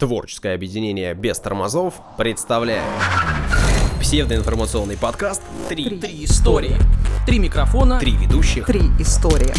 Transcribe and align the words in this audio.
Творческое 0.00 0.54
объединение 0.54 1.12
без 1.12 1.38
тормозов 1.40 2.00
представляет 2.16 2.82
псевдоинформационный 4.00 4.96
подкаст 4.96 5.42
«Три, 5.68 5.98
Три 5.98 6.24
истории. 6.24 6.76
Три 7.26 7.38
микрофона. 7.38 8.00
Три 8.00 8.12
ведущих». 8.12 8.64
Три 8.64 8.80
истории. 8.98 9.52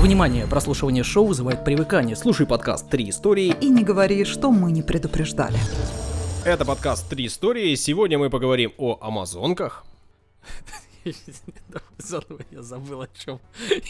Внимание, 0.00 0.48
прослушивание 0.48 1.04
шоу 1.04 1.26
вызывает 1.26 1.64
привыкание. 1.64 2.16
Слушай 2.16 2.44
подкаст 2.44 2.90
«Три 2.90 3.08
истории». 3.08 3.54
И 3.60 3.68
не 3.68 3.84
говори, 3.84 4.24
что 4.24 4.50
мы 4.50 4.72
не 4.72 4.82
предупреждали. 4.82 5.60
Это 6.44 6.64
подкаст 6.64 7.08
«Три 7.08 7.28
истории». 7.28 7.76
Сегодня 7.76 8.18
мы 8.18 8.30
поговорим 8.30 8.72
о 8.78 8.98
амазонках. 9.00 9.84
Заново 11.98 12.40
я 12.50 12.62
забыл, 12.62 13.02
о 13.02 13.08
чем 13.16 13.38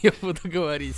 я 0.02 0.12
буду 0.20 0.40
говорить. 0.44 0.96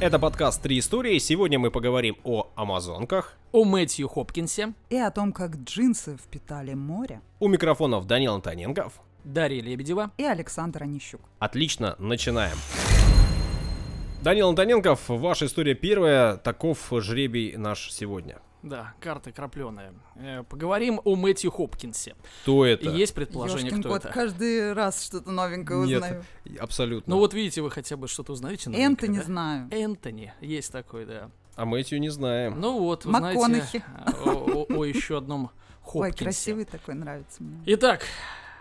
Это 0.00 0.20
подкаст 0.20 0.62
«Три 0.62 0.78
истории». 0.78 1.18
Сегодня 1.18 1.58
мы 1.58 1.72
поговорим 1.72 2.18
о 2.22 2.52
амазонках. 2.54 3.36
О 3.50 3.64
Мэтью 3.64 4.06
Хопкинсе, 4.06 4.74
И 4.90 4.96
о 4.96 5.10
том, 5.10 5.32
как 5.32 5.56
джинсы 5.56 6.16
впитали 6.16 6.74
море. 6.74 7.20
У 7.40 7.48
микрофонов 7.48 8.06
Данил 8.06 8.34
Антоненков. 8.34 9.00
Дарья 9.24 9.60
Лебедева. 9.60 10.12
И 10.16 10.22
Александр 10.22 10.84
Онищук. 10.84 11.22
Отлично, 11.40 11.96
начинаем. 11.98 12.56
Данил 14.22 14.50
Антоненков, 14.50 15.08
ваша 15.08 15.46
история 15.46 15.74
первая. 15.74 16.36
Таков 16.36 16.92
жребий 16.92 17.56
наш 17.56 17.90
сегодня. 17.90 18.38
Да, 18.62 18.92
карта 19.00 19.30
крапленая. 19.30 19.94
Э, 20.16 20.42
Поговорим 20.42 21.00
о 21.04 21.14
Мэтью 21.14 21.50
Хопкинсе. 21.52 22.16
Кто 22.42 22.66
это? 22.66 22.90
Есть 22.90 23.14
предположение, 23.14 23.66
Ёшкин 23.66 23.80
кто 23.82 23.88
кот, 23.90 24.04
это? 24.04 24.12
каждый 24.12 24.72
раз 24.72 25.04
что-то 25.04 25.30
новенькое 25.30 25.86
Нет, 25.86 26.02
узнаю. 26.02 26.24
абсолютно. 26.58 27.14
Ну 27.14 27.20
вот 27.20 27.34
видите, 27.34 27.62
вы 27.62 27.70
хотя 27.70 27.96
бы 27.96 28.08
что-то 28.08 28.32
узнаете 28.32 28.68
новенькое, 28.70 28.86
Энтони 28.90 29.18
да? 29.18 29.22
знаю. 29.24 29.68
Энтони, 29.70 30.32
есть 30.40 30.72
такой, 30.72 31.06
да. 31.06 31.30
А 31.54 31.64
Мэтью 31.64 32.00
не 32.00 32.08
знаем. 32.08 32.60
Ну 32.60 32.78
вот, 32.80 33.04
вы 33.04 33.12
МакКонахи. 33.12 33.82
знаете 33.82 33.84
о, 34.24 34.30
о- 34.68 34.76
о 34.78 34.84
еще 34.84 35.18
одном 35.18 35.44
Ой, 35.44 35.50
Хопкинсе. 36.10 36.24
красивый 36.24 36.64
такой, 36.64 36.94
нравится 36.94 37.42
мне. 37.42 37.60
Итак, 37.66 38.02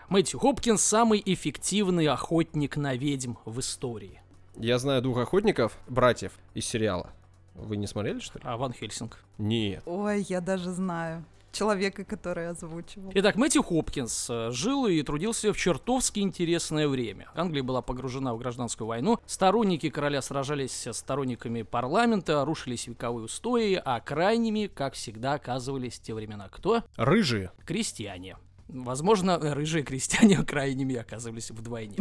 Мэтью 0.09 0.39
Хопкинс 0.39 0.81
самый 0.81 1.21
эффективный 1.25 2.05
охотник 2.07 2.77
на 2.77 2.95
ведьм 2.95 3.33
в 3.45 3.59
истории. 3.59 4.21
Я 4.55 4.77
знаю 4.79 5.01
двух 5.01 5.17
охотников, 5.17 5.77
братьев 5.87 6.31
из 6.53 6.65
сериала. 6.65 7.11
Вы 7.57 7.77
не 7.77 7.87
смотрели, 7.87 8.19
что 8.19 8.39
ли? 8.39 8.45
А 8.47 8.55
Ван 8.57 8.71
Хельсинг. 8.71 9.19
Нет. 9.37 9.83
Ой, 9.85 10.25
я 10.29 10.41
даже 10.41 10.71
знаю. 10.71 11.25
Человека, 11.51 12.03
который 12.03 12.49
озвучивал. 12.49 13.09
Итак, 13.15 13.35
Мэтью 13.35 13.63
Хопкинс 13.63 14.29
э, 14.29 14.51
жил 14.51 14.85
и 14.85 15.01
трудился 15.01 15.51
в 15.53 15.57
чертовски 15.57 16.19
интересное 16.19 16.87
время. 16.87 17.29
Англия 17.33 17.63
была 17.63 17.81
погружена 17.81 18.35
в 18.35 18.37
гражданскую 18.37 18.87
войну, 18.87 19.19
сторонники 19.25 19.89
короля 19.89 20.21
сражались 20.21 20.85
с 20.85 20.93
сторонниками 20.93 21.63
парламента, 21.63 22.45
рушились 22.45 22.85
вековые 22.85 23.25
устои, 23.25 23.81
а 23.83 23.99
крайними, 24.01 24.67
как 24.67 24.93
всегда, 24.93 25.33
оказывались 25.33 25.95
в 25.95 26.03
те 26.03 26.13
времена 26.13 26.47
кто? 26.49 26.83
Рыжие. 26.95 27.51
Крестьяне. 27.65 28.37
Возможно, 28.67 29.39
рыжие 29.39 29.83
крестьяне 29.83 30.43
крайними 30.43 30.97
оказывались 30.97 31.51
вдвойне. 31.51 31.97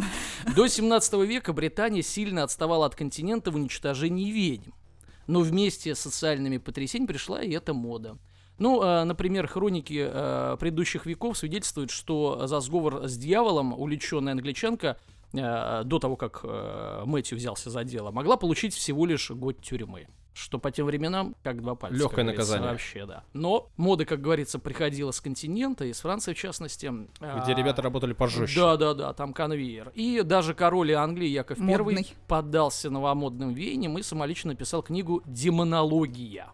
До 0.55 0.67
17 0.67 1.13
века 1.25 1.53
Британия 1.53 2.01
сильно 2.01 2.43
отставала 2.43 2.85
от 2.85 2.95
континента 2.95 3.51
в 3.51 3.55
уничтожении 3.55 4.29
ведьм. 4.31 4.71
Но 5.27 5.41
вместе 5.41 5.93
с 5.93 5.99
социальными 5.99 6.57
потрясениями 6.57 7.07
пришла 7.07 7.41
и 7.41 7.51
эта 7.51 7.73
мода. 7.73 8.17
Ну, 8.57 8.81
э, 8.81 9.03
например, 9.03 9.47
хроники 9.47 10.07
э, 10.09 10.57
предыдущих 10.59 11.05
веков 11.05 11.37
свидетельствуют, 11.37 11.91
что 11.91 12.47
за 12.47 12.59
сговор 12.59 13.07
с 13.07 13.17
дьяволом 13.17 13.73
увлеченная 13.73 14.33
англичанка 14.33 14.97
э, 15.33 15.83
до 15.85 15.99
того, 15.99 16.15
как 16.15 16.43
Мэтью 17.05 17.37
взялся 17.37 17.69
за 17.69 17.83
дело, 17.83 18.11
могла 18.11 18.37
получить 18.37 18.73
всего 18.73 19.05
лишь 19.05 19.29
год 19.29 19.61
тюрьмы. 19.61 20.07
Что 20.37 20.59
по 20.59 20.69
тем 20.69 20.85
временам, 20.85 21.35
как 21.43 21.61
два 21.63 21.73
пальца. 21.73 21.97
Говорится, 21.97 22.23
наказание. 22.23 22.69
Вообще, 22.69 23.05
да. 23.07 23.23
Но 23.33 23.69
мода, 23.75 24.05
как 24.05 24.21
говорится, 24.21 24.59
приходила 24.59 25.09
с 25.09 25.19
континента, 25.19 25.83
из 25.85 25.99
Франции 26.01 26.33
в 26.33 26.37
частности. 26.37 26.85
Где 26.85 27.53
А, 27.53 27.55
ребята 27.55 27.81
работали 27.81 28.13
пожестче. 28.13 28.59
Да, 28.59 28.77
да, 28.77 28.93
да, 28.93 29.13
там 29.13 29.33
конвейер. 29.33 29.91
И 29.95 30.21
даже 30.21 30.53
король 30.53 30.93
Англии 30.93 31.27
Яков 31.27 31.59
I 31.59 31.63
Модный. 31.65 32.13
поддался 32.27 32.91
новомодным 32.91 33.55
веяниям 33.55 33.97
и 33.97 34.03
самолично 34.03 34.51
написал 34.51 34.83
книгу 34.83 35.23
«Демонология». 35.25 36.49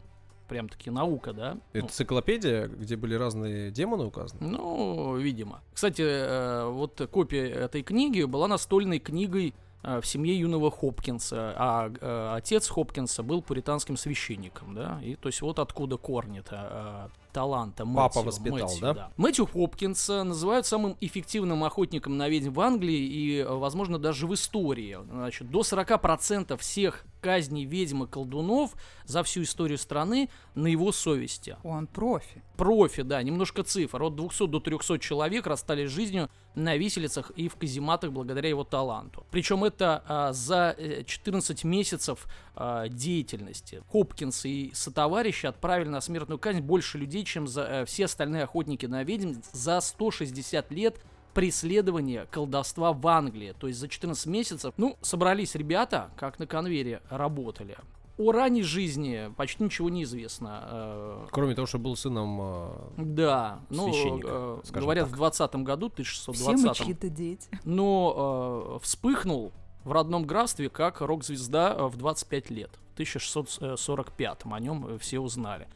Прям 0.47 0.69
таки 0.69 0.89
наука, 0.89 1.33
да? 1.33 1.57
Ну, 1.73 1.81
Энциклопедия, 1.81 2.67
где 2.67 2.95
были 2.95 3.15
разные 3.15 3.71
демоны 3.71 4.05
указаны. 4.05 4.45
ну, 4.47 5.17
видимо. 5.17 5.61
Кстати, 5.73 6.03
э, 6.05 6.69
вот 6.69 7.01
копия 7.11 7.49
этой 7.49 7.81
книги 7.81 8.23
была 8.23 8.47
настольной 8.47 8.99
книгой 8.99 9.53
в 9.83 10.03
семье 10.03 10.37
юного 10.37 10.71
Хопкинса, 10.71 11.53
а 11.57 11.91
э, 11.99 12.35
отец 12.35 12.69
Хопкинса 12.69 13.21
был 13.21 13.41
пуританским 13.41 13.97
священником, 13.97 14.73
да, 14.73 14.99
и 15.03 15.15
то 15.15 15.27
есть 15.27 15.41
вот 15.41 15.59
откуда 15.59 15.97
корни-то 15.97 17.09
э, 17.11 17.33
таланта 17.33 17.85
Папа 17.85 18.19
Мэтью, 18.19 18.23
воспитал, 18.23 18.69
Мэтью, 18.69 18.81
да? 18.81 19.11
Мэтью 19.17 19.45
Хопкинса 19.45 20.23
называют 20.23 20.65
самым 20.65 20.95
эффективным 21.01 21.63
охотником 21.63 22.17
на 22.17 22.29
ведьм 22.29 22.53
в 22.53 22.61
Англии 22.61 22.97
и, 22.97 23.39
э, 23.39 23.53
возможно, 23.53 23.99
даже 23.99 24.25
в 24.27 24.33
истории. 24.33 24.97
Значит, 25.09 25.49
до 25.49 25.61
40% 25.61 26.57
всех 26.57 27.05
казней 27.23 27.63
ведьм 27.63 28.03
и 28.03 28.07
колдунов 28.07 28.75
за 29.05 29.23
всю 29.23 29.43
историю 29.43 29.77
страны 29.77 30.29
на 30.55 30.67
его 30.67 30.91
совести 30.91 31.55
Он 31.63 31.87
профи. 31.87 32.43
профи, 32.57 33.01
да, 33.01 33.23
немножко 33.23 33.63
цифр. 33.63 34.03
От 34.03 34.15
200 34.15 34.47
до 34.47 34.59
300 34.59 34.99
человек 34.99 35.47
расстались 35.47 35.89
жизнью 35.89 36.29
на 36.53 36.75
виселицах 36.75 37.31
и 37.31 37.47
в 37.47 37.55
казематах 37.55 38.11
благодаря 38.11 38.49
его 38.49 38.65
таланту. 38.65 39.25
Причем 39.31 39.63
это 39.63 40.03
а, 40.05 40.33
за 40.33 40.75
э, 40.77 41.03
14 41.05 41.63
месяцев 41.63 42.27
а, 42.55 42.89
деятельности. 42.89 43.81
Хопкинс 43.89 44.45
и 44.45 44.71
сотоварищи 44.73 45.45
отправили 45.45 45.89
на 45.89 46.01
смертную 46.01 46.39
казнь 46.39 46.59
больше 46.59 46.97
людей, 46.97 47.23
чем 47.23 47.47
за 47.47 47.63
э, 47.63 47.85
все 47.85 48.05
остальные 48.05 48.43
охотники 48.43 48.85
на 48.85 49.03
ведьм 49.03 49.33
за 49.53 49.79
160 49.79 50.71
лет 50.71 50.99
преследования 51.33 52.27
колдовства 52.31 52.93
в 52.93 53.05
Англии. 53.07 53.53
То 53.59 53.67
есть 53.67 53.79
за 53.79 53.87
14 53.87 54.25
месяцев, 54.27 54.73
ну, 54.77 54.97
собрались 55.01 55.55
ребята, 55.55 56.11
как 56.15 56.39
на 56.39 56.47
конвейере 56.47 57.01
работали. 57.09 57.77
О 58.17 58.31
ранней 58.31 58.61
жизни 58.61 59.33
почти 59.37 59.63
ничего 59.63 59.89
не 59.89 60.03
известно. 60.03 60.61
Э, 60.65 61.27
Кроме 61.31 61.55
того, 61.55 61.65
что 61.65 61.79
был 61.79 61.95
сыном... 61.95 62.39
э, 62.41 62.69
да, 62.97 63.59
ну, 63.69 63.89
э, 63.91 64.61
говорят, 64.71 65.05
так. 65.05 65.13
в 65.13 65.17
20 65.17 65.55
году, 65.55 65.91
Все 65.95 66.03
мы 66.27 66.33
1620 66.33 66.85
чьи-то 66.85 67.09
дети. 67.09 67.49
но 67.65 68.75
э, 68.75 68.83
вспыхнул 68.83 69.51
в 69.83 69.91
родном 69.91 70.25
графстве 70.25 70.69
как 70.69 71.01
рок-звезда 71.01 71.73
э, 71.75 71.87
в 71.87 71.97
25 71.97 72.49
лет. 72.51 72.69
В 72.91 72.93
1645 72.93 74.41
о 74.45 74.59
нем 74.59 74.85
э, 74.87 74.97
все 74.99 75.19
узнали. 75.19 75.67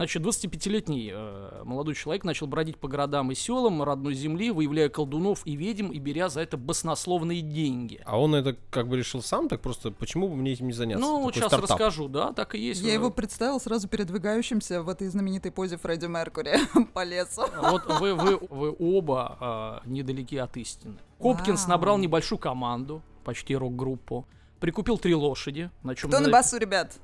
Значит, 0.00 0.22
25-летний 0.22 1.10
э, 1.12 1.62
молодой 1.66 1.94
человек 1.94 2.24
начал 2.24 2.46
бродить 2.46 2.78
по 2.78 2.88
городам 2.88 3.32
и 3.32 3.34
селам 3.34 3.82
родной 3.82 4.14
земли, 4.14 4.50
выявляя 4.50 4.88
колдунов 4.88 5.42
и 5.44 5.56
ведьм 5.56 5.88
и 5.90 5.98
беря 5.98 6.30
за 6.30 6.40
это 6.40 6.56
баснословные 6.56 7.42
деньги. 7.42 8.00
А 8.06 8.18
он 8.18 8.34
это 8.34 8.56
как 8.70 8.88
бы 8.88 8.96
решил 8.96 9.20
сам, 9.22 9.46
так 9.46 9.60
просто 9.60 9.90
почему 9.90 10.30
бы 10.30 10.36
мне 10.36 10.52
этим 10.52 10.68
не 10.68 10.72
заняться? 10.72 11.04
Ну, 11.04 11.18
Такой 11.18 11.34
сейчас 11.34 11.48
стартап. 11.48 11.70
расскажу, 11.72 12.08
да, 12.08 12.32
так 12.32 12.54
и 12.54 12.58
есть. 12.58 12.80
Я 12.80 12.92
Э, 12.92 12.94
его 12.94 13.10
представил 13.10 13.60
сразу 13.60 13.88
передвигающимся 13.88 14.82
в 14.82 14.88
этой 14.88 15.06
знаменитой 15.08 15.52
позе 15.52 15.76
Фредди 15.76 16.06
Меркури 16.06 16.54
по 16.94 17.04
лесу. 17.04 17.42
Вот 17.60 17.84
вы, 18.00 18.14
вы, 18.14 18.38
вы 18.48 18.74
оба 18.78 19.36
а, 19.38 19.82
недалеки 19.84 20.36
от 20.36 20.56
истины. 20.56 20.96
Хопкинс 21.18 21.64
Вау. 21.64 21.68
набрал 21.72 21.98
небольшую 21.98 22.38
команду, 22.38 23.02
почти 23.22 23.54
рок-группу. 23.54 24.26
Прикупил 24.60 24.96
три 24.96 25.14
лошади, 25.14 25.70
на 25.82 25.94
чем 25.94 26.08
Кто 26.08 26.20
на 26.20 26.30
басу, 26.30 26.56
ребят? 26.56 26.94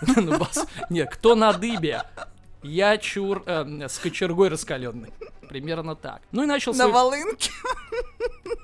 на 0.16 0.38
бас- 0.38 0.66
Не, 0.90 1.06
кто 1.06 1.34
на 1.34 1.52
дыбе? 1.52 2.02
Я 2.62 2.96
чур 2.98 3.42
э, 3.46 3.88
с 3.88 3.98
кочергой 3.98 4.48
раскаленный. 4.48 5.12
Примерно 5.52 5.94
так. 5.94 6.22
Ну 6.32 6.44
и 6.44 6.46
начал 6.46 6.72
На 6.72 6.84
свой... 6.84 6.92
волынке. 6.92 7.50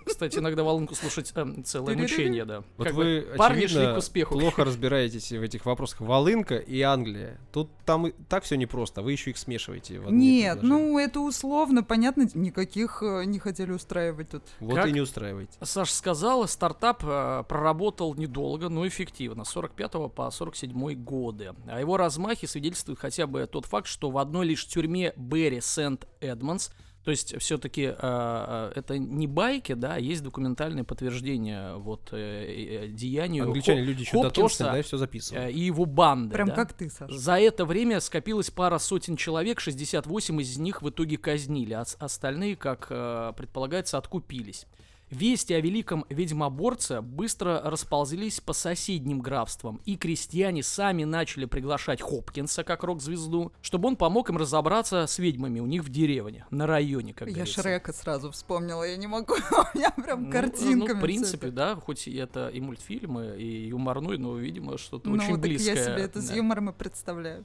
Кстати, 0.06 0.38
иногда 0.38 0.62
волынку 0.64 0.94
слушать 0.94 1.30
э, 1.34 1.46
целое 1.64 1.94
мучение, 1.94 2.46
да. 2.46 2.62
Вот 2.78 2.86
Как 2.86 2.94
вы, 2.94 3.26
бы 3.30 3.36
парни 3.36 3.66
шли 3.66 3.84
к 3.92 3.98
успеху. 3.98 4.38
плохо 4.38 4.64
разбираетесь 4.64 5.30
в 5.30 5.42
этих 5.42 5.66
вопросах. 5.66 6.00
Волынка 6.00 6.56
и 6.56 6.80
Англия. 6.80 7.38
Тут 7.52 7.68
там 7.84 8.06
и 8.06 8.12
так 8.28 8.44
все 8.44 8.56
непросто, 8.56 9.02
вы 9.02 9.12
еще 9.12 9.30
их 9.30 9.36
смешиваете. 9.38 10.00
В 10.00 10.10
Нет, 10.10 10.62
ну 10.62 10.98
это 10.98 11.20
условно, 11.20 11.82
понятно, 11.84 12.26
никаких 12.32 13.02
э, 13.02 13.24
не 13.26 13.38
хотели 13.38 13.70
устраивать 13.72 14.30
тут. 14.30 14.44
Вот 14.60 14.76
как- 14.76 14.86
и 14.88 14.92
не 14.92 15.00
устраивайте. 15.02 15.52
Саша 15.60 15.92
сказала, 15.94 16.46
стартап 16.46 17.04
э, 17.04 17.44
проработал 17.46 18.14
недолго, 18.14 18.70
но 18.70 18.88
эффективно, 18.88 19.44
с 19.44 19.50
45 19.50 20.10
по 20.14 20.30
47 20.30 20.94
годы. 20.94 21.52
О 21.66 21.78
его 21.78 21.98
размахе 21.98 22.46
свидетельствует 22.46 22.98
хотя 22.98 23.26
бы 23.26 23.46
тот 23.46 23.66
факт, 23.66 23.86
что 23.86 24.10
в 24.10 24.16
одной 24.16 24.46
лишь 24.46 24.66
тюрьме 24.66 25.12
Берри 25.16 25.60
Сент-Эдмонс, 25.60 26.70
то 27.08 27.12
есть 27.12 27.40
все-таки 27.40 27.80
это 27.80 28.98
не 28.98 29.26
байки, 29.26 29.72
да, 29.72 29.94
а 29.94 29.98
есть 29.98 30.22
документальное 30.22 30.84
подтверждение 30.84 31.76
вот 31.76 32.10
э, 32.12 32.84
э, 32.84 32.88
деянию 32.88 33.44
Англичане 33.44 33.80
Хо- 33.80 33.86
люди 33.86 34.00
еще 34.02 34.22
дотошные, 34.22 34.72
да, 34.72 34.78
и 34.78 34.82
все 34.82 34.98
записывают. 34.98 35.46
э, 35.46 35.52
и 35.52 35.60
его 35.60 35.86
банды. 35.86 36.34
Прям 36.34 36.48
да. 36.48 36.54
как 36.54 36.74
ты, 36.74 36.90
Саша. 36.90 37.16
За 37.16 37.38
это 37.38 37.64
время 37.64 38.00
скопилось 38.00 38.50
пара 38.50 38.76
сотен 38.76 39.16
человек, 39.16 39.58
68 39.58 40.38
из 40.42 40.58
них 40.58 40.82
в 40.82 40.90
итоге 40.90 41.16
казнили, 41.16 41.72
а 41.72 41.86
остальные, 41.98 42.56
как 42.56 42.88
э, 42.90 43.32
предполагается, 43.34 43.96
откупились. 43.96 44.66
Вести 45.10 45.54
о 45.54 45.60
великом 45.60 46.04
ведьмоборце 46.10 47.00
быстро 47.00 47.62
расползлись 47.64 48.40
по 48.40 48.52
соседним 48.52 49.20
графствам, 49.20 49.80
и 49.86 49.96
крестьяне 49.96 50.62
сами 50.62 51.04
начали 51.04 51.46
приглашать 51.46 52.02
Хопкинса 52.02 52.62
как 52.62 52.82
рок-звезду, 52.84 53.52
чтобы 53.62 53.88
он 53.88 53.96
помог 53.96 54.28
им 54.28 54.36
разобраться 54.36 55.06
с 55.06 55.18
ведьмами 55.18 55.60
у 55.60 55.66
них 55.66 55.82
в 55.82 55.88
деревне, 55.88 56.46
на 56.50 56.66
районе, 56.66 57.14
как 57.14 57.28
Я 57.28 57.34
говорится. 57.34 57.62
Шрека 57.62 57.92
сразу 57.92 58.30
вспомнила, 58.30 58.82
я 58.82 58.96
не 58.96 59.06
могу, 59.06 59.34
у 59.74 59.78
меня 59.78 59.90
прям 59.92 60.24
Ну, 60.24 60.30
картинками. 60.30 60.92
Ну, 60.92 60.98
в 60.98 61.00
принципе, 61.00 61.50
да, 61.50 61.76
хоть 61.76 62.06
это 62.06 62.48
и 62.48 62.60
мультфильмы, 62.60 63.36
и 63.38 63.68
юморной, 63.68 64.18
но, 64.18 64.36
видимо, 64.36 64.76
что-то 64.76 65.08
Ну, 65.08 65.16
очень 65.16 65.38
близкое. 65.38 65.74
я 65.74 65.84
себе 65.84 66.02
это 66.02 66.20
с 66.20 66.28
да. 66.28 66.34
юмором 66.34 66.70
и 66.70 66.72
представляю. 66.72 67.44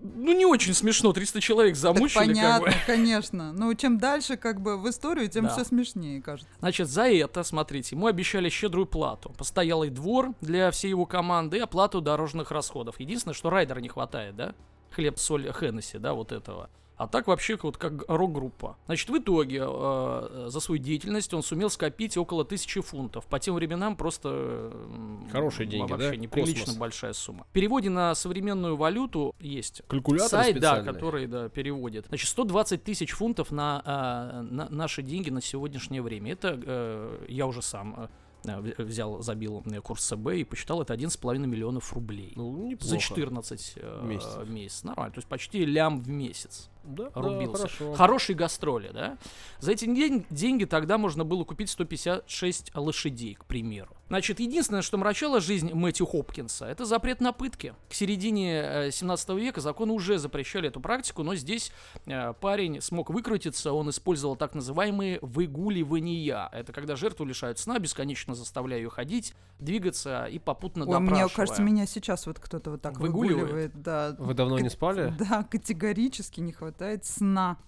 Ну, 0.00 0.32
не 0.32 0.46
очень 0.46 0.74
смешно, 0.74 1.12
300 1.12 1.40
человек 1.40 1.74
Так 1.74 1.80
замучили, 1.80 2.18
как 2.18 2.26
понятно, 2.26 2.66
бы. 2.66 2.74
конечно. 2.86 3.52
Но 3.52 3.74
чем 3.74 3.98
дальше 3.98 4.36
как 4.36 4.60
бы 4.60 4.76
в 4.76 4.88
историю, 4.88 5.28
тем 5.28 5.46
Да. 5.46 5.50
все 5.54 5.64
смешнее, 5.64 6.22
кажется. 6.22 6.48
Значит, 6.60 6.88
за 6.88 7.08
это, 7.08 7.42
смотрите, 7.42 7.96
ему 7.96 8.06
обещали 8.06 8.48
щедрую 8.48 8.86
плату. 8.86 9.30
Постоялый 9.36 9.90
двор 9.90 10.34
для 10.40 10.70
всей 10.70 10.88
его 10.90 11.04
команды 11.06 11.56
и 11.56 11.60
оплату 11.60 12.00
дорожных 12.00 12.50
расходов. 12.52 13.00
Единственное, 13.00 13.34
что 13.34 13.50
райдера 13.50 13.80
не 13.80 13.88
хватает, 13.88 14.36
да? 14.36 14.54
Хлеб, 14.90 15.18
соль, 15.18 15.52
Хеннесси, 15.52 15.98
да, 15.98 16.14
вот 16.14 16.30
этого. 16.32 16.70
А 16.98 17.06
так 17.06 17.28
вообще 17.28 17.56
вот 17.62 17.76
как 17.76 18.04
рок-группа. 18.08 18.76
Значит, 18.86 19.08
в 19.08 19.16
итоге 19.18 19.62
э, 19.64 20.46
за 20.50 20.58
свою 20.60 20.82
деятельность 20.82 21.32
он 21.32 21.44
сумел 21.44 21.70
скопить 21.70 22.16
около 22.16 22.44
тысячи 22.44 22.80
фунтов. 22.80 23.24
По 23.26 23.38
тем 23.38 23.54
временам 23.54 23.94
просто... 23.96 24.28
м, 24.74 25.28
Хорошие 25.30 25.68
деньги, 25.68 25.90
Вообще 25.92 26.10
да? 26.10 26.16
неприлично 26.16 26.64
Космос. 26.64 26.76
большая 26.76 27.12
сумма. 27.12 27.44
В 27.48 27.52
переводе 27.52 27.88
на 27.88 28.14
современную 28.16 28.76
валюту 28.76 29.36
есть 29.38 29.82
Калькулятор 29.86 30.28
сайт, 30.28 30.58
да, 30.58 30.82
который 30.82 31.28
да, 31.28 31.48
переводит. 31.48 32.06
Значит, 32.08 32.28
120 32.30 32.82
тысяч 32.82 33.12
фунтов 33.12 33.52
на, 33.52 33.80
а, 33.84 34.42
на 34.42 34.68
наши 34.68 35.02
деньги 35.02 35.30
на 35.30 35.40
сегодняшнее 35.40 36.02
время. 36.02 36.32
Это 36.32 36.60
э, 36.60 37.26
я 37.28 37.46
уже 37.46 37.62
сам 37.62 38.08
э, 38.44 38.60
в- 38.60 38.82
взял, 38.82 39.22
забил 39.22 39.62
э, 39.66 39.80
курс 39.80 40.04
СБ 40.08 40.40
и 40.40 40.44
посчитал, 40.44 40.82
это 40.82 40.94
1,5 40.94 41.38
миллионов 41.38 41.92
рублей. 41.92 42.32
Ну, 42.34 42.66
неплохо. 42.66 42.90
За 42.90 42.98
14 42.98 43.72
э, 43.76 44.00
Месяцев. 44.04 44.48
месяцев. 44.48 44.84
Нормально. 44.84 45.12
То 45.14 45.18
есть 45.18 45.28
почти 45.28 45.64
лям 45.64 46.00
в 46.00 46.08
месяц 46.08 46.70
Да, 46.88 47.10
да, 47.14 47.20
рубился. 47.20 47.56
хорошо. 47.68 47.94
Хорошие 47.94 48.36
гастроли, 48.36 48.90
да? 48.92 49.18
За 49.60 49.72
эти 49.72 49.84
день- 49.84 50.24
деньги 50.30 50.64
тогда 50.64 50.98
можно 50.98 51.24
было 51.24 51.44
купить 51.44 51.70
156 51.70 52.72
лошадей, 52.74 53.34
к 53.34 53.44
примеру. 53.44 53.90
Значит, 54.08 54.40
единственное, 54.40 54.80
что 54.80 54.96
мрачало 54.96 55.38
жизнь 55.38 55.70
Мэтью 55.74 56.06
Хопкинса, 56.06 56.64
это 56.64 56.86
запрет 56.86 57.20
на 57.20 57.32
пытки. 57.32 57.74
К 57.90 57.94
середине 57.94 58.62
э, 58.86 58.90
17 58.90 59.28
века 59.30 59.60
законы 59.60 59.92
уже 59.92 60.18
запрещали 60.18 60.68
эту 60.68 60.80
практику, 60.80 61.22
но 61.22 61.34
здесь 61.34 61.72
э, 62.06 62.32
парень 62.40 62.80
смог 62.80 63.10
выкрутиться, 63.10 63.72
он 63.74 63.90
использовал 63.90 64.34
так 64.36 64.54
называемые 64.54 65.18
выгуливания. 65.20 66.48
Это 66.52 66.72
когда 66.72 66.96
жертву 66.96 67.26
лишают 67.26 67.58
сна, 67.58 67.78
бесконечно 67.78 68.34
заставляя 68.34 68.80
ее 68.80 68.88
ходить, 68.88 69.34
двигаться 69.58 70.24
и 70.24 70.38
попутно 70.38 70.84
Ой, 70.86 70.98
мне 71.00 71.10
допрашивая. 71.10 71.28
кажется, 71.36 71.62
меня 71.62 71.84
сейчас 71.86 72.26
вот 72.26 72.38
кто-то 72.38 72.70
вот 72.70 72.80
так 72.80 72.98
Выгуливает? 72.98 73.40
выгуливает. 73.42 73.82
Да. 73.82 74.16
Вы 74.18 74.32
давно 74.34 74.58
не 74.58 74.70
спали? 74.70 75.12
Да, 75.18 75.42
категорически 75.42 76.40
не 76.40 76.52
хватает 76.52 76.77
сна. 77.04 77.58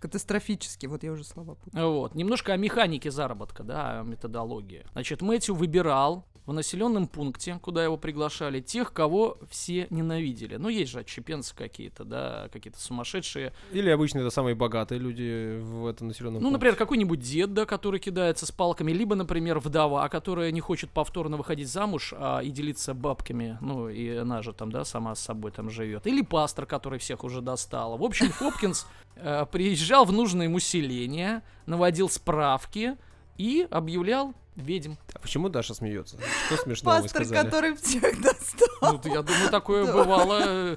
Катастрофически. 0.00 0.86
Вот 0.86 1.02
я 1.02 1.12
уже 1.12 1.24
слова 1.24 1.54
путаю. 1.54 1.92
Вот. 1.92 2.14
Немножко 2.14 2.52
о 2.52 2.56
механике 2.56 3.10
заработка, 3.10 3.62
да, 3.62 4.02
методологии. 4.02 4.84
Значит, 4.92 5.22
Мэтью 5.22 5.54
выбирал 5.54 6.26
в 6.46 6.52
населенном 6.52 7.06
пункте, 7.06 7.58
куда 7.62 7.82
его 7.84 7.96
приглашали, 7.96 8.60
тех, 8.60 8.92
кого 8.92 9.38
все 9.48 9.86
ненавидели. 9.90 10.56
Ну, 10.56 10.68
есть 10.68 10.92
же 10.92 11.00
отщепенцы 11.00 11.54
какие-то, 11.56 12.04
да, 12.04 12.48
какие-то 12.52 12.78
сумасшедшие. 12.78 13.52
Или 13.72 13.88
обычно 13.88 14.18
это 14.18 14.30
самые 14.30 14.54
богатые 14.54 14.98
люди 14.98 15.58
в 15.58 15.86
этом 15.86 16.08
населенном 16.08 16.42
Ну, 16.42 16.50
например, 16.50 16.76
какой-нибудь 16.76 17.20
дед, 17.20 17.54
да, 17.54 17.64
который 17.64 17.98
кидается 17.98 18.44
с 18.44 18.52
палками, 18.52 18.92
либо, 18.92 19.14
например, 19.14 19.58
вдова, 19.58 20.06
которая 20.08 20.50
не 20.50 20.60
хочет 20.60 20.90
повторно 20.90 21.36
выходить 21.36 21.68
замуж 21.68 22.12
а, 22.16 22.40
и 22.40 22.50
делиться 22.50 22.92
бабками, 22.92 23.56
ну, 23.62 23.88
и 23.88 24.08
она 24.16 24.42
же 24.42 24.52
там, 24.52 24.70
да, 24.70 24.84
сама 24.84 25.14
с 25.14 25.20
собой 25.20 25.50
там 25.50 25.70
живет. 25.70 26.06
Или 26.06 26.22
пастор, 26.22 26.66
который 26.66 26.98
всех 26.98 27.24
уже 27.24 27.40
достал. 27.40 27.96
В 27.96 28.04
общем, 28.04 28.30
Хопкинс 28.30 28.86
э, 29.16 29.46
приезжал 29.50 30.04
в 30.04 30.12
нужное 30.12 30.46
ему 30.46 30.58
селение, 30.58 31.42
наводил 31.64 32.10
справки 32.10 32.96
и 33.38 33.66
объявлял 33.70 34.34
ведьм. 34.56 34.92
А 35.12 35.18
почему 35.18 35.48
Даша 35.48 35.74
смеется? 35.74 36.18
Что 36.46 36.56
смешного 36.58 37.00
Пастор, 37.02 37.26
который 37.26 37.74
всех 37.76 38.20
достал. 38.20 38.68
Ну, 38.82 39.00
я 39.04 39.22
думаю, 39.22 39.50
такое 39.50 39.84
бывало 39.90 40.40
э, 40.44 40.76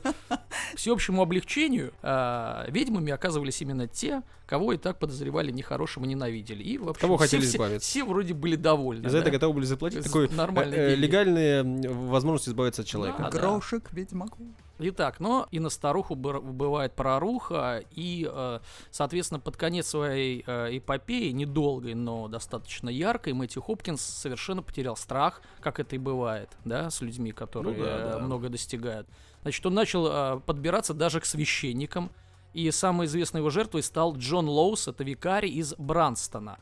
всеобщему 0.76 1.22
облегчению. 1.22 1.94
а, 2.02 2.66
ведьмами 2.70 3.12
оказывались 3.12 3.62
именно 3.62 3.88
те, 3.88 4.24
кого 4.46 4.74
и 4.74 4.78
так 4.78 5.00
подозревали 5.00 5.52
нехорошим 5.52 6.06
и 6.06 6.08
ненавидели. 6.08 6.64
И, 6.64 6.78
в 6.78 6.90
общем, 6.90 7.02
кого 7.02 7.18
все- 7.18 7.26
хотели 7.26 7.42
все- 7.42 7.58
избавиться. 7.58 7.88
Все 7.90 8.04
вроде 8.04 8.34
были 8.34 8.56
довольны. 8.56 9.06
И 9.06 9.10
за 9.10 9.18
это 9.18 9.26
да. 9.26 9.32
готовы 9.32 9.54
были 9.54 9.66
заплатить 9.66 10.04
такой 10.04 10.30
нормальные 10.30 10.80
э, 10.80 10.84
э, 10.84 10.90
деньги. 10.92 11.02
легальные 11.02 11.64
возможности 11.90 12.50
избавиться 12.50 12.82
от 12.82 12.88
человека. 12.88 13.24
Да. 13.24 13.30
Грошек 13.30 13.92
ведьмаку. 13.92 14.38
Итак, 14.80 15.20
но 15.20 15.48
и 15.52 15.60
на 15.60 15.70
старуху 15.70 16.16
бывает 16.16 16.94
проруха, 16.94 17.84
и, 17.92 18.30
э, 18.32 18.60
соответственно, 18.92 19.40
под 19.40 19.58
конец 19.58 19.88
своей 19.88 20.44
э, 20.46 20.78
эпопеи, 20.78 21.32
недолгой, 21.32 21.96
но 21.96 22.28
достаточно 22.28 22.90
яркой, 22.90 23.34
Мэтью 23.34 23.64
Хопкинс 23.64 24.02
совершенно 24.02 24.62
потерял 24.62 24.96
страх, 24.96 25.42
как 25.62 25.80
это 25.80 25.96
и 25.96 26.00
бывает, 26.00 26.50
да, 26.64 26.92
с 26.92 27.02
людьми, 27.02 27.32
которые 27.32 27.76
Ну 27.76 27.84
да, 27.84 27.90
э, 27.90 28.12
да. 28.12 28.20
много 28.20 28.50
достигают. 28.50 29.08
Значит, 29.42 29.66
он 29.66 29.74
начал 29.74 30.40
подбираться 30.42 30.94
даже 30.94 31.22
к 31.22 31.26
священникам, 31.26 32.12
и 32.54 32.70
самой 32.72 33.08
известной 33.08 33.40
его 33.40 33.50
жертвой 33.50 33.84
стал 33.84 34.16
Джон 34.16 34.48
Лоус, 34.48 34.88
это 34.88 35.04
викарий 35.04 35.52
из 35.52 35.74
Бранстона. 35.76 36.58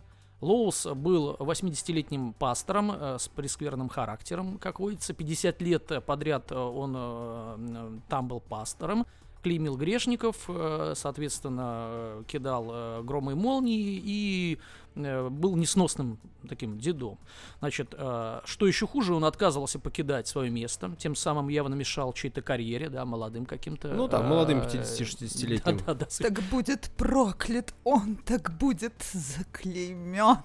Лоус 0.46 0.86
был 0.86 1.34
80-летним 1.40 2.34
пастором 2.34 2.92
э, 2.92 3.18
с 3.18 3.28
прескверным 3.28 3.90
характером, 3.90 4.60
как 4.60 4.80
водится. 4.80 5.14
50 5.14 5.62
лет 5.64 6.06
подряд 6.06 6.52
э, 6.52 6.56
он 6.56 6.94
э, 6.96 7.56
м, 7.58 8.04
там 8.08 8.28
был 8.28 8.42
пастором, 8.42 9.08
клеймил 9.46 9.78
грешников, 9.78 10.46
э, 10.48 10.94
соответственно, 10.96 11.86
э, 11.88 12.24
кидал 12.28 12.66
э, 12.72 13.02
громы 13.04 13.34
и 13.34 13.36
молнии 13.36 14.02
и 14.04 14.60
был 14.96 15.58
несносным 15.58 16.18
таким 16.48 16.80
дедом. 16.80 17.20
Значит, 17.60 17.90
что 17.90 18.66
еще 18.66 18.88
хуже, 18.88 19.14
он 19.14 19.26
отказывался 19.26 19.78
покидать 19.78 20.26
свое 20.26 20.50
место, 20.50 20.96
тем 20.98 21.16
самым 21.16 21.50
явно 21.50 21.76
мешал 21.76 22.14
чьей-то 22.14 22.42
карьере, 22.42 22.88
да, 22.88 23.04
молодым 23.04 23.46
каким-то. 23.46 23.90
Ну 23.90 24.08
да, 24.08 24.22
молодым 24.22 24.60
э, 24.60 24.68
50-60-летним. 24.68 25.80
Да-да-да, 25.86 26.06
Так 26.06 26.42
будет 26.44 26.90
проклят 26.96 27.76
он, 27.84 28.16
так 28.16 28.58
будет 28.58 28.94
заклеймен. 29.12 30.38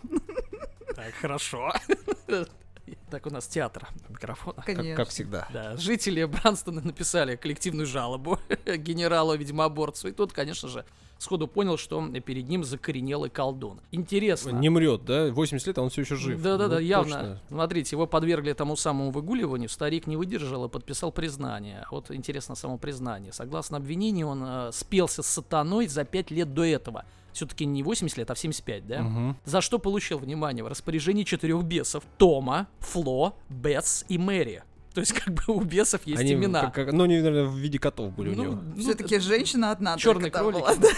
Так, 0.96 1.14
хорошо. 1.14 1.72
Так, 3.10 3.26
у 3.26 3.30
нас 3.30 3.46
театр 3.46 3.88
микрофона. 4.08 4.62
Как, 4.64 4.76
Конечно. 4.76 4.96
как 4.96 5.08
всегда. 5.08 5.48
Да, 5.52 5.76
жители 5.76 6.24
Бранстона 6.24 6.80
написали 6.80 7.36
коллективную 7.36 7.86
жалобу 7.86 8.38
генералу-ведьмоборцу, 8.66 10.08
и 10.08 10.12
тот, 10.12 10.32
конечно 10.32 10.68
же, 10.68 10.84
сходу 11.18 11.46
понял, 11.48 11.76
что 11.76 12.06
перед 12.20 12.48
ним 12.48 12.64
закоренелый 12.64 13.28
колдун. 13.30 13.80
Интересно. 13.90 14.50
Не 14.50 14.68
мрет, 14.70 15.04
да? 15.04 15.30
80 15.30 15.66
лет, 15.66 15.78
а 15.78 15.82
он 15.82 15.90
все 15.90 16.02
еще 16.02 16.16
жив. 16.16 16.40
Да-да-да, 16.40 16.76
Ну, 16.76 16.80
явно. 16.80 17.14
точно. 17.16 17.40
Смотрите, 17.48 17.96
его 17.96 18.06
подвергли 18.06 18.52
тому 18.52 18.76
самому 18.76 19.10
выгуливанию, 19.10 19.68
старик 19.68 20.06
не 20.06 20.16
выдержал 20.16 20.64
и 20.66 20.68
подписал 20.68 21.12
признание. 21.12 21.86
Вот 21.90 22.10
интересно 22.10 22.54
само 22.54 22.78
признание. 22.78 23.32
Согласно 23.32 23.76
обвинению, 23.76 24.28
он 24.28 24.42
э, 24.44 24.70
спелся 24.72 25.22
с 25.22 25.26
сатаной 25.26 25.86
за 25.88 26.04
5 26.04 26.30
лет 26.30 26.54
до 26.54 26.64
этого. 26.64 27.04
Все-таки 27.32 27.64
не 27.64 27.82
80 27.82 28.18
лет, 28.18 28.30
а 28.30 28.34
в 28.34 28.38
75, 28.38 28.86
да? 28.86 29.02
Мгм. 29.02 29.36
За 29.44 29.60
что 29.60 29.78
получил, 29.78 30.18
внимание, 30.18 30.64
в 30.64 30.68
распоряжении 30.68 31.24
четырех 31.24 31.62
бесов. 31.62 32.04
Тома, 32.18 32.68
Фло, 32.80 33.34
Бесс 33.48 34.04
и 34.08 34.18
Мэри. 34.18 34.62
То 34.94 35.00
есть, 35.00 35.12
как 35.12 35.32
бы 35.34 35.42
у 35.54 35.60
бесов 35.60 36.00
есть 36.04 36.20
Они, 36.20 36.32
имена. 36.32 36.62
как- 36.62 36.74
как- 36.74 36.92
ну, 36.92 37.04
они, 37.04 37.16
наверное, 37.18 37.44
в 37.44 37.56
виде 37.56 37.78
котов 37.78 38.12
были 38.14 38.30
у 38.30 38.34
него. 38.34 38.54
ну, 38.74 38.80
Все-таки 38.82 39.18
женщина 39.20 39.70
одна. 39.70 39.96
там 39.96 40.14
кролик. 40.14 40.32
была, 40.34 40.74
да. 40.74 40.88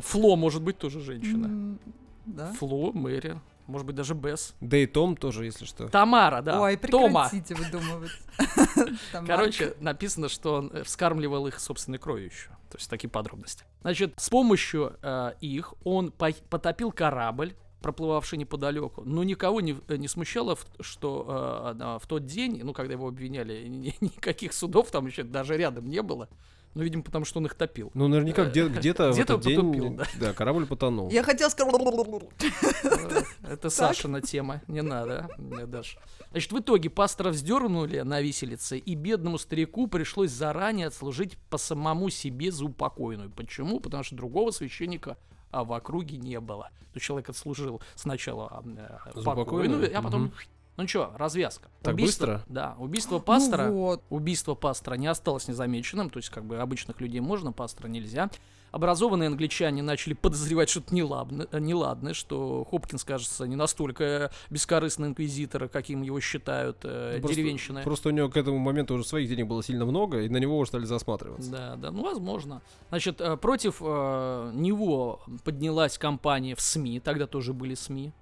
Фло 0.00 0.36
может 0.36 0.62
быть 0.62 0.78
тоже 0.78 1.00
женщина. 1.00 1.46
М, 1.46 1.78
Да. 2.26 2.52
Фло, 2.58 2.92
Мэри, 2.92 3.40
может 3.70 3.86
быть 3.86 3.96
даже 3.96 4.14
Бесс. 4.14 4.54
Да 4.60 4.76
и 4.76 4.86
Том 4.86 5.16
тоже, 5.16 5.44
если 5.46 5.64
что. 5.64 5.88
Тамара, 5.88 6.42
да. 6.42 6.60
Ой, 6.60 6.76
Тома. 6.76 7.28
прекратите 7.30 7.54
выдумывать. 7.54 8.10
Там 9.12 9.26
Короче, 9.26 9.74
написано, 9.80 10.28
что 10.28 10.54
он 10.54 10.70
э, 10.72 10.82
вскармливал 10.84 11.46
их 11.46 11.58
собственной 11.60 11.98
кровью 11.98 12.26
еще. 12.26 12.48
То 12.70 12.76
есть 12.78 12.88
такие 12.90 13.08
подробности. 13.08 13.64
Значит, 13.82 14.14
с 14.16 14.28
помощью 14.28 14.96
э, 15.02 15.32
их 15.40 15.74
он 15.84 16.12
по- 16.12 16.32
потопил 16.48 16.92
корабль, 16.92 17.54
проплывавший 17.82 18.38
неподалеку. 18.38 19.02
Но 19.04 19.24
никого 19.24 19.60
не, 19.60 19.76
э, 19.88 19.96
не 19.96 20.06
смущало, 20.08 20.56
что 20.80 21.74
э, 21.78 21.98
в 22.00 22.06
тот 22.06 22.26
день, 22.26 22.60
ну, 22.62 22.72
когда 22.72 22.92
его 22.94 23.08
обвиняли, 23.08 23.66
ни- 23.66 23.94
никаких 24.00 24.52
судов 24.52 24.90
там 24.90 25.06
еще 25.06 25.22
даже 25.22 25.56
рядом 25.56 25.88
не 25.88 26.02
было. 26.02 26.28
Ну, 26.74 26.82
видимо, 26.82 27.02
потому 27.02 27.24
что 27.24 27.40
он 27.40 27.46
их 27.46 27.54
топил. 27.54 27.90
Ну, 27.94 28.06
наверняка 28.06 28.44
где- 28.44 28.68
где-то 28.68 29.10
в 29.10 29.14
Где-то 29.14 29.34
этот 29.34 29.44
день 29.44 29.56
потупил, 29.56 29.94
да. 29.96 30.04
да, 30.20 30.32
корабль 30.32 30.66
потонул. 30.66 31.10
Я 31.10 31.22
хотела 31.24 31.48
сказать... 31.48 31.74
Э, 31.74 33.22
Это 33.42 33.70
Сашина 33.70 34.20
тема, 34.20 34.62
не 34.68 34.82
надо, 34.82 35.28
не 35.38 35.66
дашь. 35.66 35.98
Значит, 36.30 36.52
в 36.52 36.58
итоге 36.60 36.88
пастора 36.90 37.30
вздернули 37.30 38.00
на 38.00 38.20
виселице, 38.20 38.78
и 38.78 38.94
бедному 38.94 39.38
старику 39.38 39.88
пришлось 39.88 40.30
заранее 40.30 40.86
отслужить 40.86 41.36
по 41.50 41.58
самому 41.58 42.08
себе 42.10 42.52
за 42.52 42.64
упокойную. 42.66 43.30
Почему? 43.30 43.80
Потому 43.80 44.04
что 44.04 44.14
другого 44.14 44.50
священника 44.50 45.16
а 45.50 45.64
в 45.64 45.72
округе 45.72 46.16
не 46.16 46.38
было. 46.38 46.70
То 46.94 47.00
человек 47.00 47.28
отслужил 47.30 47.82
сначала 47.96 48.62
э, 48.64 48.98
За 49.16 49.22
покойную, 49.24 49.44
покойную? 49.44 49.98
а 49.98 50.02
потом... 50.02 50.22
Мгм. 50.26 50.32
Ну 50.76 50.88
что, 50.88 51.12
развязка. 51.16 51.68
Так 51.82 51.94
убийство, 51.94 52.26
быстро? 52.26 52.44
Да, 52.48 52.76
убийство 52.78 53.18
пастора. 53.18 53.66
Ну 53.66 53.76
вот. 53.76 54.02
Убийство 54.08 54.54
пастора 54.54 54.94
не 54.94 55.06
осталось 55.08 55.46
незамеченным, 55.48 56.10
то 56.10 56.18
есть 56.18 56.30
как 56.30 56.44
бы 56.44 56.58
обычных 56.58 57.00
людей 57.00 57.20
можно, 57.20 57.52
пастора 57.52 57.88
нельзя. 57.88 58.30
Образованные 58.72 59.26
англичане 59.26 59.82
начали 59.82 60.14
подозревать 60.14 60.68
что-то 60.68 60.94
неладно, 60.94 61.48
э, 61.50 61.58
неладное, 61.58 62.14
что 62.14 62.64
Хопкинс, 62.70 63.02
кажется, 63.02 63.44
не 63.46 63.56
настолько 63.56 64.30
бескорыстный 64.48 65.08
инквизитор, 65.08 65.68
каким 65.68 66.02
его 66.02 66.20
считают 66.20 66.78
э, 66.84 67.18
Просто- 67.20 67.36
деревенщины. 67.36 67.82
Просто 67.82 68.10
у 68.10 68.12
него 68.12 68.28
к 68.28 68.36
этому 68.36 68.58
моменту 68.58 68.94
уже 68.94 69.04
своих 69.04 69.28
денег 69.28 69.48
было 69.48 69.62
сильно 69.64 69.84
много, 69.84 70.20
и 70.20 70.28
на 70.28 70.36
него 70.36 70.56
уже 70.56 70.68
стали 70.68 70.84
засматриваться. 70.84 71.50
Да, 71.50 71.76
да, 71.76 71.90
ну 71.90 72.04
возможно. 72.04 72.62
Значит, 72.90 73.20
э, 73.20 73.36
против 73.36 73.78
э, 73.80 74.52
него 74.54 75.20
поднялась 75.42 75.98
кампания 75.98 76.54
в 76.54 76.60
СМИ, 76.60 77.00
тогда 77.00 77.26
тоже 77.26 77.52
были 77.52 77.74
СМИ. 77.74 78.12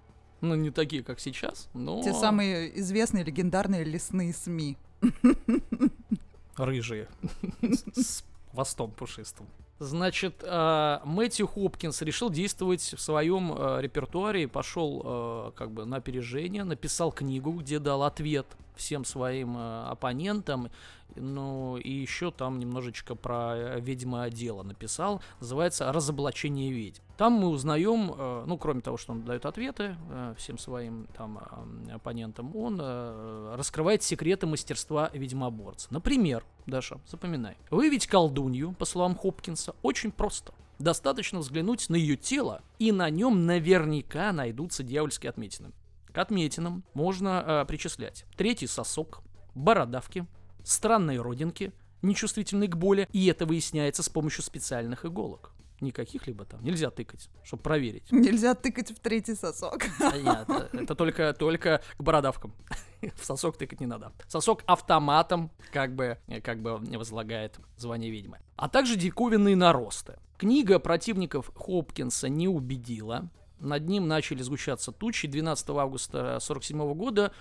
Ну, 0.40 0.54
не 0.54 0.70
такие, 0.70 1.02
как 1.02 1.20
сейчас, 1.20 1.68
но 1.74 2.02
Те 2.02 2.12
самые 2.12 2.78
известные 2.80 3.24
легендарные 3.24 3.84
лесные 3.84 4.32
СМИ. 4.32 4.76
рыжие 6.56 7.08
с 7.94 8.24
хвостом 8.52 8.90
пушистым. 8.90 9.46
Значит, 9.80 10.42
э, 10.42 10.98
Мэтью 11.04 11.46
Хопкинс 11.46 12.02
решил 12.02 12.30
действовать 12.30 12.80
в 12.80 13.00
своем 13.00 13.54
э, 13.56 13.80
репертуаре 13.80 14.48
пошел 14.48 15.02
э, 15.04 15.52
как 15.54 15.70
бы 15.70 15.84
на 15.84 15.98
опережение, 15.98 16.64
написал 16.64 17.12
книгу, 17.12 17.52
где 17.52 17.78
дал 17.78 18.02
ответ 18.02 18.46
всем 18.74 19.04
своим 19.04 19.56
оппонентам, 19.56 20.70
ну 21.14 21.76
и 21.76 21.90
еще 21.90 22.32
там 22.32 22.58
немножечко 22.58 23.14
про 23.14 23.78
ведьмое 23.78 24.30
дело 24.30 24.62
написал, 24.62 25.22
называется 25.40 25.92
«Разоблачение 25.92 26.72
ведьм». 26.72 27.02
Там 27.18 27.32
мы 27.32 27.48
узнаем, 27.48 28.14
э, 28.16 28.44
ну 28.46 28.56
кроме 28.58 28.80
того, 28.80 28.96
что 28.96 29.10
он 29.10 29.24
дает 29.24 29.44
ответы 29.44 29.96
э, 30.08 30.34
всем 30.38 30.56
своим 30.56 31.08
там 31.16 31.40
оппонентам, 31.92 32.54
он 32.56 32.78
э, 32.80 33.54
раскрывает 33.56 34.04
секреты 34.04 34.46
мастерства 34.46 35.10
ведьмоборца. 35.12 35.88
Например, 35.90 36.44
Даша, 36.66 37.00
запоминай. 37.08 37.56
Выявить 37.72 38.06
колдунью, 38.06 38.72
по 38.78 38.84
словам 38.84 39.16
Хопкинса, 39.16 39.74
очень 39.82 40.12
просто. 40.12 40.54
Достаточно 40.78 41.40
взглянуть 41.40 41.90
на 41.90 41.96
ее 41.96 42.16
тело, 42.16 42.62
и 42.78 42.92
на 42.92 43.10
нем 43.10 43.46
наверняка 43.46 44.30
найдутся 44.30 44.84
дьявольские 44.84 45.30
отметины. 45.30 45.72
К 46.12 46.18
отметинам 46.18 46.84
можно 46.94 47.44
э, 47.44 47.64
причислять 47.66 48.26
третий 48.36 48.68
сосок, 48.68 49.22
бородавки, 49.56 50.24
странные 50.62 51.20
родинки, 51.20 51.72
нечувствительные 52.00 52.68
к 52.68 52.76
боли, 52.76 53.08
и 53.12 53.26
это 53.26 53.44
выясняется 53.44 54.04
с 54.04 54.08
помощью 54.08 54.44
специальных 54.44 55.04
иголок. 55.04 55.52
Не 55.80 55.92
каких-либо 55.92 56.44
там, 56.44 56.62
нельзя 56.64 56.90
тыкать, 56.90 57.30
чтобы 57.44 57.62
проверить. 57.62 58.10
Нельзя 58.10 58.54
тыкать 58.54 58.90
в 58.90 58.98
третий 58.98 59.34
сосок. 59.34 59.84
Понятно. 59.98 60.68
Это 60.72 60.94
только, 60.94 61.32
только 61.32 61.82
к 61.96 62.02
бородавкам. 62.02 62.52
В 63.14 63.24
сосок 63.24 63.56
тыкать 63.56 63.80
не 63.80 63.86
надо. 63.86 64.12
Сосок 64.26 64.64
автоматом 64.66 65.50
как 65.72 65.94
бы, 65.94 66.18
как 66.42 66.60
бы 66.60 66.78
возлагает 66.78 67.58
звание 67.76 68.10
ведьмы. 68.10 68.38
А 68.56 68.68
также 68.68 68.96
диковинные 68.96 69.54
наросты. 69.54 70.18
Книга 70.36 70.80
противников 70.80 71.52
Хопкинса 71.54 72.28
не 72.28 72.48
убедила. 72.48 73.30
Над 73.60 73.88
ним 73.88 74.08
начали 74.08 74.42
сгущаться 74.42 74.92
тучи. 74.92 75.28
12 75.28 75.70
августа 75.70 76.38
47 76.40 76.94
года 76.94 77.32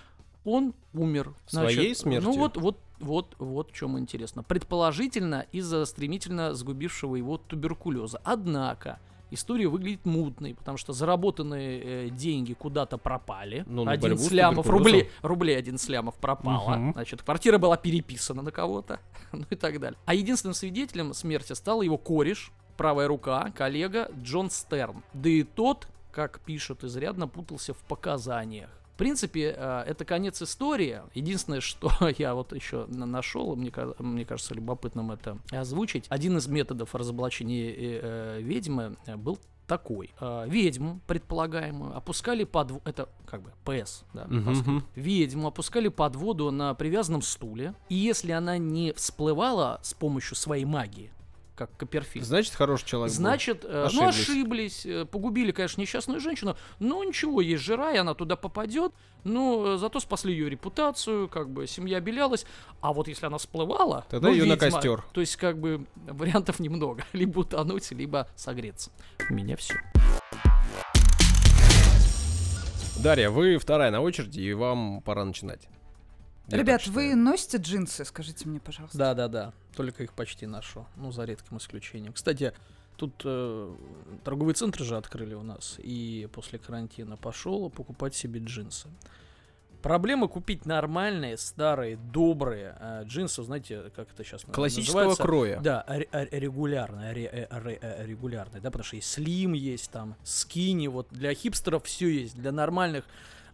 он 0.48 0.74
умер. 0.94 1.34
Своей 1.46 1.94
смертью? 1.94 2.30
Ну 2.30 2.38
вот, 2.38 2.56
вот, 2.56 2.78
вот, 3.00 3.34
вот 3.38 3.70
в 3.70 3.74
чем 3.74 3.98
интересно. 3.98 4.42
Предположительно 4.42 5.46
из-за 5.52 5.84
стремительно 5.84 6.54
сгубившего 6.54 7.16
его 7.16 7.38
туберкулеза. 7.38 8.20
Однако 8.24 8.98
история 9.30 9.68
выглядит 9.68 10.04
мутной, 10.04 10.54
потому 10.54 10.78
что 10.78 10.92
заработанные 10.92 12.06
э, 12.06 12.10
деньги 12.10 12.54
куда-то 12.54 12.98
пропали. 12.98 13.64
Ну, 13.66 13.86
один 13.86 14.18
слямов, 14.18 14.68
рублей, 14.68 15.10
рублей 15.22 15.58
один 15.58 15.78
слямов 15.78 16.16
пропало. 16.16 16.76
Мгм. 16.76 16.92
Значит, 16.92 17.22
квартира 17.22 17.58
была 17.58 17.76
переписана 17.76 18.42
на 18.42 18.50
кого-то, 18.50 19.00
ну 19.32 19.44
и 19.50 19.54
так 19.54 19.80
далее. 19.80 19.98
А 20.06 20.14
единственным 20.14 20.54
свидетелем 20.54 21.14
смерти 21.14 21.52
стал 21.52 21.82
его 21.82 21.98
кореш, 21.98 22.52
правая 22.76 23.08
рука, 23.08 23.52
коллега 23.54 24.10
Джон 24.22 24.50
Стерн. 24.50 25.02
Да 25.12 25.28
и 25.28 25.42
тот, 25.42 25.88
как 26.12 26.40
пишут, 26.40 26.84
изрядно 26.84 27.28
путался 27.28 27.74
в 27.74 27.78
показаниях. 27.78 28.70
В 28.98 29.00
принципе, 29.08 29.54
э, 29.56 29.84
это 29.86 30.04
конец 30.04 30.42
истории. 30.42 31.02
Единственное, 31.14 31.60
что 31.60 31.88
я 32.18 32.34
вот 32.34 32.52
еще 32.52 32.86
на- 32.88 33.06
нашел, 33.06 33.54
мне, 33.54 33.72
мне 34.00 34.24
кажется 34.24 34.54
любопытным 34.54 35.12
это 35.12 35.38
озвучить. 35.52 36.06
Один 36.08 36.36
из 36.36 36.48
методов 36.48 36.96
разоблачения 36.96 37.70
э, 37.70 38.00
э, 38.02 38.42
ведьмы 38.42 38.96
был 39.18 39.38
такой. 39.68 40.10
Ведьму, 40.46 40.98
предполагаемую, 41.06 41.96
опускали 41.96 42.42
под... 42.42 42.72
Это 42.84 43.08
как 43.24 43.42
бы 43.42 43.52
ПС, 43.64 44.02
да? 44.14 44.24
Мгм. 44.26 44.82
Ведьму 44.96 45.46
опускали 45.46 45.86
под 45.86 46.16
воду 46.16 46.50
на 46.50 46.74
привязанном 46.74 47.22
стуле. 47.22 47.74
И 47.88 47.94
если 47.94 48.32
она 48.32 48.58
не 48.58 48.92
всплывала 48.94 49.78
с 49.84 49.94
помощью 49.94 50.34
своей 50.36 50.64
магии, 50.64 51.12
как 51.58 51.76
Копперфильд, 51.76 52.24
Значит, 52.24 52.54
хороший 52.54 52.86
человек. 52.86 53.12
был. 53.12 53.16
Значит, 53.16 53.64
э, 53.64 53.88
ну 53.92 54.06
Ошиблись. 54.06 54.28
ошиблись, 54.28 54.86
э, 54.86 55.04
погубили, 55.04 55.50
конечно, 55.50 55.80
несчастную 55.80 56.20
женщину, 56.20 56.56
но 56.78 57.02
ничего, 57.02 57.40
есть 57.40 57.64
жира, 57.64 57.92
и 57.92 57.96
она 57.96 58.14
туда 58.14 58.36
попадет, 58.36 58.92
но 59.24 59.74
э, 59.74 59.76
зато 59.76 59.98
спасли 59.98 60.32
ее 60.32 60.48
репутацию, 60.48 61.28
как 61.28 61.50
бы 61.50 61.66
семья 61.66 61.96
обелялась, 61.98 62.46
а 62.80 62.92
вот 62.92 63.08
если 63.08 63.26
она 63.26 63.38
всплывала, 63.38 64.06
Тогда 64.08 64.28
ну, 64.28 64.34
её 64.34 64.46
на 64.46 64.52
ведьма, 64.52 64.70
костер. 64.70 65.04
То 65.12 65.20
есть, 65.20 65.34
как 65.36 65.58
бы, 65.58 65.84
вариантов 66.06 66.60
немного, 66.60 67.04
либо 67.12 67.40
утонуть, 67.40 67.90
либо 67.90 68.28
согреться. 68.36 68.92
У 69.28 69.34
меня 69.34 69.56
все. 69.56 69.74
Дарья, 73.02 73.30
вы 73.30 73.58
вторая 73.58 73.90
на 73.90 74.00
очереди, 74.00 74.40
и 74.40 74.52
вам 74.52 75.02
пора 75.02 75.24
начинать. 75.24 75.68
Я 76.48 76.58
Ребят, 76.58 76.86
вы 76.86 77.14
носите 77.14 77.58
джинсы, 77.58 78.04
скажите 78.04 78.48
мне, 78.48 78.58
пожалуйста. 78.58 78.96
Да, 78.96 79.14
да, 79.14 79.28
да. 79.28 79.52
Только 79.76 80.02
их 80.02 80.12
почти 80.14 80.46
ношу. 80.46 80.86
Ну, 80.96 81.12
за 81.12 81.24
редким 81.24 81.58
исключением. 81.58 82.12
Кстати, 82.14 82.52
тут 82.96 83.20
э, 83.24 83.74
торговые 84.24 84.54
центры 84.54 84.84
же 84.84 84.96
открыли 84.96 85.34
у 85.34 85.42
нас. 85.42 85.76
И 85.78 86.26
после 86.32 86.58
карантина 86.58 87.16
пошел 87.18 87.68
покупать 87.68 88.14
себе 88.14 88.40
джинсы. 88.40 88.88
Проблема 89.82 90.26
купить 90.26 90.66
нормальные, 90.66 91.36
старые, 91.36 91.96
добрые 91.96 92.76
э, 92.80 93.02
джинсы, 93.04 93.42
знаете, 93.44 93.92
как 93.94 94.08
это 94.12 94.24
сейчас 94.24 94.42
Классического 94.42 95.00
называется? 95.04 95.22
кроя. 95.22 95.60
Да, 95.60 95.84
ре- 95.86 96.08
ре- 96.10 96.28
регулярно, 96.32 97.12
ре- 97.12 97.30
э, 97.30 97.46
э, 97.80 98.06
регулярный, 98.06 98.60
да, 98.60 98.70
потому 98.72 98.84
что 98.84 98.96
есть 98.96 99.08
слим, 99.08 99.52
есть 99.52 99.90
там 99.92 100.16
скини, 100.24 100.88
вот 100.88 101.06
для 101.10 101.32
хипстеров 101.32 101.84
все 101.84 102.08
есть, 102.08 102.34
для 102.34 102.50
нормальных 102.50 103.04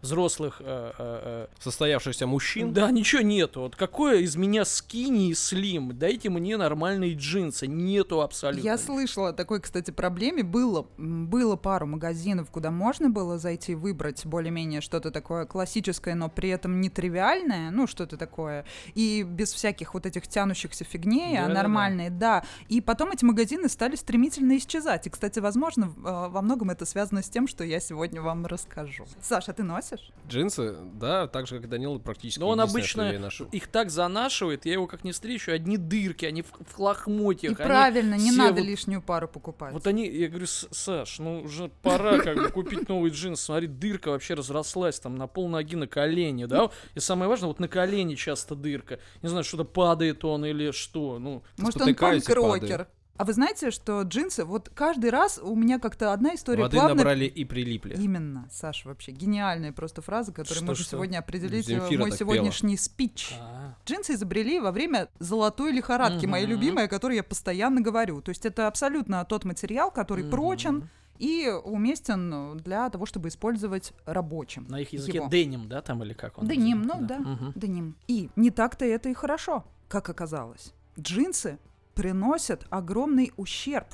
взрослых 0.04 0.60
э, 0.60 0.64
э, 0.64 0.92
э, 0.98 1.46
Состоявшихся 1.58 2.26
мужчин. 2.26 2.72
да, 2.72 2.90
ничего 2.90 3.22
нету. 3.22 3.62
Вот 3.62 3.76
какое 3.76 4.18
из 4.18 4.36
меня 4.36 4.64
скини 4.64 5.30
и 5.30 5.34
слим? 5.34 5.96
Дайте 5.98 6.30
мне 6.30 6.56
нормальные 6.56 7.14
джинсы. 7.14 7.66
Нету 7.66 8.20
абсолютно. 8.20 8.64
Я 8.64 8.78
слышала 8.78 9.30
о 9.30 9.32
такой, 9.32 9.60
кстати, 9.60 9.90
проблеме. 9.90 10.42
Было, 10.42 10.86
было 10.96 11.56
пару 11.56 11.86
магазинов, 11.86 12.50
куда 12.50 12.70
можно 12.70 13.10
было 13.10 13.38
зайти 13.38 13.72
и 13.72 13.74
выбрать 13.74 14.24
более-менее 14.26 14.80
что-то 14.80 15.10
такое 15.10 15.46
классическое, 15.46 16.14
но 16.14 16.28
при 16.28 16.50
этом 16.50 16.80
не 16.80 16.90
тривиальное, 16.90 17.70
ну, 17.70 17.86
что-то 17.86 18.16
такое, 18.16 18.64
и 18.94 19.22
без 19.22 19.52
всяких 19.52 19.94
вот 19.94 20.06
этих 20.06 20.28
тянущихся 20.28 20.84
фигней, 20.84 21.38
а 21.38 21.42
Да-да-да. 21.42 21.54
нормальные, 21.54 22.10
да. 22.10 22.44
И 22.68 22.80
потом 22.80 23.10
эти 23.12 23.24
магазины 23.24 23.68
стали 23.68 23.96
стремительно 23.96 24.56
исчезать. 24.58 25.06
И, 25.06 25.10
кстати, 25.10 25.38
возможно, 25.38 25.88
во 25.96 26.42
многом 26.42 26.70
это 26.70 26.84
связано 26.84 27.22
с 27.22 27.28
тем, 27.28 27.48
что 27.48 27.64
я 27.64 27.80
сегодня 27.80 28.20
вам 28.20 28.44
расскажу. 28.46 29.06
Саша, 29.22 29.52
ты 29.52 29.62
носишь? 29.62 29.93
Джинсы, 30.26 30.74
да, 30.94 31.26
так 31.26 31.46
же, 31.46 31.56
как 31.56 31.66
и 31.66 31.68
Данил, 31.68 31.98
практически 31.98 32.40
Но 32.40 32.48
он 32.48 32.60
обычно 32.60 33.12
их 33.52 33.66
так 33.68 33.90
занашивает, 33.90 34.64
я 34.64 34.72
его 34.72 34.86
как 34.86 35.04
не 35.04 35.12
встречу, 35.12 35.52
одни 35.52 35.76
дырки, 35.76 36.24
они 36.24 36.42
в, 36.42 36.46
в 36.66 36.78
лохмотьях. 36.78 37.52
И 37.52 37.54
правильно, 37.54 38.14
не 38.14 38.32
надо 38.32 38.60
вот- 38.60 38.66
лишнюю 38.66 39.02
пару 39.02 39.28
покупать. 39.28 39.72
Вот 39.72 39.86
они, 39.86 40.08
я 40.08 40.28
говорю, 40.28 40.46
«С- 40.46 40.68
Саш, 40.70 41.18
ну 41.18 41.42
уже 41.42 41.70
пора 41.82 42.18
как 42.18 42.36
бы 42.36 42.48
купить 42.48 42.88
новый 42.88 43.10
джинс. 43.10 43.40
Смотри, 43.40 43.66
дырка 43.66 44.08
вообще 44.08 44.34
разрослась 44.34 44.98
там 44.98 45.16
на 45.16 45.26
пол 45.26 45.48
ноги 45.48 45.76
на 45.76 45.86
колени, 45.86 46.46
да? 46.46 46.70
И 46.94 47.00
самое 47.00 47.28
важное, 47.28 47.48
вот 47.48 47.60
на 47.60 47.68
колени 47.68 48.14
часто 48.14 48.54
дырка. 48.54 48.98
Не 49.22 49.28
знаю, 49.28 49.44
что-то 49.44 49.64
падает 49.64 50.24
он 50.24 50.44
или 50.46 50.70
что. 50.70 51.18
Ну, 51.18 51.42
Может, 51.58 51.82
он 51.82 51.94
панк-рокер. 51.94 52.88
А 53.16 53.24
вы 53.24 53.32
знаете, 53.32 53.70
что 53.70 54.02
джинсы, 54.02 54.44
вот 54.44 54.70
каждый 54.74 55.10
раз 55.10 55.38
у 55.40 55.54
меня 55.54 55.78
как-то 55.78 56.12
одна 56.12 56.34
история 56.34 56.62
Воды 56.64 56.76
плавно... 56.76 56.96
набрали 56.96 57.26
и 57.26 57.44
прилипли. 57.44 57.94
Именно, 57.96 58.48
Саша, 58.50 58.88
вообще 58.88 59.12
гениальная 59.12 59.72
просто 59.72 60.02
фраза, 60.02 60.32
которая 60.32 60.56
Что, 60.56 60.64
может 60.64 60.86
что? 60.86 60.96
сегодня 60.96 61.18
определить 61.18 61.64
э, 61.68 61.74
Земфира 61.74 62.00
мой 62.00 62.10
сегодняшний 62.10 62.76
спич. 62.76 63.32
а, 63.40 63.74
Джинсы 63.86 64.14
изобрели 64.14 64.58
во 64.58 64.72
время 64.72 65.08
золотой 65.20 65.70
лихорадки, 65.70 66.26
моей 66.26 66.46
Мгм. 66.46 66.54
любимой, 66.54 66.84
о 66.84 66.88
которой 66.88 67.14
я 67.16 67.22
постоянно 67.22 67.80
говорю. 67.80 68.20
То 68.20 68.30
есть 68.30 68.44
это 68.46 68.66
абсолютно 68.66 69.24
тот 69.24 69.44
материал, 69.44 69.92
который 69.92 70.24
мгм. 70.24 70.30
прочен 70.32 70.88
и 71.20 71.48
уместен 71.62 72.56
для 72.58 72.90
того, 72.90 73.06
чтобы 73.06 73.28
использовать 73.28 73.92
рабочим. 74.06 74.66
На 74.68 74.80
их 74.80 74.92
языке 74.92 75.18
его. 75.18 75.28
деним, 75.28 75.68
да, 75.68 75.82
там 75.82 76.02
или 76.02 76.14
как 76.14 76.38
он? 76.38 76.48
Деним, 76.48 76.82
называется? 76.82 77.16
ну 77.18 77.24
да, 77.24 77.30
Мгм. 77.30 77.52
деним. 77.54 77.96
И 78.08 78.28
не 78.34 78.50
так-то 78.50 78.84
это 78.84 79.08
и 79.08 79.14
хорошо, 79.14 79.64
как 79.86 80.08
оказалось. 80.10 80.74
Джинсы 80.98 81.58
приносят 81.94 82.66
огромный 82.70 83.32
ущерб 83.36 83.86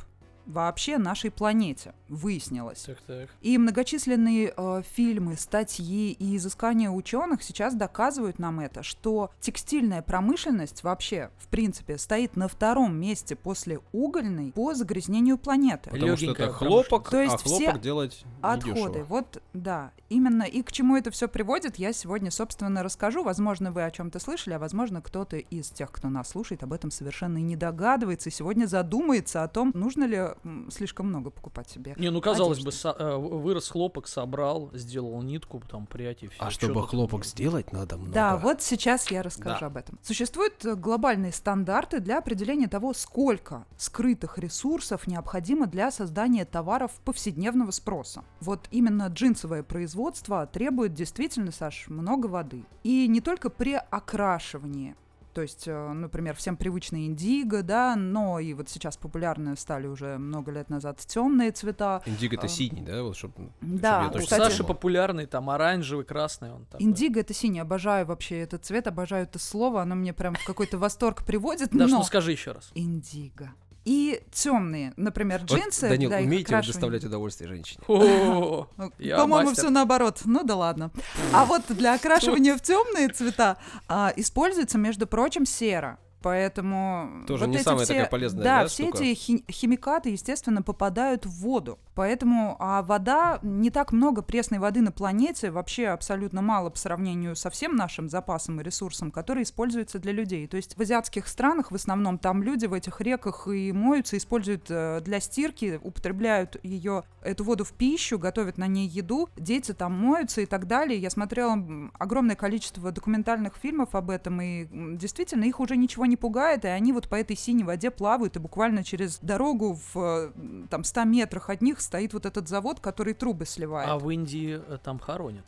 вообще 0.46 0.98
нашей 0.98 1.30
планете, 1.30 1.94
выяснилось. 2.08 2.82
Так, 2.82 3.00
так. 3.02 3.28
И 3.40 3.56
многочисленные 3.58 4.52
э, 4.56 4.82
фильмы, 4.94 5.36
статьи 5.36 6.12
и 6.12 6.36
изыскания 6.36 6.90
ученых 6.90 7.42
сейчас 7.42 7.74
доказывают 7.74 8.38
нам 8.38 8.60
это, 8.60 8.82
что 8.82 9.30
текстильная 9.40 10.02
промышленность 10.02 10.82
вообще, 10.82 11.30
в 11.38 11.48
принципе, 11.48 11.98
стоит 11.98 12.36
на 12.36 12.48
втором 12.48 12.96
месте 12.96 13.36
после 13.36 13.80
угольной 13.92 14.52
по 14.52 14.74
загрязнению 14.74 15.38
планеты. 15.38 15.90
Потому 15.90 16.16
что 16.16 16.26
Легенькая 16.26 16.48
это 16.48 16.56
хлопок, 16.56 17.10
То 17.10 17.20
есть 17.20 17.34
а 17.34 17.38
все 17.38 17.64
хлопок 17.64 17.80
делать 17.80 18.24
Отходы. 18.40 18.80
недешево. 18.80 19.04
Вот, 19.04 19.42
да. 19.52 19.92
Именно 20.08 20.42
и 20.42 20.62
к 20.62 20.72
чему 20.72 20.96
это 20.96 21.10
все 21.10 21.28
приводит, 21.28 21.76
я 21.76 21.92
сегодня, 21.92 22.30
собственно, 22.30 22.82
расскажу. 22.82 23.22
Возможно, 23.22 23.70
вы 23.70 23.84
о 23.84 23.90
чем-то 23.90 24.18
слышали, 24.18 24.54
а 24.54 24.58
возможно, 24.58 25.00
кто-то 25.00 25.36
из 25.36 25.70
тех, 25.70 25.92
кто 25.92 26.08
нас 26.08 26.28
слушает, 26.30 26.62
об 26.62 26.72
этом 26.72 26.90
совершенно 26.90 27.38
и 27.38 27.42
не 27.42 27.56
догадывается, 27.56 28.28
и 28.28 28.32
сегодня 28.32 28.66
задумается 28.66 29.44
о 29.44 29.48
том, 29.48 29.70
нужно 29.74 30.04
ли 30.04 30.29
м, 30.44 30.70
слишком 30.70 31.06
много 31.08 31.30
покупать 31.30 31.68
себе. 31.70 31.94
Не, 31.98 32.10
ну 32.10 32.20
казалось 32.20 32.58
Одежды. 32.58 32.66
бы, 32.66 32.72
со- 32.72 32.96
э, 32.98 33.16
вырос 33.16 33.68
хлопок, 33.70 34.08
собрал, 34.08 34.70
сделал 34.74 35.20
нитку, 35.22 35.62
там 35.68 35.86
прядь 35.86 36.22
и 36.22 36.28
все. 36.28 36.36
А 36.40 36.50
чтобы 36.50 36.86
хлопок 36.86 37.24
сделать, 37.24 37.72
надо 37.72 37.96
много. 37.96 38.12
Да, 38.12 38.36
вот 38.36 38.62
сейчас 38.62 39.10
я 39.10 39.22
расскажу 39.22 39.60
Да. 39.60 39.66
об 39.66 39.76
этом. 39.76 39.98
Существуют 40.02 40.64
э, 40.64 40.74
глобальные 40.74 41.32
стандарты 41.32 42.00
для 42.00 42.18
определения 42.18 42.68
того, 42.68 42.92
сколько 42.94 43.66
скрытых 43.76 44.38
ресурсов 44.38 45.06
необходимо 45.06 45.66
для 45.66 45.90
создания 45.90 46.44
товаров 46.44 46.92
повседневного 47.04 47.70
спроса. 47.70 48.24
Вот 48.40 48.68
именно 48.70 49.06
джинсовое 49.08 49.62
производство 49.62 50.46
требует 50.46 50.94
действительно, 50.94 51.52
Саш, 51.52 51.88
много 51.88 52.26
воды. 52.26 52.64
И 52.84 53.06
не 53.08 53.20
только 53.20 53.50
при 53.50 53.74
окрашивании. 53.74 54.94
То 55.32 55.42
есть, 55.42 55.68
э, 55.68 55.92
например, 55.92 56.34
всем 56.34 56.56
привычные 56.56 57.06
индиго, 57.06 57.62
да, 57.62 57.94
но 57.94 58.40
и 58.40 58.52
вот 58.52 58.68
сейчас 58.68 58.96
популярны 58.96 59.56
стали 59.56 59.86
уже 59.86 60.18
много 60.18 60.50
лет 60.50 60.68
назад 60.70 60.98
темные 61.06 61.52
цвета. 61.52 62.02
Индиго 62.04 62.36
это 62.36 62.46
а, 62.46 62.48
синий, 62.48 62.82
да? 62.82 63.02
Вот, 63.02 63.16
чтоб, 63.16 63.32
Да, 63.60 64.08
точно 64.08 64.20
кстати- 64.22 64.40
Саши 64.42 64.56
знал. 64.56 64.68
популярный, 64.68 65.26
там 65.26 65.48
оранжевый, 65.50 66.04
красный 66.04 66.52
он 66.52 66.64
такой. 66.64 66.84
Индиго 66.84 67.20
это 67.20 67.32
синий, 67.32 67.60
обожаю 67.60 68.06
вообще 68.06 68.40
этот 68.40 68.64
цвет, 68.64 68.88
обожаю 68.88 69.24
это 69.24 69.38
слово, 69.38 69.82
оно 69.82 69.94
мне 69.94 70.12
прям 70.12 70.34
в 70.34 70.44
какой-то 70.44 70.78
восторг 70.78 71.24
приводит. 71.24 71.70
Даш, 71.70 71.90
но... 71.90 71.98
ну 71.98 72.04
скажи 72.04 72.32
еще 72.32 72.52
раз. 72.52 72.72
Индиго. 72.74 73.50
И 73.90 74.22
темные, 74.30 74.92
например, 74.96 75.40
Вот, 75.40 75.50
джинсы. 75.50 75.88
Данил, 75.88 76.10
для 76.10 76.20
их 76.20 76.26
умеете 76.28 76.62
доставлять 76.62 77.02
удовольствие 77.02 77.48
женщине? 77.48 77.82
Ну, 77.88 78.68
По-моему, 79.16 79.52
все 79.52 79.68
наоборот. 79.68 80.20
Ну 80.24 80.44
да 80.44 80.54
ладно. 80.54 80.92
А 81.32 81.44
вот 81.44 81.62
для 81.70 81.94
окрашивания 81.94 82.56
в 82.56 82.60
темные 82.62 83.08
цвета 83.08 83.56
а, 83.88 84.12
используется, 84.14 84.78
между 84.78 85.08
прочим, 85.08 85.44
сера. 85.44 85.98
Поэтому 86.22 87.24
Тоже 87.26 87.44
вот 87.44 87.50
не 87.50 87.56
эти 87.56 87.64
самая 87.64 87.84
все, 87.84 87.94
такая 87.94 88.08
полезная, 88.08 88.44
да, 88.44 88.62
да, 88.62 88.68
все 88.68 88.84
штука? 88.84 89.04
эти 89.04 89.14
хи- 89.14 89.44
химикаты, 89.50 90.10
естественно, 90.10 90.62
попадают 90.62 91.24
в 91.24 91.30
воду. 91.40 91.78
Поэтому 91.94 92.56
а 92.58 92.82
вода 92.82 93.38
не 93.42 93.70
так 93.70 93.92
много 93.92 94.22
пресной 94.22 94.58
воды 94.58 94.80
на 94.80 94.92
планете, 94.92 95.50
вообще 95.50 95.88
абсолютно 95.88 96.42
мало 96.42 96.70
по 96.70 96.78
сравнению 96.78 97.36
со 97.36 97.50
всем 97.50 97.76
нашим 97.76 98.08
запасом 98.08 98.60
и 98.60 98.64
ресурсом, 98.64 99.10
который 99.10 99.44
используется 99.44 99.98
для 99.98 100.12
людей. 100.12 100.46
То 100.46 100.56
есть 100.56 100.76
в 100.76 100.80
азиатских 100.80 101.26
странах 101.26 101.70
в 101.70 101.74
основном 101.74 102.18
там 102.18 102.42
люди 102.42 102.66
в 102.66 102.72
этих 102.72 103.00
реках 103.00 103.48
и 103.48 103.72
моются, 103.72 104.16
используют 104.16 104.66
э, 104.68 105.00
для 105.02 105.20
стирки, 105.20 105.80
употребляют 105.82 106.56
ее 106.62 107.04
эту 107.22 107.44
воду 107.44 107.64
в 107.64 107.72
пищу, 107.72 108.18
готовят 108.18 108.58
на 108.58 108.66
ней 108.66 108.86
еду, 108.86 109.28
дети 109.36 109.72
там 109.72 109.92
моются 109.92 110.42
и 110.42 110.46
так 110.46 110.66
далее. 110.66 110.98
Я 110.98 111.10
смотрела 111.10 111.58
огромное 111.98 112.36
количество 112.36 112.92
документальных 112.92 113.56
фильмов 113.56 113.94
об 113.94 114.10
этом, 114.10 114.40
и 114.40 114.66
действительно 114.96 115.44
их 115.44 115.60
уже 115.60 115.76
ничего 115.76 116.06
не 116.10 116.16
пугает, 116.16 116.64
и 116.66 116.68
они 116.68 116.92
вот 116.92 117.08
по 117.08 117.14
этой 117.14 117.36
синей 117.36 117.64
воде 117.64 117.90
плавают, 117.90 118.36
и 118.36 118.38
буквально 118.38 118.84
через 118.84 119.18
дорогу 119.20 119.78
в 119.94 120.32
там 120.68 120.84
100 120.84 121.04
метрах 121.04 121.48
от 121.48 121.62
них 121.62 121.80
стоит 121.80 122.12
вот 122.12 122.26
этот 122.26 122.48
завод, 122.48 122.80
который 122.80 123.14
трубы 123.14 123.46
сливает. 123.46 123.88
а 123.88 123.98
в 123.98 124.10
Индии 124.10 124.60
э, 124.66 124.78
там 124.84 124.98
хоронят. 124.98 125.44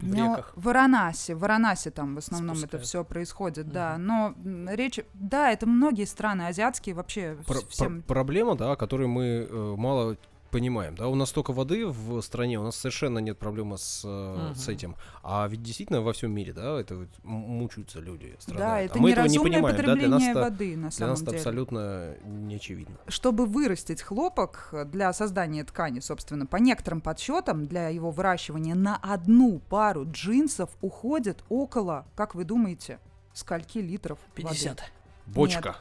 В 0.00 0.08
Но 0.14 0.32
реках. 0.32 0.52
В 0.56 0.64
Варанаси, 0.64 1.32
в 1.32 1.38
Варанаси 1.38 1.90
там 1.90 2.16
в 2.16 2.18
основном 2.18 2.56
это 2.56 2.66
Спускают. 2.66 2.86
все 2.86 3.04
происходит, 3.04 3.68
да. 3.70 3.96
Но 3.96 4.34
речь, 4.66 5.00
да, 5.14 5.50
это 5.52 5.66
многие 5.66 6.04
страны 6.04 6.42
азиатские 6.48 6.94
вообще 6.96 7.38
Про- 7.46 7.54
вс- 7.60 7.68
всем. 7.70 8.02
про- 8.02 8.14
проблема, 8.14 8.56
да, 8.56 8.72
о 8.72 8.76
которой 8.76 9.06
мы 9.06 9.46
э, 9.48 9.74
мало 9.78 10.16
понимаем, 10.54 10.94
да, 10.94 11.08
у 11.08 11.16
нас 11.16 11.30
столько 11.30 11.52
воды 11.52 11.84
в 11.86 12.20
стране, 12.22 12.60
у 12.60 12.62
нас 12.62 12.76
совершенно 12.76 13.18
нет 13.18 13.38
проблемы 13.38 13.76
с, 13.76 14.02
э, 14.04 14.52
с 14.54 14.68
этим, 14.68 14.94
а 15.24 15.48
ведь 15.48 15.64
действительно 15.64 16.00
во 16.00 16.12
всем 16.12 16.30
мире, 16.32 16.52
да, 16.52 16.80
это 16.80 16.94
вот 16.96 17.08
мучаются 17.24 17.98
люди, 17.98 18.30
Да, 18.36 18.40
страдают, 18.40 18.90
это 18.92 18.98
а 19.00 19.02
мы 19.02 19.10
этого 19.10 19.24
не 19.26 19.30
неразумное 19.32 19.52
понимаем, 19.52 19.76
да, 19.76 19.82
для 19.82 19.92
потребление 19.92 20.34
нас-то, 20.34 20.40
воды 20.42 20.76
на 20.76 20.82
для 20.82 20.90
самом 20.92 21.10
нас 21.10 21.22
это 21.22 21.30
деле. 21.30 21.38
абсолютно 21.38 22.14
не 22.24 22.54
очевидно. 22.54 22.96
Чтобы 23.08 23.46
вырастить 23.46 24.00
хлопок 24.00 24.72
для 24.86 25.12
создания 25.12 25.64
ткани, 25.64 25.98
собственно, 25.98 26.46
по 26.46 26.56
некоторым 26.58 27.00
подсчетам, 27.00 27.66
для 27.66 27.88
его 27.88 28.12
выращивания 28.12 28.76
на 28.76 28.96
одну 28.96 29.58
пару 29.58 30.06
джинсов 30.08 30.70
уходит 30.80 31.42
около, 31.48 32.06
как 32.14 32.36
вы 32.36 32.44
думаете, 32.44 33.00
скольки 33.32 33.78
литров 33.78 34.18
воды? 34.36 34.48
50. 34.48 34.92
Бочка, 35.26 35.76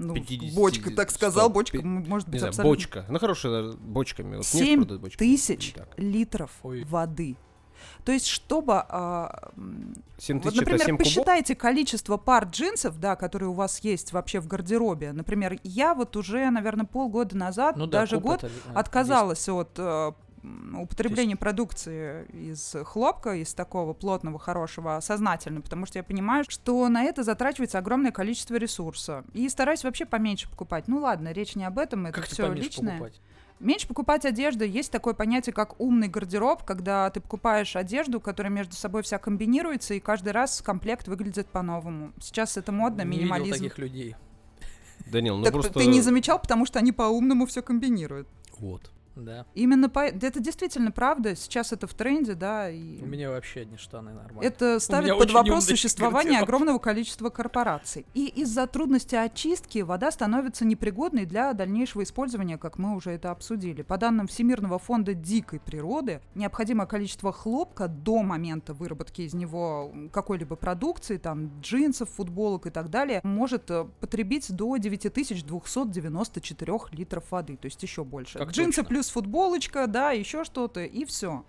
Ну, 0.00 0.14
50, 0.14 0.54
бочка, 0.54 0.90
так 0.90 1.10
сказал, 1.10 1.44
100, 1.46 1.52
бочка, 1.52 1.78
пи- 1.78 1.84
м, 1.84 2.08
может 2.08 2.28
не 2.28 2.32
быть, 2.32 2.40
знаю, 2.40 2.50
абсолютно... 2.50 2.70
бочка, 2.72 3.06
ну 3.10 3.18
хорошая 3.18 3.72
бочками, 3.72 4.36
вот 4.36 4.46
Семь 4.46 4.60
нефть 4.66 4.76
продают 4.78 5.02
бочками. 5.02 5.28
тысяч 5.28 5.74
литров 5.98 6.50
Ой. 6.62 6.84
воды. 6.84 7.36
То 8.04 8.12
есть, 8.12 8.26
чтобы... 8.26 8.74
а, 8.76 9.52
7 10.18 10.40
вот, 10.40 10.54
например, 10.54 10.78
7 10.80 10.86
кубов? 10.86 10.98
посчитайте 10.98 11.54
количество 11.54 12.16
пар 12.18 12.44
джинсов, 12.44 12.98
да, 12.98 13.16
которые 13.16 13.48
у 13.50 13.54
вас 13.54 13.78
есть 13.80 14.12
вообще 14.12 14.40
в 14.40 14.46
гардеробе. 14.46 15.12
Например, 15.12 15.58
я 15.64 15.94
вот 15.94 16.16
уже, 16.16 16.50
наверное, 16.50 16.84
полгода 16.86 17.36
назад, 17.36 17.76
Ну 17.76 17.86
да, 17.86 18.00
даже 18.00 18.16
куб 18.16 18.24
год, 18.26 18.44
это, 18.44 18.46
э, 18.48 18.72
отказалась 18.74 19.48
от 19.48 19.78
м, 20.42 20.80
употребления 20.80 21.36
продукции 21.36 22.24
из 22.32 22.74
хлопка, 22.84 23.34
из 23.34 23.54
такого 23.54 23.92
плотного, 23.92 24.38
хорошего, 24.38 24.98
сознательно, 25.02 25.60
потому 25.60 25.86
что 25.86 25.98
я 25.98 26.02
понимаю, 26.02 26.44
что 26.48 26.88
на 26.88 27.04
это 27.04 27.22
затрачивается 27.22 27.78
огромное 27.78 28.12
количество 28.12 28.56
ресурса. 28.56 29.24
И 29.32 29.48
стараюсь 29.48 29.84
вообще 29.84 30.06
поменьше 30.06 30.48
покупать. 30.50 30.88
Ну 30.88 30.98
ладно, 31.00 31.32
речь 31.32 31.56
не 31.56 31.64
об 31.64 31.78
этом, 31.78 32.06
это 32.06 32.20
Как 32.20 32.28
все 32.30 32.52
личное. 32.52 32.92
покупать? 32.98 33.20
Меньше 33.58 33.86
покупать 33.86 34.24
одежду. 34.24 34.64
Есть 34.64 34.90
такое 34.90 35.12
понятие, 35.12 35.52
как 35.52 35.78
умный 35.78 36.08
гардероб, 36.08 36.64
когда 36.64 37.10
ты 37.10 37.20
покупаешь 37.20 37.76
одежду, 37.76 38.18
которая 38.18 38.50
между 38.50 38.74
собой 38.74 39.02
вся 39.02 39.18
комбинируется, 39.18 39.92
и 39.92 40.00
каждый 40.00 40.32
раз 40.32 40.62
комплект 40.62 41.08
выглядит 41.08 41.46
по-новому. 41.48 42.12
Сейчас 42.22 42.56
это 42.56 42.72
модно, 42.72 43.02
Не 43.02 43.18
видел 43.18 43.22
минимализм. 43.24 43.52
таких 43.64 43.76
людей. 43.76 44.16
Данил, 45.12 45.36
ну 45.36 45.44
Так 45.44 45.52
просто... 45.52 45.72
ты 45.74 45.84
не 45.86 46.00
замечал, 46.00 46.38
потому 46.38 46.64
что 46.64 46.78
они 46.78 46.92
по-умному 46.92 47.44
все 47.44 47.60
комбинируют. 47.60 48.28
Вот. 48.58 48.90
Да. 49.24 49.46
Именно 49.54 49.88
по... 49.88 50.00
Это 50.00 50.40
действительно 50.40 50.90
правда. 50.90 51.36
Сейчас 51.36 51.72
это 51.72 51.86
в 51.86 51.94
тренде, 51.94 52.34
да. 52.34 52.70
И... 52.70 53.02
У 53.02 53.06
меня 53.06 53.30
вообще 53.30 53.60
одни 53.62 53.76
штаны 53.76 54.12
нормально. 54.12 54.46
Это 54.46 54.80
ставит 54.80 55.16
под 55.18 55.30
вопрос 55.30 55.66
существование 55.66 56.40
гардероб. 56.40 56.48
огромного 56.48 56.78
количества 56.78 57.30
корпораций. 57.30 58.06
И 58.14 58.26
из-за 58.26 58.66
трудности 58.66 59.14
очистки 59.14 59.78
вода 59.80 60.10
становится 60.10 60.64
непригодной 60.64 61.26
для 61.26 61.52
дальнейшего 61.52 62.02
использования, 62.02 62.58
как 62.58 62.78
мы 62.78 62.96
уже 62.96 63.10
это 63.10 63.30
обсудили. 63.30 63.82
По 63.82 63.98
данным 63.98 64.26
Всемирного 64.26 64.78
фонда 64.78 65.14
дикой 65.14 65.60
природы, 65.60 66.20
необходимое 66.34 66.86
количество 66.86 67.32
хлопка 67.32 67.88
до 67.88 68.22
момента 68.22 68.74
выработки 68.74 69.22
из 69.22 69.34
него 69.34 69.92
какой-либо 70.12 70.56
продукции, 70.56 71.16
там 71.16 71.60
джинсов, 71.60 72.10
футболок 72.10 72.66
и 72.66 72.70
так 72.70 72.90
далее, 72.90 73.20
может 73.22 73.70
э, 73.70 73.86
потребить 74.00 74.54
до 74.54 74.76
9294 74.76 76.72
литров 76.92 77.30
воды, 77.30 77.56
то 77.56 77.66
есть 77.66 77.82
еще 77.82 78.04
больше. 78.04 78.38
Как 78.38 78.50
Джинсы 78.50 78.82
точно. 78.82 78.88
плюс 78.88 79.09
футболочка, 79.10 79.86
да, 79.86 80.12
еще 80.12 80.44
что-то, 80.44 80.84
и 80.84 81.04
все. 81.04 81.44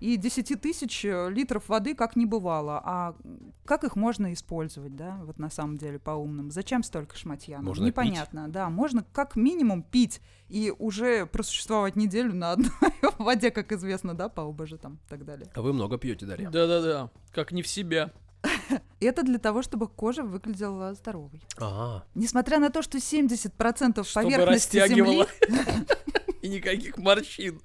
И 0.00 0.16
10 0.16 0.60
тысяч 0.60 1.04
э, 1.04 1.30
литров 1.30 1.68
воды 1.68 1.94
как 1.94 2.16
не 2.16 2.26
бывало. 2.26 2.80
А 2.84 3.16
как 3.64 3.84
их 3.84 3.96
можно 3.96 4.32
использовать, 4.32 4.94
да, 4.96 5.20
вот 5.24 5.38
на 5.38 5.50
самом 5.50 5.78
деле 5.78 5.98
по-умному? 5.98 6.50
Зачем 6.50 6.82
столько 6.82 7.16
шматья? 7.16 7.60
Можно 7.60 7.86
Непонятно, 7.86 8.48
да. 8.48 8.68
Можно 8.68 9.04
как 9.12 9.36
минимум 9.36 9.82
пить 9.82 10.20
и 10.48 10.72
уже 10.78 11.26
просуществовать 11.26 11.96
неделю 11.96 12.34
на 12.34 12.52
одной 12.52 12.70
воде, 13.18 13.50
как 13.50 13.72
известно, 13.72 14.14
да, 14.14 14.28
по 14.28 14.42
ОБЖ 14.42 14.74
там 14.82 14.94
и 15.06 15.08
так 15.08 15.24
далее. 15.24 15.50
А 15.54 15.62
вы 15.62 15.72
много 15.72 15.96
пьете, 15.96 16.26
Дарья. 16.26 16.50
Да-да-да. 16.50 17.10
Как 17.32 17.52
не 17.52 17.62
в 17.62 17.68
себя. 17.68 18.12
И 19.00 19.06
Это 19.06 19.22
для 19.22 19.38
того, 19.38 19.62
чтобы 19.62 19.88
кожа 19.88 20.22
выглядела 20.22 20.94
здоровой. 20.94 21.42
Ага. 21.56 22.04
Несмотря 22.14 22.58
на 22.58 22.70
то, 22.70 22.82
что 22.82 22.98
70% 22.98 24.04
Чтобы 24.04 24.30
поверхности 24.30 24.86
Земли. 24.88 25.24
И 26.44 26.48
никаких 26.48 26.98
морщин. 26.98 27.62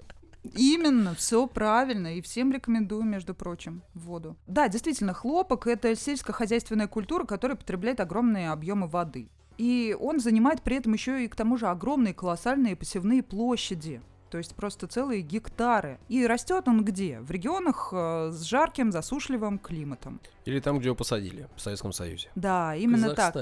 Именно, 0.56 1.14
все 1.14 1.46
правильно, 1.46 2.16
и 2.16 2.22
всем 2.22 2.50
рекомендую, 2.50 3.02
между 3.02 3.34
прочим, 3.34 3.82
воду. 3.92 4.38
Да, 4.46 4.68
действительно, 4.68 5.12
хлопок— 5.12 5.66
это 5.66 5.94
сельскохозяйственная 5.94 6.88
культура, 6.88 7.26
которая 7.26 7.58
потребляет 7.58 8.00
огромные 8.00 8.50
объемы 8.50 8.86
воды. 8.86 9.28
И 9.58 9.94
он 10.00 10.18
занимает 10.18 10.62
при 10.62 10.76
этом 10.76 10.94
еще 10.94 11.22
и, 11.22 11.28
к 11.28 11.36
тому 11.36 11.58
же, 11.58 11.66
огромные 11.66 12.14
колоссальные 12.14 12.74
посевные 12.74 13.22
площади. 13.22 14.00
То 14.30 14.38
есть 14.38 14.54
просто 14.54 14.86
целые 14.86 15.20
гектары. 15.20 15.98
И 16.08 16.26
растет 16.26 16.66
он 16.66 16.82
где? 16.82 17.20
В 17.20 17.30
регионах 17.30 17.90
э, 17.92 18.30
с 18.32 18.40
жарким, 18.44 18.92
засушливым 18.92 19.58
климатом. 19.58 20.22
Или 20.46 20.58
там, 20.60 20.78
где 20.78 20.86
его 20.86 20.96
посадили, 20.96 21.48
в 21.54 21.60
Советском 21.60 21.92
Союзе. 21.92 22.30
Да, 22.34 22.74
именно 22.76 23.14
так. 23.14 23.36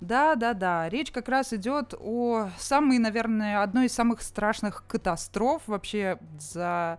Да, 0.00 0.34
да, 0.34 0.54
да. 0.54 0.88
Речь 0.88 1.12
как 1.12 1.28
раз 1.28 1.52
идет 1.52 1.94
о 1.98 2.48
самой, 2.58 2.98
наверное, 2.98 3.62
одной 3.62 3.86
из 3.86 3.92
самых 3.92 4.22
страшных 4.22 4.84
катастроф 4.86 5.62
вообще 5.66 6.18
за 6.38 6.98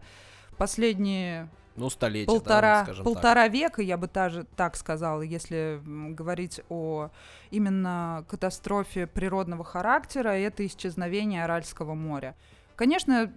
последние 0.57 1.49
Ну, 1.75 1.89
столетие, 1.89 2.27
полтора, 2.27 2.85
да, 2.85 3.03
полтора 3.03 3.47
века, 3.47 3.81
я 3.81 3.97
бы 3.97 4.07
даже 4.07 4.45
так 4.55 4.75
сказала, 4.75 5.23
если 5.23 5.81
говорить 5.83 6.61
о 6.69 7.09
именно 7.49 8.23
катастрофе 8.29 9.07
природного 9.07 9.63
характера, 9.63 10.29
это 10.29 10.65
исчезновение 10.65 11.43
Аральского 11.43 11.95
моря. 11.95 12.35
Конечно, 12.75 13.31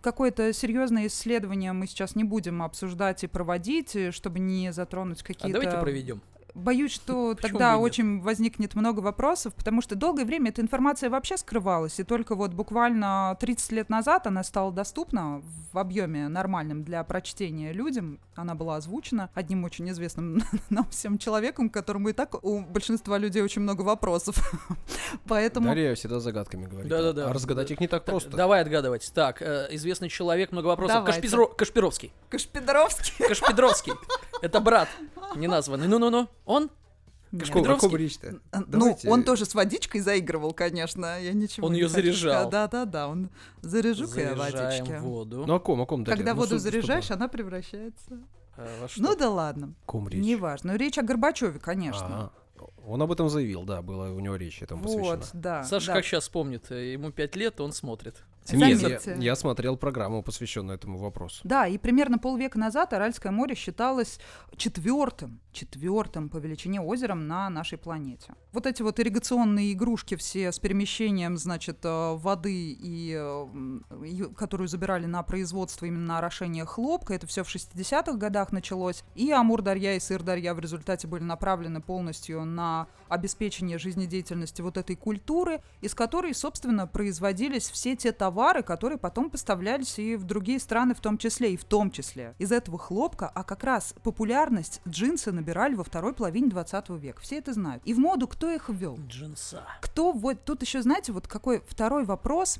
какое-то 0.00 0.52
серьезное 0.52 1.06
исследование 1.06 1.72
мы 1.72 1.86
сейчас 1.86 2.14
не 2.14 2.24
будем 2.24 2.62
обсуждать 2.62 3.24
и 3.24 3.26
проводить, 3.26 3.96
э, 3.96 4.12
чтобы 4.12 4.38
не 4.38 4.72
затронуть 4.72 5.22
А 5.22 5.24
какие-то 5.24 5.60
давайте 5.60 5.80
проведем. 5.80 6.22
Боюсь, 6.56 6.92
что 6.92 7.34
Почему 7.34 7.58
тогда 7.58 7.76
очень 7.76 8.22
возникнет 8.22 8.74
много 8.74 9.00
вопросов, 9.00 9.54
потому 9.54 9.82
что 9.82 9.94
долгое 9.94 10.24
время 10.24 10.48
эта 10.48 10.62
информация 10.62 11.10
вообще 11.10 11.36
скрывалась, 11.36 12.00
и 12.00 12.02
только 12.02 12.34
вот 12.34 12.54
буквально 12.54 13.36
30 13.38 13.72
лет 13.72 13.90
назад 13.90 14.26
она 14.26 14.42
стала 14.42 14.72
доступна 14.72 15.42
в 15.72 15.78
объеме 15.78 16.28
нормальном 16.28 16.82
для 16.82 17.04
прочтения 17.04 17.74
людям. 17.74 18.20
Она 18.34 18.54
была 18.54 18.76
озвучена 18.76 19.28
одним 19.34 19.64
очень 19.64 19.90
известным 19.90 20.42
нам 20.70 20.88
всем 20.88 21.18
человеком, 21.18 21.68
которому 21.68 22.08
и 22.08 22.14
так 22.14 22.42
у 22.42 22.60
большинства 22.60 23.18
людей 23.18 23.42
очень 23.42 23.60
много 23.60 23.82
вопросов. 23.82 24.36
Поэтому... 25.28 25.66
Дарья 25.66 25.94
всегда 25.94 26.20
загадками 26.20 26.64
говорит. 26.64 26.88
Да-да-да. 26.88 27.28
А 27.28 27.34
разгадать 27.34 27.70
их 27.70 27.80
не 27.80 27.86
так 27.86 28.06
просто. 28.06 28.30
Давай 28.30 28.62
отгадывать. 28.62 29.12
Так, 29.14 29.42
э, 29.42 29.68
известный 29.72 30.08
человек, 30.08 30.52
много 30.52 30.68
вопросов. 30.68 31.06
Кашпизро- 31.06 31.54
Кашпировский. 31.54 32.14
Кашпидоровский. 32.30 33.26
Кашпидровский. 33.26 33.92
Это 34.40 34.60
брат 34.60 34.88
неназванный. 35.36 35.86
Ну-ну-ну. 35.86 36.28
Он? 36.46 36.70
Какого, 37.38 37.64
какого 37.64 37.96
речь-то? 37.96 38.40
Ну, 38.52 38.64
Давайте. 38.66 39.10
он 39.10 39.24
тоже 39.24 39.44
с 39.44 39.54
водичкой 39.54 40.00
заигрывал, 40.00 40.52
конечно. 40.52 41.20
Я 41.20 41.32
ничего 41.32 41.66
Он 41.66 41.72
не 41.72 41.80
её 41.80 41.88
хочу 41.88 42.02
заряжал. 42.02 42.48
Да-да-да, 42.48 43.08
он 43.08 43.30
заряжу-ка 43.62 44.20
я 44.20 44.34
водички. 44.34 44.98
воду. 45.00 45.44
Ну, 45.46 45.54
о 45.54 45.60
ком, 45.60 45.80
о 45.82 45.86
ком, 45.86 46.04
Дарья? 46.04 46.16
Когда 46.16 46.34
Ну, 46.34 46.40
воду 46.40 46.58
заряжаешь, 46.58 47.10
она 47.10 47.28
превращается. 47.28 48.20
Э, 48.56 48.80
во 48.80 48.88
что? 48.88 49.02
Ну 49.02 49.16
да 49.16 49.28
ладно. 49.28 49.74
Ком 49.84 50.08
речь? 50.08 50.24
Неважно. 50.24 50.72
Ну, 50.72 50.78
Речь 50.78 50.96
о 50.98 51.02
Горбачеве, 51.02 51.58
конечно. 51.58 52.30
А, 52.56 52.64
Он 52.86 53.02
об 53.02 53.10
этом 53.12 53.28
заявил, 53.28 53.64
да, 53.64 53.82
была 53.82 54.10
у 54.10 54.20
него 54.20 54.36
речь 54.36 54.62
этому 54.62 54.82
посвящена. 54.84 55.16
вот, 55.16 55.30
да. 55.32 55.64
Саша 55.64 55.88
да. 55.88 55.94
как 55.94 56.04
сейчас 56.04 56.28
помнит, 56.28 56.70
э, 56.70 56.92
ему 56.92 57.10
5 57.10 57.36
лет, 57.36 57.60
он 57.60 57.72
смотрит. 57.72 58.22
Нет, 58.52 58.68
я, 58.70 58.76
Заметьте. 59.00 59.16
я 59.18 59.34
смотрел 59.34 59.76
программу, 59.76 60.22
посвященную 60.22 60.76
этому 60.78 60.98
вопросу. 60.98 61.40
Да, 61.42 61.66
и 61.66 61.78
примерно 61.78 62.16
полвека 62.18 62.60
назад 62.60 62.92
Аральское 62.92 63.32
море 63.32 63.56
считалось 63.56 64.20
четвертым, 64.56 65.40
четвертым 65.52 66.28
по 66.28 66.36
величине 66.36 66.80
озером 66.80 67.26
на 67.26 67.50
нашей 67.50 67.76
планете. 67.76 68.34
Вот 68.52 68.66
эти 68.66 68.82
вот 68.82 69.00
ирригационные 69.00 69.72
игрушки 69.72 70.14
все 70.14 70.52
с 70.52 70.60
перемещением, 70.60 71.36
значит, 71.38 71.78
э, 71.84 72.14
воды, 72.14 72.72
и, 72.72 73.16
э, 73.18 73.46
и- 74.06 74.32
которую 74.34 74.68
забирали 74.68 75.06
на 75.06 75.24
производство 75.24 75.86
именно 75.86 76.06
на 76.06 76.18
орошение 76.18 76.64
хлопка, 76.64 77.14
это 77.14 77.26
все 77.26 77.42
в 77.42 77.48
60-х 77.48 78.16
годах 78.16 78.52
началось. 78.52 79.02
И 79.16 79.32
Амур-Дарья 79.32 79.94
и 79.96 80.00
Сыр-Дарья 80.00 80.54
в 80.54 80.60
результате 80.60 81.08
были 81.08 81.24
направлены 81.24 81.80
полностью 81.80 82.44
на 82.44 82.75
обеспечение 83.08 83.78
жизнедеятельности 83.78 84.62
вот 84.62 84.76
этой 84.76 84.96
культуры, 84.96 85.62
из 85.80 85.94
которой, 85.94 86.34
собственно, 86.34 86.86
производились 86.86 87.70
все 87.70 87.96
те 87.96 88.12
товары, 88.12 88.62
которые 88.62 88.98
потом 88.98 89.30
поставлялись 89.30 89.98
и 89.98 90.16
в 90.16 90.24
другие 90.24 90.58
страны 90.58 90.94
в 90.94 91.00
том 91.00 91.18
числе, 91.18 91.54
и 91.54 91.56
в 91.56 91.64
том 91.64 91.90
числе 91.90 92.34
из 92.38 92.52
этого 92.52 92.78
хлопка, 92.78 93.30
а 93.32 93.44
как 93.44 93.64
раз 93.64 93.94
популярность 94.02 94.80
джинсы 94.88 95.32
набирали 95.32 95.74
во 95.74 95.84
второй 95.84 96.14
половине 96.14 96.48
20 96.48 96.88
века. 96.90 97.20
Все 97.20 97.38
это 97.38 97.52
знают. 97.52 97.82
И 97.84 97.94
в 97.94 97.98
моду 97.98 98.26
кто 98.26 98.50
их 98.50 98.68
ввел? 98.68 98.98
Джинса. 99.08 99.62
Кто 99.80 100.12
вот 100.12 100.44
тут 100.44 100.62
еще 100.62 100.82
знаете 100.82 101.12
вот 101.12 101.28
какой 101.28 101.62
второй 101.68 102.04
вопрос? 102.04 102.58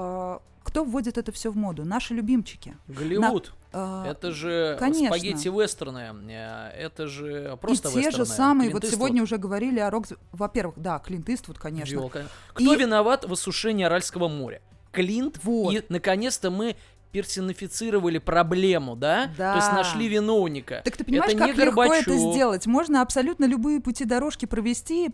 Э, 0.00 0.38
кто 0.62 0.84
вводит 0.84 1.18
это 1.18 1.32
все 1.32 1.50
в 1.50 1.56
моду? 1.56 1.84
Наши 1.84 2.14
любимчики. 2.14 2.76
Голливуд. 2.88 3.52
Э, 3.72 4.04
Это 4.08 4.30
же 4.32 4.76
конечно. 4.80 5.16
спагетти 5.16 5.48
вестерны. 5.48 6.12
э, 6.28 6.68
Это 6.76 7.06
же 7.06 7.52
и 7.52 7.56
просто 7.56 7.88
те 7.88 8.10
же 8.10 8.18
вестерны. 8.20 8.24
самые, 8.26 8.68
Клинт 8.70 8.74
вот 8.74 8.84
Иствуд 8.84 8.98
сегодня 8.98 9.22
уже 9.22 9.36
говорили 9.36 9.78
о 9.80 9.90
рок... 9.90 10.06
Во-первых, 10.32 10.74
да, 10.78 10.98
Клинт 10.98 11.28
Иствуд, 11.28 11.58
конечно. 11.58 12.08
конечно. 12.08 12.30
Кто 12.54 12.74
И- 12.74 12.78
виноват 12.78 13.24
в 13.28 13.32
осушении 13.32 13.84
Аральского 13.84 14.28
моря? 14.28 14.60
Клинт. 14.92 15.38
Вот. 15.44 15.72
И, 15.72 15.84
наконец-то, 15.88 16.50
мы 16.50 16.76
персонифицировали 17.12 18.18
проблему, 18.18 18.96
да? 18.96 19.30
Да. 19.36 19.52
То 19.52 19.58
есть 19.58 19.72
нашли 19.72 20.08
виновника. 20.08 20.82
Так 20.84 20.96
ты 20.96 21.04
понимаешь, 21.04 21.32
это 21.32 21.46
как 21.46 21.56
легко 21.56 21.84
это 21.84 22.16
сделать? 22.16 22.66
Можно 22.66 23.02
абсолютно 23.02 23.44
любые 23.44 23.80
пути 23.80 24.04
дорожки 24.04 24.46
провести, 24.46 25.08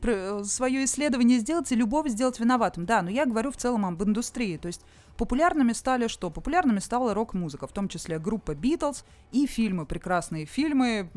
свое 0.45 0.85
исследование 0.85 1.39
сделать 1.39 1.73
и 1.73 1.75
любого 1.75 2.09
сделать 2.09 2.39
виноватым. 2.39 2.85
Да, 2.87 3.03
но 3.03 3.11
я 3.11 3.25
говорю 3.25 3.51
в 3.51 3.57
целом 3.57 3.87
об 3.87 4.03
индустрии. 4.03 4.57
То 4.57 4.69
есть 4.69 4.83
популярными 5.17 5.73
стали 5.73 6.09
что? 6.09 6.31
Популярными 6.31 6.81
стала 6.81 7.15
рок-музыка, 7.15 7.67
в 7.67 7.73
том 7.73 7.89
числе 7.89 8.19
группа 8.19 8.55
Битлз 8.55 9.05
и 9.33 9.47
фильмы, 9.47 9.87
прекрасные 9.87 10.45
фильмы. 10.47 11.11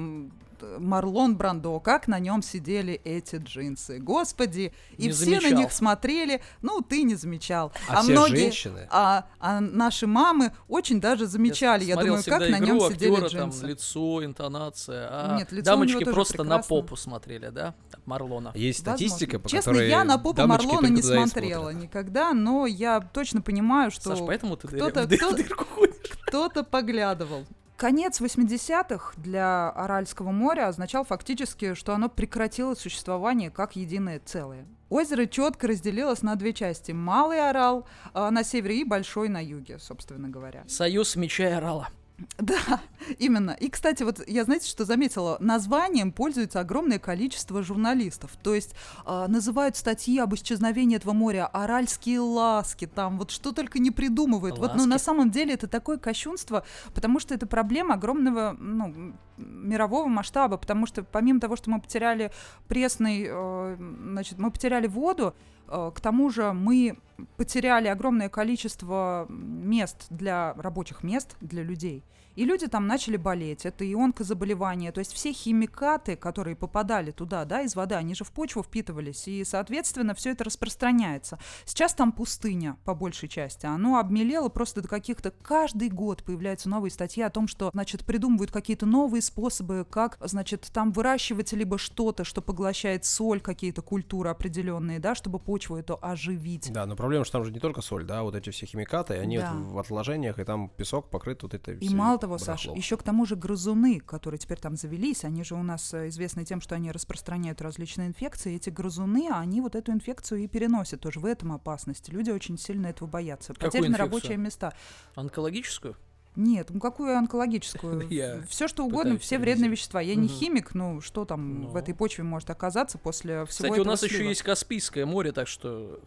М, 0.63 0.85
Марлон 0.87 1.35
Брандо, 1.37 1.79
как 1.79 2.07
на 2.07 2.19
нем 2.19 2.41
сидели 2.41 2.93
эти 3.03 3.37
джинсы. 3.37 3.99
Господи, 3.99 4.73
и 4.97 5.03
Не 5.07 5.11
все 5.11 5.25
на 5.35 5.39
замечал. 5.41 5.59
них 5.59 5.71
смотрели. 5.71 6.41
Ну, 6.61 6.81
ты 6.81 7.03
не 7.03 7.15
замечал. 7.15 7.71
А, 7.87 8.01
все 8.01 8.27
женщины. 8.27 8.87
А, 8.91 9.25
а 9.39 9.59
наши 9.59 10.07
мамы 10.07 10.51
очень 10.67 10.99
даже 11.01 11.25
замечали. 11.27 11.83
Я, 11.83 11.93
смотрел 11.95 12.15
думаю, 12.15 12.23
как 12.25 12.41
всегда 12.41 12.57
на 12.59 12.65
нем 12.65 12.77
игру 12.77 12.91
сидели 12.91 13.11
актера, 13.13 13.29
там 13.29 13.49
джинсы. 13.49 13.65
лицо, 13.65 14.25
интонация. 14.25 15.07
А 15.11 15.37
Нет, 15.37 15.51
лицо 15.51 15.71
у 15.71 15.75
него 15.75 15.85
дамочки 15.85 16.03
тоже 16.05 16.13
просто 16.15 16.37
на 16.43 16.57
прекрасно. 16.57 16.75
попу 16.75 16.95
смотрели, 16.95 17.49
да? 17.49 17.75
Марлона. 18.05 18.51
Есть 18.55 18.79
статистика, 18.79 19.33
Возможно. 19.37 19.39
по 19.43 19.49
Честно, 19.49 19.71
которой 19.73 19.89
я 19.89 20.03
на 20.03 20.17
попу 20.17 20.45
Марлона 20.47 20.87
не 20.87 21.01
смотрела 21.01 21.69
никогда, 21.69 22.33
но 22.33 22.65
я 22.65 22.99
точно 23.01 23.41
понимаю, 23.41 23.91
что 23.91 24.09
Саш, 24.15 24.19
поэтому 24.25 24.57
ты 24.57 24.67
кто-то- 24.67 25.01
дыр- 25.01 25.05
в 25.05 25.09
дыр- 25.09 25.17
кто- 25.17 25.29
в 25.31 25.35
дырку 25.35 25.65
ходишь. 25.65 25.95
кто-то 26.27 26.63
поглядывал. 26.63 27.45
Конец 27.79 28.19
80-х 28.19 29.13
для 29.15 29.69
Аральского 29.69 30.31
моря 30.31 30.67
означал 30.67 31.05
фактически, 31.05 31.75
что 31.75 31.93
оно 31.93 32.09
прекратило 32.09 32.75
существование 32.75 33.49
как 33.49 33.77
единое 33.77 34.19
целое. 34.19 34.67
Озеро 34.89 35.27
четко 35.27 35.67
разделилось 35.67 36.21
на 36.21 36.35
две 36.35 36.51
части. 36.51 36.91
Малый 36.91 37.39
Орал 37.39 37.87
а, 38.13 38.31
на 38.31 38.43
севере 38.43 38.81
и 38.81 38.83
Большой 38.83 39.29
на 39.29 39.41
юге, 39.41 39.79
собственно 39.79 40.27
говоря. 40.27 40.65
Союз 40.67 41.15
меча 41.15 41.47
и 41.47 41.53
орала. 41.53 41.87
Да, 42.37 42.81
именно. 43.17 43.51
И, 43.51 43.69
кстати, 43.69 44.03
вот 44.03 44.27
я, 44.27 44.43
знаете, 44.43 44.67
что 44.67 44.85
заметила? 44.85 45.37
Названием 45.39 46.11
пользуется 46.11 46.59
огромное 46.59 46.99
количество 46.99 47.61
журналистов. 47.63 48.31
То 48.41 48.55
есть 48.55 48.75
а, 49.05 49.27
называют 49.27 49.75
статьи 49.75 50.17
об 50.19 50.33
исчезновении 50.35 50.97
этого 50.97 51.13
моря 51.13 51.47
«Аральские 51.47 52.19
ласки», 52.19 52.87
там 52.87 53.17
вот 53.17 53.31
что 53.31 53.51
только 53.51 53.79
не 53.79 53.91
придумывают. 53.91 54.57
Вот, 54.57 54.71
но 54.71 54.79
Ласки? 54.79 54.89
на 54.89 54.99
самом 54.99 55.31
деле 55.31 55.53
это 55.53 55.67
такое 55.67 55.97
кощунство, 55.97 56.65
потому 56.93 57.19
что 57.19 57.33
это 57.33 57.45
проблема 57.45 57.95
огромного, 57.95 58.55
ну, 58.59 59.13
мирового 59.37 60.07
масштаба, 60.07 60.57
потому 60.57 60.85
что 60.85 61.03
помимо 61.03 61.39
того, 61.39 61.55
что 61.55 61.69
мы 61.69 61.79
потеряли 61.81 62.31
пресный, 62.67 63.27
э, 63.29 63.77
значит, 63.79 64.37
мы 64.37 64.51
потеряли 64.51 64.87
воду, 64.87 65.33
э, 65.33 65.58
к 65.69 65.99
тому 66.01 66.29
же 66.29 66.53
мы 66.53 66.97
потеряли 67.37 67.87
огромное 67.87 68.29
количество 68.29 69.25
мест 69.29 70.07
для 70.09 70.53
рабочих 70.53 71.03
мест 71.03 71.35
для 71.41 71.63
людей. 71.63 72.03
И 72.39 72.45
люди 72.45 72.67
там 72.67 72.87
начали 72.87 73.17
болеть. 73.17 73.65
Это 73.65 73.83
и 73.83 73.93
онкозаболевания. 73.93 74.93
То 74.93 74.99
есть 74.99 75.11
все 75.11 75.33
химикаты, 75.33 76.15
которые 76.15 76.55
попадали 76.55 77.11
туда, 77.11 77.43
да, 77.43 77.63
из 77.63 77.75
воды, 77.75 77.95
они 77.95 78.15
же 78.15 78.23
в 78.23 78.31
почву 78.31 78.63
впитывались. 78.63 79.27
И, 79.27 79.43
соответственно, 79.43 80.13
все 80.13 80.31
это 80.31 80.45
распространяется. 80.45 81.37
Сейчас 81.65 81.93
там 81.93 82.13
пустыня, 82.13 82.77
по 82.85 82.95
большей 82.95 83.27
части. 83.27 83.65
Оно 83.65 83.97
обмелело 83.97 84.47
просто 84.47 84.81
до 84.81 84.87
каких-то... 84.87 85.31
Каждый 85.31 85.89
год 85.89 86.23
появляются 86.23 86.69
новые 86.69 86.91
статьи 86.91 87.21
о 87.21 87.29
том, 87.29 87.49
что, 87.49 87.71
значит, 87.73 88.05
придумывают 88.05 88.51
какие-то 88.51 88.85
новые 88.85 89.21
способы, 89.21 89.85
как, 89.89 90.17
значит, 90.21 90.69
там 90.71 90.93
выращивать 90.93 91.51
либо 91.51 91.77
что-то, 91.77 92.23
что 92.23 92.41
поглощает 92.41 93.03
соль, 93.03 93.41
какие-то 93.41 93.81
культуры 93.81 94.29
определенные, 94.29 94.99
да, 94.99 95.13
чтобы 95.13 95.39
почву 95.39 95.75
эту 95.75 95.99
оживить. 96.01 96.71
Да, 96.71 96.85
но 96.85 96.95
проблема, 96.95 97.25
что 97.25 97.33
там 97.33 97.43
же 97.43 97.51
не 97.51 97.59
только 97.59 97.81
соль, 97.81 98.05
да, 98.05 98.23
вот 98.23 98.33
эти 98.33 98.49
все 98.51 98.65
химикаты, 98.65 99.15
они 99.15 99.39
Да. 99.39 99.51
вот 99.51 99.73
в 99.73 99.79
отложениях, 99.79 100.39
и 100.39 100.45
там 100.45 100.69
песок 100.69 101.09
покрыт 101.09 101.43
вот 101.43 101.53
этой 101.53 101.75
И 101.75 101.87
всей 101.87 101.95
мало 101.95 102.17
того, 102.17 102.28
Саш, 102.37 102.65
барахлом. 102.65 102.77
еще 102.77 102.97
к 102.97 103.03
тому 103.03 103.25
же 103.25 103.35
грызуны, 103.35 103.99
которые 103.99 104.39
теперь 104.39 104.59
там 104.59 104.75
завелись, 104.75 105.23
они 105.23 105.43
же 105.43 105.55
у 105.55 105.63
нас 105.63 105.93
э, 105.93 106.09
известны 106.09 106.45
тем, 106.45 106.61
что 106.61 106.75
они 106.75 106.91
распространяют 106.91 107.61
различные 107.61 108.07
инфекции. 108.07 108.55
Эти 108.55 108.69
грызуны, 108.69 109.29
они 109.31 109.61
вот 109.61 109.75
эту 109.75 109.91
инфекцию 109.91 110.41
и 110.41 110.47
переносят. 110.47 111.01
Тоже 111.01 111.19
в 111.19 111.25
этом 111.25 111.51
опасность. 111.51 112.09
Люди 112.09 112.31
очень 112.31 112.57
сильно 112.57 112.87
этого 112.87 113.07
боятся. 113.07 113.53
Потеряны 113.53 113.97
рабочие 113.97 114.37
места. 114.37 114.73
Онкологическую? 115.15 115.95
Нет, 116.35 116.69
ну 116.69 116.79
какую 116.79 117.17
онкологическую? 117.17 118.07
Я 118.09 118.41
Все 118.47 118.67
что 118.67 118.85
угодно, 118.85 119.17
все 119.17 119.39
вредные 119.39 119.69
вещества. 119.69 119.99
Я 119.99 120.15
не 120.15 120.27
химик, 120.27 120.73
ну 120.73 121.01
что 121.01 121.25
там 121.25 121.67
в 121.67 121.73
Ну. 121.73 121.79
этой 121.79 121.93
почве 121.93 122.23
может 122.23 122.49
оказаться 122.49 122.97
после 122.97 123.45
всего 123.45 123.69
Кстати, 123.69 123.79
у 123.79 123.83
нас 123.83 124.03
еще 124.03 124.27
есть 124.27 124.43
Каспийское 124.43 125.05
море, 125.05 125.31
так 125.31 125.47
что 125.47 125.99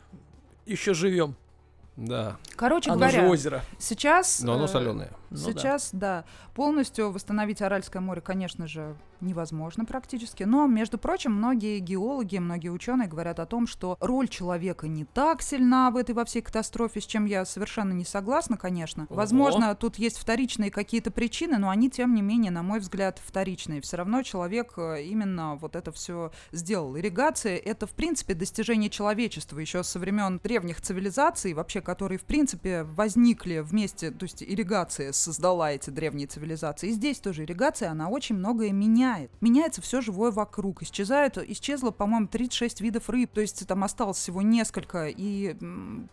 еще 0.64 0.94
живем. 0.94 1.36
Да, 1.96 2.36
Короче 2.56 2.90
Оно 2.90 3.00
говоря, 3.00 3.20
же 3.20 3.28
озеро. 3.28 3.62
сейчас... 3.78 4.40
но 4.40 4.54
оно 4.54 4.64
э, 4.64 4.68
соленое. 4.68 5.10
Ну 5.30 5.36
да. 5.36 5.52
Сейчас, 5.52 5.90
да. 5.92 6.24
полностью 6.54 7.10
восстановить 7.10 7.60
Аральское 7.60 8.00
море, 8.00 8.22
конечно 8.22 8.66
же, 8.66 8.96
невозможно 9.22 9.84
практически. 9.84 10.42
Но, 10.42 10.66
между 10.66 10.98
прочим, 10.98 11.32
многие 11.32 11.78
геологи, 11.78 12.38
многие 12.38 12.68
ученые 12.68 13.08
говорят 13.08 13.40
о 13.40 13.46
том, 13.46 13.66
что 13.66 13.96
роль 14.00 14.28
человека 14.28 14.88
не 14.88 15.04
так 15.04 15.42
сильна 15.42 15.90
в 15.90 15.96
этой 15.96 16.14
во 16.14 16.24
всей 16.24 16.42
катастрофе, 16.42 17.00
с 17.00 17.06
чем 17.06 17.24
я 17.24 17.44
совершенно 17.44 17.92
не 17.92 18.04
согласна, 18.04 18.56
конечно. 18.56 19.04
Ого. 19.04 19.16
Возможно, 19.16 19.74
тут 19.74 19.96
есть 19.96 20.18
вторичные 20.18 20.70
какие-то 20.70 21.10
причины, 21.10 21.58
но 21.58 21.70
они, 21.70 21.90
тем 21.90 22.14
не 22.14 22.22
менее, 22.22 22.50
на 22.50 22.62
мой 22.62 22.80
взгляд, 22.80 23.20
вторичные. 23.24 23.80
Все 23.80 23.96
равно 23.96 24.22
человек 24.22 24.74
э, 24.76 25.02
именно 25.04 25.56
вот 25.56 25.76
это 25.76 25.92
все 25.92 26.32
сделал. 26.50 26.96
Ирригация— 26.96 27.56
это, 27.64 27.86
в 27.86 27.92
принципе, 27.92 28.34
достижение 28.34 28.90
человечества 28.90 29.58
еще 29.58 29.82
со 29.82 29.98
времен 29.98 30.40
древних 30.42 30.80
цивилизаций, 30.80 31.54
вообще, 31.54 31.80
которые, 31.80 32.18
в 32.18 32.24
принципе, 32.24 32.82
возникли 32.82 33.60
вместе, 33.60 34.10
то 34.10 34.24
есть 34.24 34.42
ирригация 34.42 35.12
создала 35.12 35.72
эти 35.72 35.90
древние 35.90 36.26
цивилизации. 36.26 36.88
И 36.88 36.92
здесь 36.92 37.20
тоже 37.20 37.44
ирригация, 37.44 37.90
она 37.90 38.08
очень 38.08 38.36
многое 38.36 38.72
меняет. 38.72 39.11
Меняется 39.40 39.82
все 39.82 40.00
живое 40.00 40.30
вокруг. 40.30 40.82
Исчезают, 40.82 41.38
исчезло, 41.38 41.90
по-моему, 41.90 42.28
36 42.28 42.80
видов 42.80 43.08
рыб, 43.08 43.30
то 43.32 43.40
есть 43.40 43.66
там 43.66 43.84
осталось 43.84 44.18
всего 44.18 44.42
несколько, 44.42 45.08
и 45.08 45.56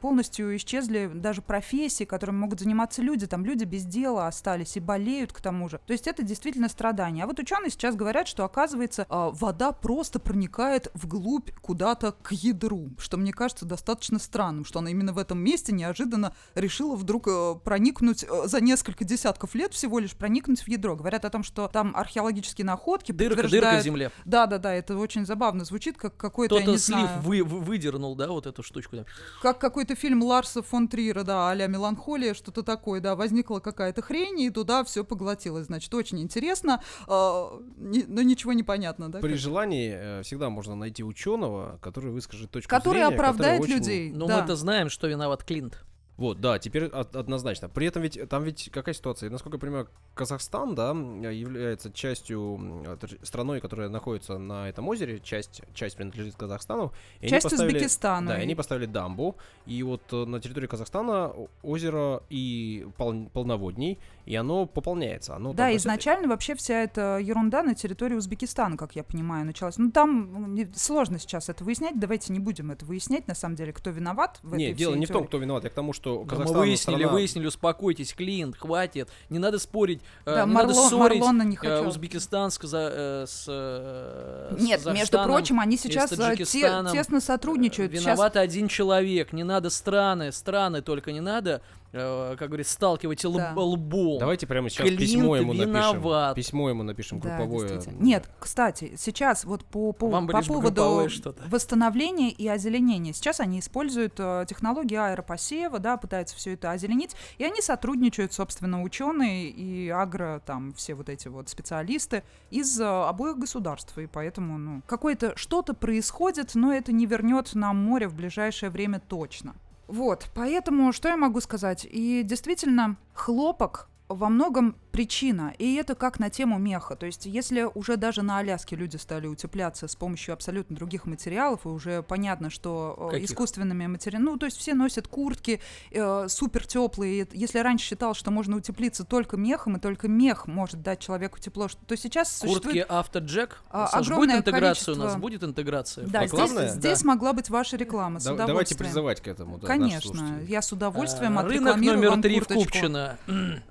полностью 0.01 0.55
исчезли 0.55 1.09
даже 1.13 1.41
профессии, 1.41 2.03
которыми 2.03 2.37
могут 2.37 2.59
заниматься 2.59 3.01
люди. 3.01 3.27
Там 3.27 3.45
люди 3.45 3.63
без 3.63 3.85
дела 3.85 4.27
остались 4.27 4.77
и 4.77 4.79
болеют 4.79 5.33
к 5.33 5.41
тому 5.41 5.69
же. 5.69 5.79
То 5.85 5.93
есть 5.93 6.07
это 6.07 6.23
действительно 6.23 6.69
страдание. 6.69 7.23
А 7.23 7.27
вот 7.27 7.39
ученые 7.39 7.69
сейчас 7.69 7.95
говорят, 7.95 8.27
что 8.27 8.45
оказывается 8.45 9.05
а, 9.09 9.29
вода 9.31 9.71
просто 9.71 10.19
проникает 10.19 10.91
вглубь 10.93 11.51
куда-то 11.61 12.13
к 12.21 12.31
ядру, 12.31 12.89
что 12.97 13.17
мне 13.17 13.33
кажется 13.33 13.65
достаточно 13.65 14.19
странным, 14.19 14.65
что 14.65 14.79
она 14.79 14.91
именно 14.91 15.13
в 15.13 15.17
этом 15.17 15.39
месте 15.39 15.73
неожиданно 15.73 16.33
решила 16.55 16.95
вдруг 16.95 17.27
э, 17.27 17.55
проникнуть 17.63 18.23
э, 18.23 18.47
за 18.47 18.61
несколько 18.61 19.05
десятков 19.05 19.55
лет 19.55 19.73
всего 19.73 19.99
лишь 19.99 20.15
проникнуть 20.15 20.61
в 20.61 20.67
ядро. 20.67 20.95
Говорят 20.95 21.25
о 21.25 21.29
том, 21.29 21.43
что 21.43 21.67
там 21.67 21.95
археологические 21.95 22.65
находки 22.65 22.88
Дырка, 22.97 23.47
дырка 23.47 23.79
в 23.79 23.83
земле. 23.83 24.11
Да, 24.25 24.45
да, 24.45 24.57
да, 24.57 24.73
это 24.73 24.97
очень 24.97 25.25
забавно 25.25 25.65
звучит, 25.65 25.97
как 25.97 26.15
какой-то, 26.17 26.55
Кто-то 26.55 26.71
не 26.71 26.77
слив 26.77 26.97
знаю, 26.99 27.21
вы, 27.21 27.43
вы- 27.43 27.59
выдернул, 27.59 28.15
да, 28.15 28.27
вот 28.27 28.45
эту 28.47 28.63
штучку. 28.63 28.97
да. 28.97 29.05
как 29.41 29.59
какой-то 29.59 29.95
фильм 29.95 30.23
Ларса 30.23 30.61
фон 30.61 30.87
Триера, 30.87 31.23
да, 31.23 31.49
а-ля 31.49 31.67
«Меланхолия», 31.67 32.33
что-то 32.33 32.63
такое, 32.63 33.01
да, 33.01 33.15
возникла 33.15 33.59
какая-то 33.59 34.01
хрень, 34.01 34.39
и 34.41 34.49
туда 34.49 34.83
все 34.83 35.03
поглотилось. 35.03 35.65
Значит, 35.67 35.93
очень 35.93 36.19
интересно, 36.21 36.81
а, 37.07 37.59
ни- 37.77 38.05
но 38.07 38.21
ничего 38.21 38.53
не 38.53 38.63
понятно, 38.63 39.11
да? 39.11 39.19
При 39.19 39.31
как? 39.31 39.39
желании 39.39 39.93
э, 39.95 40.21
всегда 40.23 40.49
можно 40.49 40.75
найти 40.75 41.03
ученого, 41.03 41.77
который 41.81 42.11
выскажет 42.11 42.51
точку 42.51 42.69
Который 42.69 42.99
зрения, 43.01 43.13
оправдает 43.15 43.61
которая 43.61 43.77
очень- 43.79 43.87
людей. 43.89 44.11
Но 44.11 44.27
да. 44.27 44.41
мы-то 44.41 44.55
знаем, 44.55 44.89
что 44.89 45.07
виноват 45.07 45.43
Клинт. 45.43 45.83
Вот, 46.19 46.41
да, 46.41 46.59
теперь 46.59 46.85
однозначно. 46.85 47.69
При 47.69 47.87
этом 47.87 48.01
ведь 48.03 48.19
там 48.29 48.43
ведь 48.43 48.69
какая 48.71 48.93
ситуация? 48.93 49.29
Насколько 49.29 49.55
я 49.55 49.59
понимаю, 49.61 49.87
Казахстан, 50.13 50.75
да, 50.75 50.91
является 50.91 51.91
частью 51.91 52.59
э, 52.85 52.97
тр- 52.99 53.25
страной, 53.25 53.61
которая 53.61 53.87
находится 53.89 54.37
на 54.37 54.67
этом 54.67 54.87
озере, 54.89 55.19
часть, 55.19 55.61
часть 55.73 55.95
принадлежит 55.95 56.35
Казахстану. 56.35 56.91
и 57.21 57.29
Часть 57.29 57.51
Узбекистана. 57.53 58.27
Да, 58.31 58.39
и 58.39 58.41
они 58.43 58.53
поставили 58.55 58.85
дамбу, 58.85 59.37
и 59.65 59.81
вот 59.83 60.01
э, 60.11 60.25
на 60.25 60.41
территории 60.41 60.67
Казахстана 60.67 61.33
озеро 61.63 62.21
и 62.29 62.85
пол- 62.97 63.29
полноводней, 63.29 63.97
и 64.25 64.35
оно 64.35 64.65
пополняется. 64.65 65.35
Оно 65.35 65.53
Да, 65.53 65.73
изначально 65.77 66.27
вообще 66.27 66.53
вся 66.55 66.83
эта 66.83 67.17
ерунда 67.17 67.63
на 67.63 67.75
территории 67.75 68.15
Узбекистана, 68.15 68.75
как 68.75 68.95
я 68.97 69.03
понимаю, 69.03 69.45
началась. 69.45 69.77
Ну, 69.77 69.89
там 69.91 70.57
сложно 70.75 71.17
сейчас 71.17 71.47
это 71.49 71.63
выяснять, 71.63 71.97
давайте 71.97 72.33
не 72.33 72.39
будем 72.39 72.71
это 72.71 72.85
выяснять, 72.85 73.27
на 73.27 73.35
самом 73.35 73.55
деле, 73.55 73.71
кто 73.71 73.89
виноват 73.89 74.39
в 74.43 74.55
Нет, 74.55 74.71
этой 74.71 74.77
дело 74.79 74.95
не 74.95 75.05
в 75.05 75.09
том, 75.09 75.19
теории. 75.19 75.27
кто 75.27 75.37
виноват, 75.37 75.63
а 75.65 75.69
к 75.69 75.73
тому, 75.73 75.93
что 75.93 76.08
Да 76.17 76.21
мы 76.21 76.27
Казахстан 76.27 76.57
выяснили, 76.59 76.97
страна- 76.97 77.13
выяснили, 77.13 77.45
успокойтесь, 77.47 78.13
Клинт, 78.13 78.57
хватит. 78.57 79.09
Не 79.29 79.39
надо 79.39 79.59
спорить, 79.59 80.01
э, 80.25 80.35
Да, 80.35 80.45
не 80.45 80.51
Марло- 80.53 80.67
надо 80.67 80.73
ссорить 80.73 81.19
Марлона 81.19 81.43
не 81.43 81.55
э, 81.55 81.59
хочу. 81.59 81.87
Узбекистан 81.87 82.51
с, 82.51 82.57
Каза- 82.57 82.91
э, 82.93 83.25
с, 83.27 83.45
э, 83.47 84.55
с 84.57 84.61
Нет, 84.61 84.85
между 84.85 85.23
прочим, 85.23 85.59
они 85.59 85.77
сейчас 85.77 86.11
э, 86.11 86.35
те- 86.37 86.45
тесно 86.91 87.21
сотрудничают. 87.21 87.91
Э, 87.93 87.95
Сейчас 87.97 88.05
Виноват 88.05 88.35
один 88.37 88.67
человек. 88.67 89.33
Не 89.33 89.43
надо 89.43 89.69
страны, 89.69 90.31
страны 90.31 90.81
только 90.81 91.11
не 91.11 91.21
надо, 91.21 91.61
э, 91.91 92.35
как 92.37 92.49
говорится, 92.49 92.73
сталкивать 92.73 93.23
лб- 93.25 93.37
Да. 93.37 93.53
лбом. 93.55 94.19
Давайте 94.19 94.47
прямо 94.47 94.69
сейчас 94.69 94.87
Клинт 94.87 94.99
письмо 94.99 95.35
ему 95.37 95.53
напишем. 95.53 95.69
виноват. 95.73 96.35
Письмо 96.35 96.69
ему 96.69 96.83
напишем 96.83 97.19
Да, 97.19 97.37
групповое. 97.37 97.81
Нет, 97.99 98.29
кстати, 98.39 98.93
сейчас 98.97 99.45
вот 99.45 99.65
по, 99.65 99.91
по, 99.93 100.07
Вам 100.09 100.27
по 100.27 100.41
поводу 100.41 101.07
восстановления 101.47 102.29
и 102.31 102.47
озеленения. 102.47 103.13
Сейчас 103.13 103.39
они 103.39 103.59
используют 103.59 104.13
э, 104.17 104.45
технологии 104.47 104.95
аэропосева, 104.95 105.79
да, 105.79 105.97
пытаются 105.97 106.35
все 106.35 106.53
это 106.53 106.71
озеленить, 106.71 107.15
и 107.37 107.43
они 107.43 107.61
сотрудничают, 107.61 108.33
собственно, 108.33 108.81
ученые 108.83 109.49
и 109.49 109.89
агро, 109.89 110.41
там, 110.45 110.73
все 110.73 110.95
вот 110.95 111.09
эти 111.09 111.27
вот 111.27 111.49
специалисты 111.49 112.23
из 112.49 112.79
э, 112.79 112.85
обоих 112.85 113.37
государств, 113.37 113.97
и 113.97 114.07
поэтому, 114.07 114.57
ну, 114.57 114.81
какое-то 114.87 115.33
что-то 115.35 115.73
происходит, 115.73 116.55
но 116.55 116.73
это 116.73 116.91
не 116.91 117.05
вернет 117.05 117.53
нам 117.55 117.77
море 117.77 118.07
в 118.07 118.13
ближайшее 118.13 118.69
время 118.69 118.99
точно. 118.99 119.55
Вот, 119.89 120.29
поэтому 120.35 120.93
что 120.93 121.09
я 121.09 121.17
могу 121.17 121.41
сказать? 121.41 121.83
И 121.89 122.21
действительно, 122.23 122.95
хлопок 123.13 123.89
во 124.09 124.27
многом 124.29 124.75
причина, 124.91 125.53
и 125.59 125.75
это 125.75 125.93
как 125.93 126.17
на 126.19 126.31
тему 126.31 126.57
меха. 126.57 126.95
То 126.95 127.05
есть, 127.05 127.27
если 127.27 127.67
уже 127.75 127.95
даже 127.95 128.23
на 128.23 128.39
Аляске 128.39 128.75
люди 128.75 128.97
стали 128.97 129.27
утепляться 129.27 129.87
с 129.87 129.95
помощью 129.95 130.33
абсолютно 130.33 130.75
других 130.75 131.05
материалов, 131.05 131.65
и 131.65 131.69
уже 131.69 132.01
понятно, 132.01 132.49
что 132.49 132.95
э, 132.97 133.11
Каких? 133.13 133.29
искусственными 133.29 133.85
материалами, 133.85 134.31
ну, 134.31 134.37
то 134.37 134.47
есть 134.47 134.57
все 134.57 134.73
носят 134.73 135.07
куртки 135.07 135.61
э, 135.91 136.25
супер 136.27 136.65
теплые. 136.65 137.27
Если 137.33 137.59
раньше 137.59 137.85
считал, 137.85 138.15
что 138.15 138.31
можно 138.31 138.57
утеплиться 138.57 139.03
только 139.05 139.37
мехом, 139.37 139.77
и 139.77 139.79
только 139.79 140.07
мех 140.07 140.47
может 140.47 140.81
дать 140.81 140.99
человеку 140.99 141.37
тепло, 141.39 141.67
то 141.85 141.95
сейчас 141.95 142.39
Куртки 142.39 142.53
существует 142.55 142.85
автоджек. 142.89 143.61
а, 143.69 143.87
Саш, 143.87 143.99
будет 144.07 144.11
огромное 144.11 144.37
интеграция 144.39 144.95
у 144.95 144.97
нас? 144.97 145.13
количество- 145.13 145.19
Будет 145.19 145.43
интеграция? 145.43 146.07
Да, 146.07 146.21
А 146.21 146.27
здесь, 146.27 146.31
главное- 146.39 146.69
здесь 146.69 147.03
могла 147.03 147.33
быть 147.33 147.49
ваша 147.51 147.77
реклама. 147.77 148.19
С 148.19 148.23
Да- 148.23 148.33
удовольствием. 148.33 148.47
давайте 148.47 148.75
призывать 148.75 149.21
к 149.21 149.27
этому. 149.27 149.59
да, 149.59 149.67
Конечно, 149.67 150.39
я 150.47 150.61
с 150.63 150.71
удовольствием 150.71 151.37
А, 151.37 151.43
Рынок 151.43 151.77
номер 151.77 152.19
три 152.21 152.39
в. 152.39 152.47
Купчино. 152.47 153.17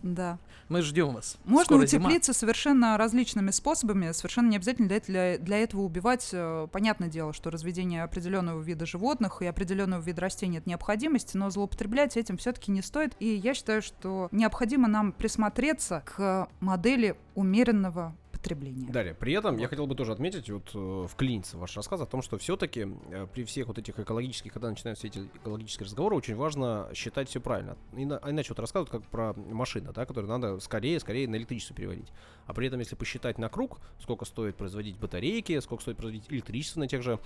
Да. 0.02 0.27
Мы 0.68 0.82
ждем 0.82 1.14
вас. 1.14 1.36
Можно 1.44 1.64
Скоро 1.64 1.86
зима. 1.86 2.04
утеплиться 2.06 2.32
совершенно 2.32 2.96
различными 2.98 3.50
способами, 3.50 4.12
совершенно 4.12 4.48
не 4.48 4.56
обязательно 4.56 4.88
для, 4.88 5.00
для, 5.00 5.38
для 5.38 5.58
этого 5.58 5.82
убивать. 5.82 6.28
Э, 6.32 6.66
Понятное 6.70 7.08
дело, 7.08 7.32
что 7.32 7.50
разведение 7.50 8.02
определенного 8.02 8.60
вида 8.60 8.84
животных 8.86 9.40
и 9.40 9.46
определенного 9.46 10.02
вида 10.02 10.20
растений 10.20 10.58
это 10.58 10.68
необходимость, 10.68 11.34
но 11.34 11.48
злоупотреблять 11.50 12.16
этим 12.16 12.36
все-таки 12.36 12.70
не 12.70 12.82
стоит. 12.82 13.14
И 13.18 13.34
я 13.34 13.54
считаю, 13.54 13.80
что 13.82 14.28
необходимо 14.30 14.88
нам 14.88 15.12
присмотреться 15.12 16.02
к 16.04 16.48
модели 16.60 17.16
умеренного 17.34 18.14
потребления. 18.48 18.90
Далее, 18.90 19.14
при 19.14 19.32
этом 19.32 19.56
я 19.58 19.68
хотел 19.68 19.86
бы 19.86 19.94
тоже 19.94 20.12
отметить, 20.12 20.50
вот 20.50 20.70
э, 20.74 21.06
вклиниться 21.08 21.56
в 21.56 21.60
ваш 21.60 21.76
рассказ 21.76 22.00
о 22.00 22.06
том, 22.06 22.22
что 22.22 22.38
все-таки 22.38 22.86
при 23.34 23.44
всех 23.44 23.68
вот 23.68 23.78
этих 23.78 23.98
экологических, 23.98 24.52
когда 24.52 24.70
начинаются 24.70 25.06
эти 25.06 25.18
экологические 25.34 25.84
разговоры, 25.84 26.16
очень 26.16 26.34
важно 26.34 26.88
считать 26.94 27.28
все 27.28 27.40
правильно. 27.40 27.76
Ина- 27.92 28.18
а 28.22 28.30
иначе 28.30 28.50
вот 28.50 28.58
рассказывают 28.60 28.90
как 28.90 29.02
про 29.10 29.34
машину, 29.34 29.92
да, 29.92 30.06
которую 30.06 30.30
надо 30.30 30.60
скорее, 30.60 30.98
скорее 31.00 31.28
на 31.28 31.36
электричество 31.36 31.74
переводить. 31.74 32.08
А 32.46 32.54
при 32.54 32.66
этом, 32.66 32.80
если 32.80 32.94
посчитать 32.96 33.38
на 33.38 33.48
круг, 33.48 33.78
сколько 34.00 34.24
стоит 34.24 34.56
производить 34.56 34.98
батарейки, 34.98 35.58
сколько 35.60 35.82
стоит 35.82 35.96
производить 35.96 36.30
электричество 36.30 36.80
на 36.80 36.88
тех 36.88 37.02
же 37.02 37.18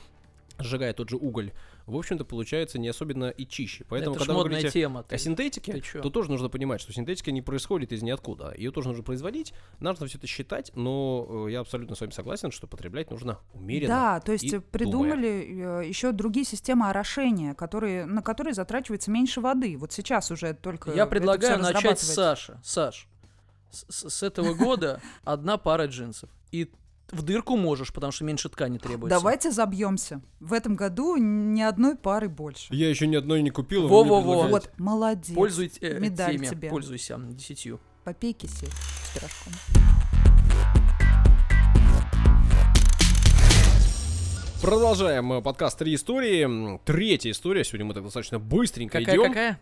сжигая 0.58 0.92
тот 0.92 1.08
же 1.08 1.16
уголь, 1.16 1.52
в 1.86 1.96
общем-то, 1.96 2.24
получается 2.24 2.78
не 2.78 2.88
особенно 2.88 3.30
и 3.30 3.46
чище. 3.46 3.84
Поэтому, 3.88 4.14
Это 4.16 4.20
когда 4.20 4.34
вы 4.34 4.38
модная 4.40 4.60
говорите 4.60 4.80
тема. 4.80 5.02
ты- 5.02 5.14
о 5.14 5.18
синтетике, 5.18 5.72
ты 5.72 6.00
то 6.00 6.10
тоже 6.10 6.30
нужно 6.30 6.48
понимать, 6.48 6.80
что 6.80 6.92
синтетика 6.92 7.32
не 7.32 7.42
происходит 7.42 7.92
из 7.92 8.02
ниоткуда. 8.02 8.54
Ее 8.56 8.70
тоже 8.70 8.88
нужно 8.88 9.02
производить, 9.02 9.52
нужно 9.80 10.06
все 10.06 10.18
это 10.18 10.26
считать, 10.26 10.70
но 10.74 11.46
э, 11.48 11.52
я 11.52 11.60
абсолютно 11.60 11.96
с 11.96 12.00
вами 12.00 12.10
согласен, 12.12 12.50
что 12.50 12.66
потреблять 12.66 13.10
нужно 13.10 13.38
умеренно. 13.54 13.88
Да, 13.88 14.20
то 14.20 14.32
есть 14.32 14.44
и 14.44 14.56
э, 14.56 14.60
придумали 14.60 15.84
еще 15.86 16.12
другие 16.12 16.44
системы 16.46 16.88
орошения, 16.88 17.54
которые, 17.54 18.04
на 18.06 18.22
которые 18.22 18.54
затрачивается 18.54 19.10
меньше 19.10 19.40
воды. 19.40 19.76
Вот 19.76 19.92
сейчас 19.92 20.30
уже 20.30 20.54
только 20.54 20.92
Я 20.92 21.06
предлагаю 21.06 21.58
начать 21.58 21.98
с. 21.98 22.14
Саши. 22.14 22.60
Саш, 22.62 23.08
с, 23.70 23.86
с- 23.88 24.10
с 24.10 24.22
этого 24.22 24.54
года 24.54 25.00
одна 25.24 25.56
пара 25.58 25.86
джинсов. 25.86 26.30
И 26.52 26.70
в 27.12 27.22
дырку 27.22 27.56
можешь, 27.56 27.92
потому 27.92 28.10
что 28.10 28.24
меньше 28.24 28.48
ткани 28.48 28.78
требуется. 28.78 29.16
Давайте 29.18 29.50
забьемся. 29.50 30.22
В 30.40 30.52
этом 30.54 30.76
году 30.76 31.16
ни 31.16 31.60
одной 31.60 31.94
пары 31.94 32.28
больше. 32.28 32.74
Я 32.74 32.88
еще 32.88 33.06
ни 33.06 33.16
одной 33.16 33.42
не 33.42 33.50
купил. 33.50 33.86
Во-во-во. 33.86 34.48
Вот, 34.48 34.70
молодец. 34.78 35.34
Пользуйтесь 35.34 35.78
э, 35.82 35.98
Медаль 36.00 36.36
теми, 36.36 36.46
тебе. 36.46 36.70
пользуйся 36.70 37.18
десятью. 37.18 37.80
Попей 38.04 38.32
кисель 38.32 38.68
с 38.68 39.14
пирожком. 39.14 39.52
Продолжаем 44.62 45.32
э, 45.34 45.42
подкаст 45.42 45.78
«Три 45.78 45.94
истории». 45.94 46.78
Третья 46.84 47.30
история. 47.30 47.62
Сегодня 47.64 47.86
мы 47.86 47.94
так 47.94 48.04
достаточно 48.04 48.38
быстренько 48.38 49.00
Какая, 49.00 49.16
идем. 49.16 49.28
какая? 49.28 49.60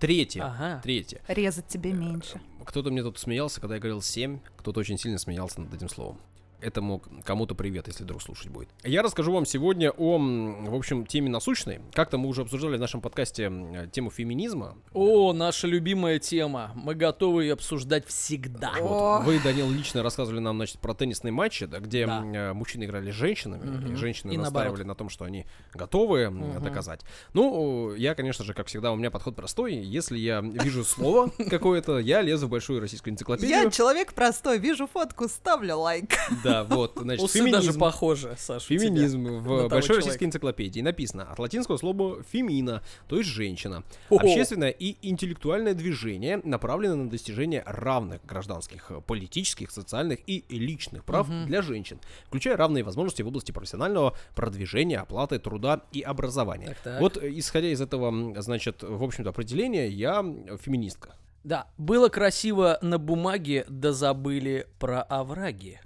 Третья. 0.00 0.44
Ага. 0.44 0.80
Третья. 0.82 1.20
Резать 1.28 1.68
тебе 1.68 1.92
меньше. 1.92 2.40
Кто-то 2.64 2.90
мне 2.90 3.02
тут 3.02 3.18
смеялся, 3.18 3.60
когда 3.60 3.76
я 3.76 3.80
говорил 3.80 4.02
7, 4.02 4.40
кто-то 4.56 4.80
очень 4.80 4.98
сильно 4.98 5.18
смеялся 5.18 5.60
над 5.60 5.72
этим 5.74 5.88
словом. 5.88 6.18
Этому 6.60 7.02
кому-то 7.24 7.54
привет, 7.54 7.86
если 7.86 8.04
вдруг 8.04 8.20
слушать 8.22 8.48
будет. 8.48 8.68
Я 8.84 9.02
расскажу 9.02 9.32
вам 9.32 9.46
сегодня 9.46 9.90
о, 9.90 10.18
в 10.18 10.74
общем, 10.74 11.06
теме 11.06 11.30
насущной. 11.30 11.80
Как-то 11.92 12.18
мы 12.18 12.28
уже 12.28 12.42
обсуждали 12.42 12.76
в 12.76 12.80
нашем 12.80 13.00
подкасте 13.00 13.88
тему 13.92 14.10
феминизма. 14.10 14.76
О, 14.92 15.32
наша 15.32 15.66
любимая 15.66 16.18
тема. 16.18 16.72
Мы 16.74 16.94
готовы 16.94 17.44
ее 17.44 17.52
обсуждать 17.52 18.06
всегда. 18.06 18.72
Вот. 18.80 19.24
Вы, 19.24 19.38
Данил, 19.40 19.70
лично 19.70 20.02
рассказывали 20.02 20.40
нам, 20.40 20.56
значит, 20.56 20.78
про 20.80 20.94
теннисные 20.94 21.32
матчи, 21.32 21.66
да, 21.66 21.78
где 21.78 22.06
Да. 22.06 22.22
э, 22.24 22.52
мужчины 22.52 22.84
играли 22.84 23.10
с 23.10 23.14
женщинами, 23.14 23.64
Мгм. 23.68 23.92
и 23.92 23.96
женщины 23.96 24.32
И 24.32 24.36
настаивали 24.36 24.68
наоборот. 24.68 24.86
на 24.86 24.94
том, 24.94 25.08
что 25.08 25.24
они 25.24 25.46
готовы 25.74 26.30
Мгм. 26.30 26.62
доказать. 26.62 27.02
Ну, 27.34 27.94
я, 27.94 28.14
конечно 28.14 28.44
же, 28.44 28.54
как 28.54 28.66
всегда, 28.66 28.92
у 28.92 28.96
меня 28.96 29.10
подход 29.10 29.36
простой. 29.36 29.74
Если 29.76 30.18
я 30.18 30.40
вижу 30.40 30.84
слово 30.84 31.30
какое-то, 31.50 31.98
я 31.98 32.20
лезу 32.22 32.46
в 32.46 32.50
большую 32.50 32.80
российскую 32.80 33.12
энциклопедию. 33.14 33.50
Я 33.64 33.70
человек 33.70 34.12
простой, 34.14 34.58
вижу 34.58 34.86
фотку, 34.86 35.28
ставлю 35.28 35.76
лайк. 35.78 36.10
Да, 36.42 36.47
вот, 36.68 36.92
значит, 36.96 37.24
Усы 37.24 37.38
даже 37.50 37.50
феминизм. 37.62 37.80
похожи, 37.80 38.34
Саша. 38.38 38.64
у 38.64 38.68
тебя. 38.68 38.78
Феминизм 38.80 39.24
в 39.24 39.42
большой 39.68 39.68
человека. 39.68 39.94
российской 39.96 40.24
энциклопедии 40.24 40.80
написано 40.80 41.24
от 41.30 41.38
латинского 41.38 41.76
слова 41.76 42.22
фемина, 42.22 42.82
то 43.08 43.16
есть 43.16 43.28
женщина. 43.28 43.82
Ого. 44.10 44.20
Общественное 44.20 44.70
и 44.70 44.96
интеллектуальное 45.08 45.74
движение 45.74 46.40
направлено 46.44 46.96
на 46.96 47.10
достижение 47.10 47.62
равных 47.66 48.24
гражданских, 48.24 48.90
политических, 49.06 49.70
социальных 49.70 50.20
и 50.26 50.44
личных 50.48 51.04
прав 51.04 51.28
Мгм. 51.28 51.46
для 51.46 51.62
женщин, 51.62 52.00
включая 52.26 52.56
равные 52.56 52.84
возможности 52.84 53.22
в 53.22 53.28
области 53.28 53.52
профессионального 53.52 54.16
продвижения, 54.34 54.98
оплаты 54.98 55.38
труда 55.38 55.82
и 55.92 56.00
образования. 56.02 56.68
Так, 56.68 56.78
так. 56.82 57.00
Вот, 57.00 57.16
исходя 57.22 57.68
из 57.68 57.80
этого, 57.80 58.40
значит, 58.42 58.82
в 58.82 59.02
общем-то, 59.02 59.30
определения, 59.30 59.88
я 59.88 60.22
феминистка. 60.62 61.14
Да, 61.44 61.66
было 61.78 62.08
красиво 62.08 62.78
на 62.82 62.98
бумаге, 62.98 63.64
да 63.68 63.92
забыли 63.92 64.66
про 64.78 65.02
овраги. 65.02 65.80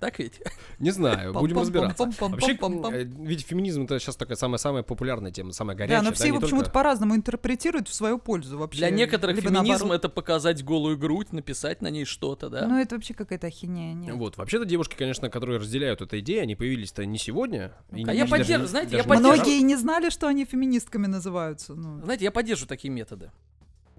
Так 0.00 0.18
ведь? 0.18 0.40
Не 0.78 0.90
знаю, 0.92 1.34
будем 1.34 1.58
разбираться. 1.58 2.04
Вообще, 2.20 2.56
э, 2.92 3.04
ведь 3.04 3.42
феминизм 3.46 3.82
это 3.82 3.98
сейчас 3.98 4.16
такая 4.16 4.36
самая-самая 4.36 4.82
популярная 4.82 5.30
тема, 5.30 5.52
самая 5.52 5.76
горячая. 5.76 6.00
Да, 6.00 6.08
но 6.08 6.14
все 6.14 6.28
его 6.28 6.40
почему-то 6.40 6.70
по-разному 6.70 7.14
интерпретируют 7.14 7.88
в 7.88 7.94
свою 7.94 8.18
пользу 8.18 8.58
вообще. 8.58 8.78
Для 8.78 8.90
некоторых 8.90 9.38
феминизм 9.38 9.92
это 9.92 10.08
показать 10.08 10.64
голую 10.64 10.96
грудь, 10.96 11.32
написать 11.32 11.82
на 11.82 11.88
ней 11.90 12.06
что-то, 12.06 12.48
да? 12.48 12.66
Ну, 12.66 12.78
это 12.78 12.94
вообще 12.94 13.12
какая-то 13.12 13.48
ахинея, 13.48 13.92
нет. 13.94 14.14
Вот, 14.14 14.38
вообще-то 14.38 14.64
девушки, 14.64 14.96
конечно, 14.96 15.28
которые 15.28 15.58
разделяют 15.60 16.00
эту 16.00 16.18
идею, 16.20 16.42
они 16.42 16.56
появились-то 16.56 17.04
не 17.04 17.18
сегодня. 17.18 17.72
и 17.92 18.02
А 18.04 18.12
не- 18.12 18.18
я 18.18 18.26
даже 18.26 18.42
поддерж- 18.44 18.60
не- 18.60 18.66
знаете, 18.66 18.96
я 18.96 19.04
поддерживаю-. 19.04 19.36
Многие 19.36 19.62
не 19.62 19.76
знали, 19.76 20.08
что 20.08 20.28
они 20.28 20.44
феминистками 20.46 21.06
называются. 21.06 21.74
Ну, 21.74 22.02
Знаете, 22.02 22.24
я 22.24 22.30
поддерживаю 22.30 22.68
такие 22.68 22.90
методы. 22.90 23.30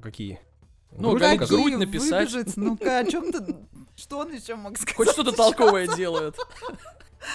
Какие? 0.02 0.40
Ну, 0.98 1.12
Грудь 1.16 1.40
грудь 1.50 1.78
написать. 1.78 2.32
выбежать? 2.32 2.58
Ну-ка, 2.58 3.00
о 3.00 3.06
чем 3.06 3.32
ты... 3.32 3.56
Что 3.96 4.20
он 4.20 4.34
еще 4.34 4.56
мог 4.56 4.78
сказать? 4.78 4.96
Хоть 4.96 5.10
что-то 5.12 5.32
толковое 5.32 5.88
делают. 5.96 6.36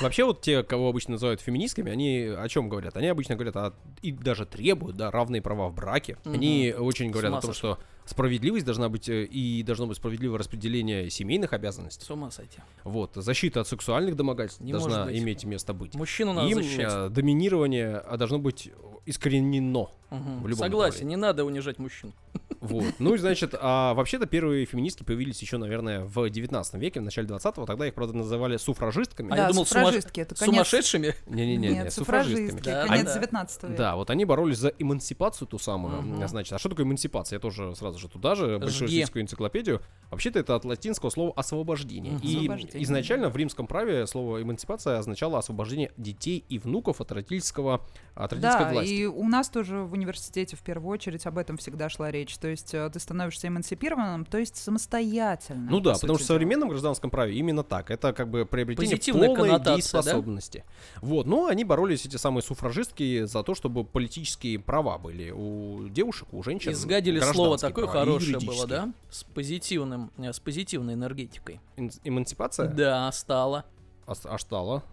Вообще 0.01 0.25
вот 0.25 0.41
те, 0.41 0.65
кого 0.65 0.89
обычно 0.89 1.13
называют 1.13 1.41
феминистками, 1.41 1.93
они 1.93 2.19
о 2.37 2.49
чем 2.49 2.69
говорят? 2.69 2.97
Они 2.97 3.07
обычно 3.07 3.37
говорят 3.37 3.57
о, 3.57 3.73
и 4.03 4.11
даже 4.11 4.45
требуют, 4.45 4.97
да, 4.97 5.13
равные 5.13 5.41
права 5.41 5.69
в 5.69 5.75
браке. 5.75 6.19
Мгм. 6.25 6.35
Они 6.35 6.75
очень 6.77 7.11
говорят 7.13 7.35
о 7.35 7.41
том, 7.41 7.53
что 7.53 7.79
справедливость 8.05 8.67
должна 8.67 8.89
быть 8.89 9.09
э, 9.09 9.23
и 9.25 9.63
должно 9.63 9.87
быть 9.87 9.97
справедливое 9.99 10.39
распределение 10.41 11.09
семейных 11.09 11.53
обязанностей. 11.53 12.05
С 12.05 12.11
ума 12.11 12.33
сойти. 12.33 12.59
Вот, 12.83 13.13
защита 13.15 13.61
от 13.61 13.69
сексуальных 13.69 14.17
домогательств 14.17 14.61
Не 14.61 14.73
должна 14.73 14.89
может 15.05 15.13
быть. 15.13 15.23
иметь 15.23 15.45
место 15.45 15.73
быть. 15.73 15.95
Мужчину 15.95 16.33
надо 16.33 16.49
И 16.49 16.55
защищать. 16.55 16.93
э, 16.93 17.09
доминирование 17.11 17.99
а, 17.99 18.17
должно 18.17 18.41
быть 18.41 18.71
искоренено. 19.07 19.89
Мгм. 20.11 20.43
в 20.43 20.49
любом 20.49 20.59
Согласен, 20.65 20.95
направлении. 21.07 21.11
не 21.11 21.17
надо 21.17 21.45
унижать 21.45 21.79
мужчин. 21.79 22.13
Вот. 22.61 22.95
Ну 22.99 23.15
и 23.15 23.19
значит, 23.19 23.55
а 23.61 23.95
вообще-то 23.95 24.27
первые 24.27 24.65
феминистки 24.67 25.03
появились 25.03 25.41
еще, 25.43 25.57
наверное, 25.59 26.05
в 26.05 26.29
19 26.29 26.75
веке, 26.75 27.01
в 27.01 27.03
начале 27.03 27.29
20-го. 27.29 27.67
Тогда 27.67 27.87
их, 27.87 27.95
правда, 27.95 28.15
называли 28.17 28.57
суфражистками. 28.57 29.33
А 29.33 29.37
я 29.37 29.43
Да, 29.45 29.49
думал, 29.51 29.65
сума- 29.67 29.85
суфражистки, 29.87 30.21
это 30.21 30.35
конец... 30.35 30.55
Сумасшедшими? 30.55 31.15
Не-не-не, 31.27 31.69
Нет, 31.69 31.93
суфражистки, 31.93 32.61
Да, 32.65 32.87
конец 32.87 33.07
да. 33.07 33.15
19 33.15 33.63
века. 33.65 33.75
Да, 33.77 33.97
вот 33.97 34.11
они 34.11 34.25
боролись 34.25 34.59
за 34.59 34.69
эмансипацию 34.69 35.49
ту 35.49 35.59
самую. 35.59 36.03
Мгм. 36.03 36.29
Значит, 36.29 36.53
а 36.53 36.59
что 36.59 36.69
такое 36.69 36.85
эмансипация? 36.87 37.37
Я 37.37 37.41
тоже 37.41 37.75
сразу 37.77 37.99
же 37.99 38.09
туда 38.09 38.35
же, 38.35 38.59
большую 38.59 38.83
российскую 38.89 39.23
энциклопедию. 39.23 39.81
Вообще-то 40.11 40.39
это 40.39 40.55
от 40.55 40.65
латинского 40.65 41.11
слова 41.11 41.33
освобождение. 41.37 42.15
Мгм. 42.15 42.23
И 42.23 42.37
Освобождение. 42.37 42.83
изначально 42.85 43.29
в 43.29 43.37
римском 43.37 43.67
праве 43.67 44.07
слово 44.07 44.43
эмансипация 44.43 44.99
означало 44.99 45.39
освобождение 45.39 45.93
детей 45.97 46.45
и 46.49 46.59
внуков 46.59 47.01
от 47.01 47.13
родительского, 47.13 47.85
от 48.15 48.33
родительской 48.33 48.65
Да, 48.67 48.73
власти. 48.73 48.91
и 48.93 49.07
у 49.07 49.29
нас 49.29 49.49
тоже 49.49 49.79
в 49.79 49.93
университете 49.93 50.57
в 50.57 50.61
первую 50.63 50.93
очередь 50.93 51.27
об 51.27 51.39
этом 51.39 51.57
всегда 51.57 51.89
шла 51.89 52.11
речь. 52.11 52.37
То 52.47 52.51
есть 52.51 52.75
э, 52.75 52.89
ты 52.91 53.01
становишься 53.01 53.49
эмансипированным, 53.49 54.25
то 54.25 54.39
есть 54.39 54.55
самостоятельным. 54.55 55.67
Ну 55.69 55.81
да, 55.81 55.95
по 55.95 55.99
потому 55.99 56.17
что 56.17 56.27
в 56.27 56.29
современном 56.29 56.69
гражданском 56.69 57.11
праве 57.11 57.35
именно 57.35 57.65
так. 57.65 57.91
Это 57.91 58.13
как 58.13 58.31
бы 58.31 58.47
приобретение 58.47 58.93
Позитивная 58.97 59.35
полной 59.35 59.59
дееспособности. 59.59 60.63
Вот, 61.01 61.27
но 61.27 61.47
они 61.47 61.65
боролись, 61.65 62.07
эти 62.07 62.17
самые 62.19 62.45
суфражистки, 62.45 63.25
за 63.25 63.43
то, 63.43 63.57
чтобы 63.57 63.83
политические 63.83 64.61
права 64.61 64.97
были 64.97 65.33
у 65.33 65.89
девушек, 65.89 66.29
у 66.31 66.41
женщин. 66.45 66.71
Изгадили 66.71 67.19
слово 67.19 67.59
такое 67.59 67.87
права 67.87 67.99
хорошее 68.05 68.39
было, 68.39 68.69
да? 68.69 68.93
С 69.11 69.25
позитивным, 69.25 70.13
э, 70.17 70.33
с 70.33 70.39
позитивной 70.39 70.95
энергетикой. 70.95 71.61
Эн- 71.77 71.91
Эмансипация? 72.05 72.69
Да, 72.69 73.11
стало. 73.11 73.65
А, 74.07 74.13
а 74.23 74.39
стала? 74.39 74.85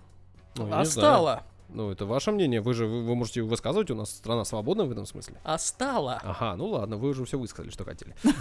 Ну, 0.55 0.69
а 0.71 0.85
стало. 0.85 1.43
Ну, 1.73 1.91
это 1.91 2.05
ваше 2.05 2.31
мнение. 2.31 2.61
Вы 2.61 2.73
же 2.73 2.85
вы, 2.85 3.03
вы 3.03 3.15
можете 3.15 3.41
высказывать, 3.41 3.89
у 3.91 3.95
нас 3.95 4.11
страна 4.11 4.45
свободна 4.45 4.85
в 4.85 4.91
этом 4.91 5.05
смысле. 5.05 5.35
А 5.43 5.57
стало. 5.57 6.21
Ага, 6.23 6.55
ну 6.55 6.67
ладно, 6.67 6.97
вы 6.97 7.09
уже 7.09 7.25
все 7.25 7.39
высказали, 7.39 7.71
что 7.71 7.83
хотели. 7.83 8.15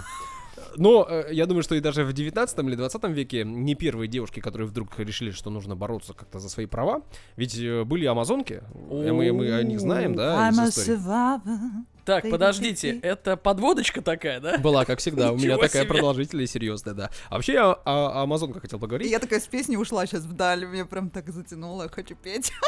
Но 0.75 1.07
э, 1.09 1.33
я 1.33 1.45
думаю, 1.45 1.63
что 1.63 1.75
и 1.75 1.79
даже 1.79 2.03
в 2.03 2.13
19 2.13 2.59
или 2.59 2.75
20 2.75 3.03
веке 3.05 3.43
не 3.43 3.75
первые 3.75 4.07
девушки, 4.07 4.39
которые 4.39 4.67
вдруг 4.67 4.97
решили, 4.99 5.31
что 5.31 5.49
нужно 5.49 5.75
бороться 5.75 6.13
как-то 6.13 6.39
за 6.39 6.49
свои 6.49 6.65
права. 6.65 7.01
Ведь 7.35 7.57
э, 7.57 7.83
были 7.83 8.05
амазонки, 8.05 8.63
и 8.91 9.11
мы, 9.11 9.31
мы 9.33 9.51
о 9.53 9.63
них 9.63 9.79
знаем, 9.79 10.15
да. 10.15 10.47
Так, 12.05 12.29
подождите, 12.29 12.99
это 12.99 13.37
подводочка 13.37 14.01
такая, 14.01 14.41
да? 14.41 14.57
Была, 14.57 14.83
как 14.83 14.99
всегда, 14.99 15.31
у 15.31 15.37
меня 15.37 15.57
такая 15.57 15.85
продолжительная 15.85 16.43
и 16.43 16.47
серьезная, 16.47 16.93
да. 16.93 17.09
А 17.29 17.35
вообще 17.35 17.53
я 17.53 17.71
о, 17.71 17.79
о 17.85 18.23
амазонках 18.23 18.61
хотел 18.61 18.77
И 18.77 18.81
поговорить. 18.81 19.09
я 19.09 19.19
такая 19.19 19.39
с 19.39 19.47
песни 19.47 19.77
ушла 19.77 20.05
сейчас 20.05 20.23
вдаль, 20.23 20.65
меня 20.65 20.85
прям 20.85 21.09
так 21.09 21.29
затянуло, 21.29 21.87
хочу 21.89 22.15
петь. 22.15 22.51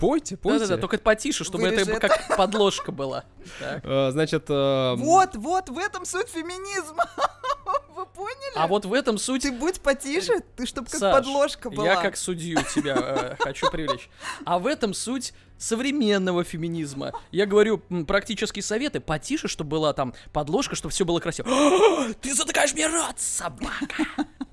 Пойте, 0.00 0.36
пойте. 0.36 0.60
Да-да-да, 0.60 0.80
только 0.80 0.98
потише, 0.98 1.44
чтобы 1.44 1.66
это 1.68 1.84
Вырежи 1.84 2.00
как 2.00 2.36
подложка 2.36 2.90
была. 2.92 3.24
Э, 3.60 4.10
Значит, 4.12 4.46
э, 4.48 4.94
Вот, 4.96 5.36
вот, 5.36 5.68
в 5.68 5.78
этом 5.78 6.04
суть 6.04 6.28
феминизма. 6.28 7.04
Вы 8.00 8.06
поняли? 8.06 8.52
А 8.56 8.66
вот 8.66 8.86
в 8.86 8.92
этом 8.94 9.18
суть 9.18 9.42
Ты 9.42 9.52
будь 9.52 9.80
потише, 9.80 10.40
ты 10.56 10.64
чтоб 10.66 10.88
как 10.88 10.98
Саш, 10.98 11.14
подложка 11.14 11.70
была. 11.70 11.84
Я 11.84 11.96
как 12.00 12.16
судью 12.16 12.58
тебя 12.74 12.96
э, 12.98 13.36
хочу 13.38 13.70
привлечь. 13.70 14.08
А 14.46 14.58
в 14.58 14.66
этом 14.66 14.94
суть 14.94 15.34
современного 15.58 16.42
феминизма. 16.42 17.12
Я 17.30 17.44
говорю 17.44 17.82
м, 17.90 18.06
практические 18.06 18.62
советы. 18.62 19.00
Потише, 19.00 19.48
чтобы 19.48 19.70
была 19.70 19.92
там 19.92 20.14
подложка, 20.32 20.74
чтобы 20.74 20.92
все 20.92 21.04
было 21.04 21.20
красиво. 21.20 21.48
Ты 22.22 22.34
затыкаешь 22.34 22.72
мне 22.72 22.86
рот, 22.86 23.18
собака! 23.18 24.06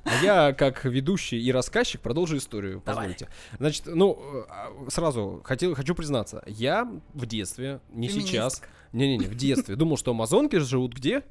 А 0.04 0.24
я, 0.24 0.54
как 0.54 0.84
ведущий 0.86 1.42
и 1.42 1.52
рассказчик, 1.52 2.02
продолжу 2.02 2.38
историю, 2.38 2.82
Давай. 2.86 3.08
позвольте. 3.10 3.30
Значит, 3.58 3.84
ну, 3.88 4.46
э, 4.50 4.90
сразу 4.90 5.42
хотел, 5.44 5.76
хочу 5.76 5.96
признаться, 5.96 6.44
я 6.48 6.90
в 7.14 7.26
детстве, 7.26 7.82
не 7.92 8.08
Феминистка. 8.08 8.32
сейчас, 8.32 8.62
не-не-не, 8.94 9.26
в 9.28 9.36
детстве 9.36 9.76
думал, 9.76 9.98
что 9.98 10.12
амазонки 10.12 10.56
живут 10.58 10.94
где? 10.94 11.24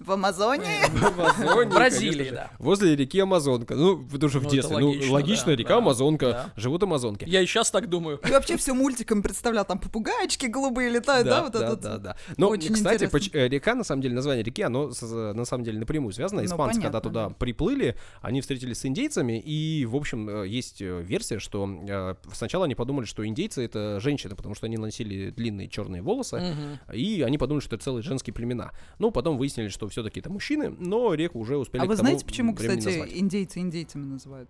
В 0.00 0.12
Амазоне? 0.12 0.64
В 0.92 1.04
Амазонии, 1.04 1.64
В 1.70 1.74
Бразилии, 1.74 2.10
конечно 2.10 2.24
же. 2.24 2.34
да. 2.34 2.50
Возле 2.58 2.96
реки 2.96 3.18
Амазонка. 3.20 3.74
Ну, 3.74 4.06
потому 4.06 4.30
что 4.30 4.38
в 4.40 4.44
Ну, 4.44 4.50
детстве. 4.50 4.78
Ну, 4.78 4.94
логично, 5.12 5.46
да, 5.48 5.56
река 5.56 5.68
да, 5.70 5.76
Амазонка, 5.76 6.26
да. 6.26 6.52
живут 6.56 6.82
амазонки. 6.82 7.24
Я 7.28 7.42
и 7.42 7.46
сейчас 7.46 7.70
так 7.70 7.88
думаю. 7.88 8.18
И 8.26 8.30
вообще 8.30 8.56
все 8.56 8.72
мультиком 8.72 9.22
представлял, 9.22 9.66
там 9.66 9.78
попугайчики 9.78 10.46
голубые 10.46 10.88
летают, 10.88 11.28
да, 11.28 11.42
вот 11.42 11.52
да, 11.52 11.66
этот. 11.66 11.80
да, 11.80 11.98
да. 11.98 12.16
Но, 12.38 12.48
Очень 12.48 12.72
кстати, 12.72 13.04
интересно. 13.04 13.38
э, 13.38 13.48
река, 13.48 13.74
на 13.74 13.84
самом 13.84 14.00
деле, 14.00 14.14
название 14.14 14.42
реки, 14.42 14.62
оно 14.62 14.90
с- 14.90 15.02
на 15.34 15.44
самом 15.44 15.64
деле 15.64 15.78
напрямую 15.78 16.12
связано. 16.14 16.40
Ну, 16.40 16.46
Испанцы, 16.46 16.80
когда 16.80 17.00
туда 17.00 17.28
да. 17.28 17.34
приплыли, 17.34 17.94
они 18.22 18.40
встретились 18.40 18.78
с 18.80 18.86
индейцами, 18.86 19.38
и, 19.38 19.84
в 19.84 19.94
общем, 19.96 20.30
э, 20.30 20.48
есть 20.48 20.80
э, 20.80 21.02
версия, 21.02 21.38
что 21.38 21.68
э, 21.88 22.14
сначала 22.32 22.64
они 22.64 22.74
подумали, 22.74 23.04
что 23.04 23.26
индейцы— 23.26 23.62
это 23.66 24.00
женщины, 24.00 24.34
потому 24.34 24.54
что 24.54 24.64
они 24.64 24.78
носили 24.78 25.28
длинные 25.30 25.68
черные 25.68 26.00
волосы, 26.00 26.56
и 26.92 27.20
они 27.20 27.36
подумали, 27.36 27.62
что 27.62 27.76
это 27.76 27.84
целые 27.84 28.02
женские 28.02 28.32
племена. 28.32 28.70
Ну, 28.98 29.10
потом 29.10 29.36
выяснили, 29.36 29.68
что 29.68 29.89
все-таки 29.90 30.20
это 30.20 30.30
мужчины, 30.30 30.70
но 30.78 31.14
реку 31.14 31.38
уже 31.38 31.56
успели 31.56 31.82
А 31.82 31.86
вы 31.86 31.96
знаете, 31.96 32.24
почему, 32.24 32.54
кстати, 32.54 32.84
назвать. 32.84 33.10
индейцы 33.12 33.58
индейцами 33.60 34.04
называют? 34.04 34.48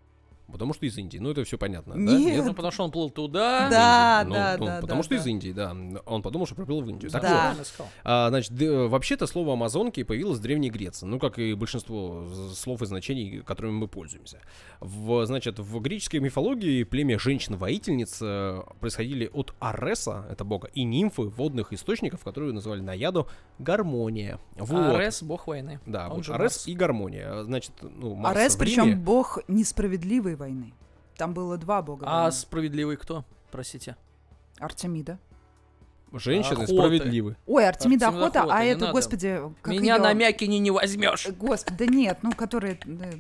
Потому 0.51 0.75
что 0.75 0.87
из 0.87 0.97
Индии. 0.97 1.19
Ну, 1.19 1.31
это 1.31 1.45
все 1.45 1.59
понятно, 1.59 1.95
да? 1.95 2.01
Нет. 2.01 2.37
Нет, 2.37 2.45
ну 2.47 2.55
потому 2.55 2.73
что 2.73 2.85
он 2.85 2.91
плыл 2.91 3.11
туда. 3.11 3.69
Да, 3.71 4.25
Ну, 4.27 4.35
да, 4.35 4.57
ну, 4.59 4.67
да. 4.67 4.81
Потому 4.81 5.01
да, 5.01 5.05
что 5.05 5.15
да. 5.15 5.21
из 5.21 5.27
Индии, 5.27 5.53
да. 5.53 5.77
Он 6.07 6.23
подумал, 6.23 6.47
что 6.47 6.55
проплыл 6.55 6.81
в 6.83 6.89
Индию. 6.89 7.11
Так 7.11 7.23
Да. 7.23 7.55
вот, 7.57 7.87
а, 8.05 8.29
значит, 8.29 8.53
вообще-то 8.53 9.27
слово 9.27 9.55
амазонки 9.55 10.03
появилось 10.03 10.39
в 10.39 10.43
Древней 10.43 10.71
Греции, 10.71 11.07
ну, 11.07 11.19
как 11.19 11.39
и 11.39 11.55
большинство 11.55 12.27
слов 12.55 12.83
и 12.83 12.87
значений, 12.87 13.43
которыми 13.43 13.73
мы 13.73 13.89
пользуемся. 13.89 14.41
В, 14.81 15.25
значит, 15.27 15.59
в 15.59 15.81
греческой 15.81 16.21
мифологии 16.21 16.85
племя 16.85 17.19
женщин-воительниц 17.19 18.19
э, 18.23 18.63
происходили 18.81 19.31
от 19.33 19.55
Ареса, 19.61 20.27
это 20.31 20.45
бога, 20.45 20.69
и 20.75 20.85
нимфы 20.85 21.23
водных 21.23 21.73
источников, 21.73 22.25
которые 22.25 22.53
называли 22.53 22.81
наяду 22.81 23.29
гармония. 23.59 24.39
Вот. 24.57 24.95
Арес, 24.95 25.23
бог 25.23 25.47
войны. 25.47 25.81
Да, 25.87 26.09
Он 26.09 26.17
вот 26.17 26.25
же 26.25 26.35
Арес 26.35 26.57
Марс. 26.57 26.69
и 26.69 26.75
гармония. 26.75 27.43
Значит, 27.45 27.73
ну, 27.81 28.15
Марс 28.15 28.37
Арес, 28.37 28.57
причем 28.57 29.01
бог 29.01 29.39
несправедливой 29.49 30.37
войны. 30.41 30.73
Там 31.17 31.33
было 31.35 31.57
два 31.59 31.83
бога. 31.83 32.07
А 32.09 32.23
войны. 32.23 32.33
справедливый 32.33 32.97
кто? 32.97 33.25
Простите. 33.53 33.97
Артемида. 34.59 35.19
Женщины 36.13 36.65
Охоты. 36.65 36.75
справедливы. 36.75 37.37
Ой, 37.47 37.69
Артемида 37.69 38.09
Артемида 38.09 38.25
охота, 38.25 38.41
охота, 38.41 38.55
а 38.59 38.65
это, 38.65 38.81
надо. 38.81 38.93
господи, 38.93 39.41
как 39.63 39.73
Меня 39.73 39.95
её- 39.95 40.03
на 40.03 40.13
Мякине 40.13 40.59
не 40.59 40.73
возьмешь. 40.73 41.27
Э, 41.27 41.31
Господи, 41.31 41.77
да 41.79 41.87
нет, 41.87 42.19
ну, 42.23 42.33
которые... 42.33 42.81
э, 42.85 43.13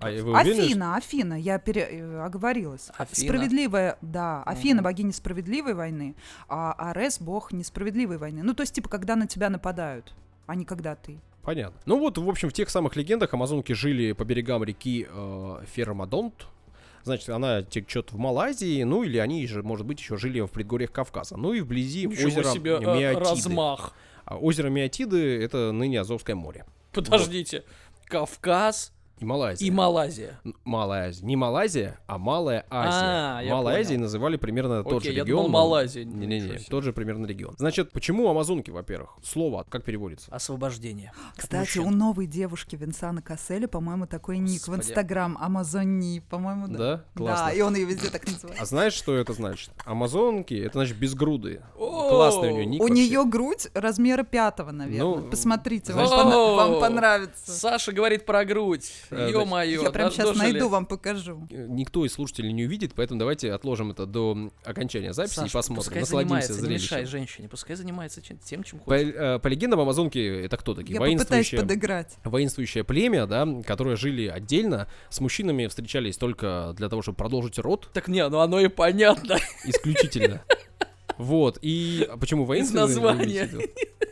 А 0.00 0.06
уверены, 0.10 0.36
Афина, 0.62 0.96
Афина, 0.96 1.34
я 1.34 1.58
пере... 1.58 1.88
э, 1.90 2.20
оговорилась. 2.24 2.90
Афина. 2.96 3.28
Справедливая, 3.28 3.98
да, 4.00 4.44
Афина, 4.44 4.76
Мгм. 4.76 4.84
богиня 4.84 5.12
справедливой 5.12 5.74
войны, 5.74 6.14
а 6.48 6.72
Арес 6.78 7.20
бог 7.20 7.52
несправедливой 7.52 8.16
войны. 8.18 8.44
Ну, 8.44 8.54
то 8.54 8.60
есть, 8.62 8.74
типа, 8.74 8.88
когда 8.88 9.16
на 9.16 9.26
тебя 9.26 9.50
нападают, 9.50 10.14
а 10.46 10.54
не 10.54 10.64
когда 10.64 10.94
ты. 10.94 11.18
Понятно. 11.42 11.80
Ну 11.84 11.98
вот, 11.98 12.16
в 12.16 12.28
общем, 12.28 12.48
в 12.48 12.52
тех 12.52 12.70
самых 12.70 12.94
легендах 12.94 13.34
амазонки 13.34 13.72
жили 13.72 14.12
по 14.12 14.24
берегам 14.24 14.62
реки 14.62 15.04
э, 15.10 15.64
Фермадонт. 15.74 16.46
Значит, 17.06 17.28
она 17.28 17.62
течет 17.62 18.10
в 18.10 18.18
Малайзии, 18.18 18.82
ну 18.82 19.04
или 19.04 19.18
они 19.18 19.46
же, 19.46 19.62
может 19.62 19.86
быть, 19.86 20.00
еще 20.00 20.16
жили 20.16 20.40
в 20.40 20.48
предгорьях 20.48 20.90
Кавказа. 20.90 21.36
Ну 21.36 21.52
и 21.52 21.60
вблизи 21.60 22.04
Ничего 22.04 22.26
озера 22.26 22.52
себе 22.52 22.72
э, 22.72 22.80
Миотиды. 22.80 23.24
размах. 23.24 23.92
А 24.24 24.36
озеро 24.36 24.70
Миотиды— 24.70 25.40
это 25.40 25.70
ныне 25.70 26.00
Азовское 26.00 26.34
море. 26.34 26.66
Подождите. 26.92 27.62
Кавказ 28.06 28.92
И 29.18 29.24
Малайзия. 29.24 29.66
и 29.66 29.70
Малайзия. 29.70 30.40
Азия. 31.06 31.24
Не 31.26 31.36
Малайзия, 31.36 31.98
а 32.06 32.18
Малая 32.18 32.66
Азия. 32.68 33.38
А, 33.38 33.40
я 33.42 33.50
Малая 33.54 33.76
понял. 33.76 33.86
Азия 33.86 33.98
называли 33.98 34.36
примерно 34.36 34.84
тот 34.84 34.98
Окей, 34.98 35.12
же 35.12 35.16
я 35.16 35.24
регион. 35.24 35.44
думал, 35.46 35.48
Малайзия. 35.64 36.04
Не-не-не, 36.04 36.58
тот 36.68 36.84
же 36.84 36.92
примерно 36.92 37.24
регион. 37.26 37.54
Значит, 37.56 37.92
почему 37.92 38.28
амазонки, 38.28 38.70
во-первых? 38.70 39.16
Слово, 39.22 39.64
как 39.68 39.84
переводится? 39.84 40.30
Освобождение. 40.34 41.12
Кстати, 41.36 41.78
Мужчин. 41.78 41.86
у 41.86 41.90
новой 41.90 42.26
девушки 42.26 42.76
Винсана 42.76 43.22
Касселя, 43.22 43.68
по-моему, 43.68 44.06
такой 44.06 44.38
ник 44.38 44.62
в 44.62 44.66
Господи. 44.66 44.80
Инстаграм 44.88 45.38
Амазони, 45.40 46.20
по-моему, 46.28 46.68
да. 46.68 46.78
Да? 46.78 47.04
Классно. 47.14 47.46
Да, 47.46 47.52
и 47.52 47.60
он 47.62 47.74
ее 47.74 47.86
везде 47.86 48.10
так 48.10 48.26
называет. 48.26 48.60
А 48.60 48.66
знаешь, 48.66 48.92
что 48.92 49.16
это 49.16 49.32
значит? 49.32 49.70
Амазонки, 49.86 50.54
это 50.54 50.74
значит 50.78 50.98
безгрудые. 50.98 51.62
О! 51.78 52.10
Классный 52.10 52.50
у 52.50 52.56
нее 52.56 52.66
ник 52.66 52.82
У 52.82 52.88
нее 52.88 53.24
грудь 53.24 53.68
размера 53.72 54.24
пятого, 54.24 54.72
наверное. 54.72 55.22
Ну, 55.22 55.30
Посмотрите, 55.30 55.94
вам 55.94 56.80
понравится. 56.80 57.50
Саша 57.50 57.92
говорит 57.92 58.26
про 58.26 58.44
грудь. 58.44 58.92
Э, 59.10 59.30
Ё-моё. 59.30 59.82
Я 59.82 59.90
прям 59.90 60.10
сейчас 60.10 60.36
найду, 60.36 60.68
вам 60.68 60.86
покажу. 60.86 61.46
Никто 61.50 62.04
из 62.04 62.12
слушателей 62.12 62.52
не 62.52 62.64
увидит, 62.64 62.94
поэтому 62.94 63.18
давайте 63.18 63.52
отложим 63.52 63.90
это 63.90 64.06
до 64.06 64.50
окончания 64.64 65.12
записи 65.12 65.34
Саша, 65.34 65.48
и 65.48 65.52
посмотрим. 65.52 65.82
Пускай 65.84 66.00
Насладимся 66.00 66.52
занимается, 66.52 66.52
не 66.68 66.74
мешай 66.74 66.88
зрелищем. 66.98 67.10
женщине. 67.10 67.48
Пускай 67.48 67.76
занимается 67.76 68.20
тем, 68.20 68.62
чем 68.62 68.78
По, 68.80 68.84
хочет. 68.96 69.14
э, 69.16 69.38
по 69.38 69.48
легендам, 69.48 69.80
амазонки 69.80 70.18
это 70.18 70.56
кто 70.56 70.74
такие? 70.74 70.94
Я 70.94 71.00
попытаюсь 71.00 71.18
Воинствующие, 71.28 71.60
подыграть. 71.60 72.16
воинствующее 72.24 72.84
племя, 72.84 73.26
да, 73.26 73.46
которые 73.66 73.96
жили 73.96 74.26
отдельно, 74.26 74.88
с 75.10 75.20
мужчинами 75.20 75.66
встречались 75.66 76.16
только 76.16 76.72
для 76.76 76.88
того, 76.88 77.02
чтобы 77.02 77.16
продолжить 77.16 77.58
род, 77.58 77.88
Так 77.92 78.08
не, 78.08 78.26
ну 78.28 78.40
оно 78.40 78.60
и 78.60 78.68
понятно. 78.68 79.36
исключительно. 79.64 80.42
Вот, 81.18 81.58
и 81.62 82.08
почему 82.20 82.44
воинственные? 82.44 82.84
вы 82.86 82.90
названия. 82.90 83.48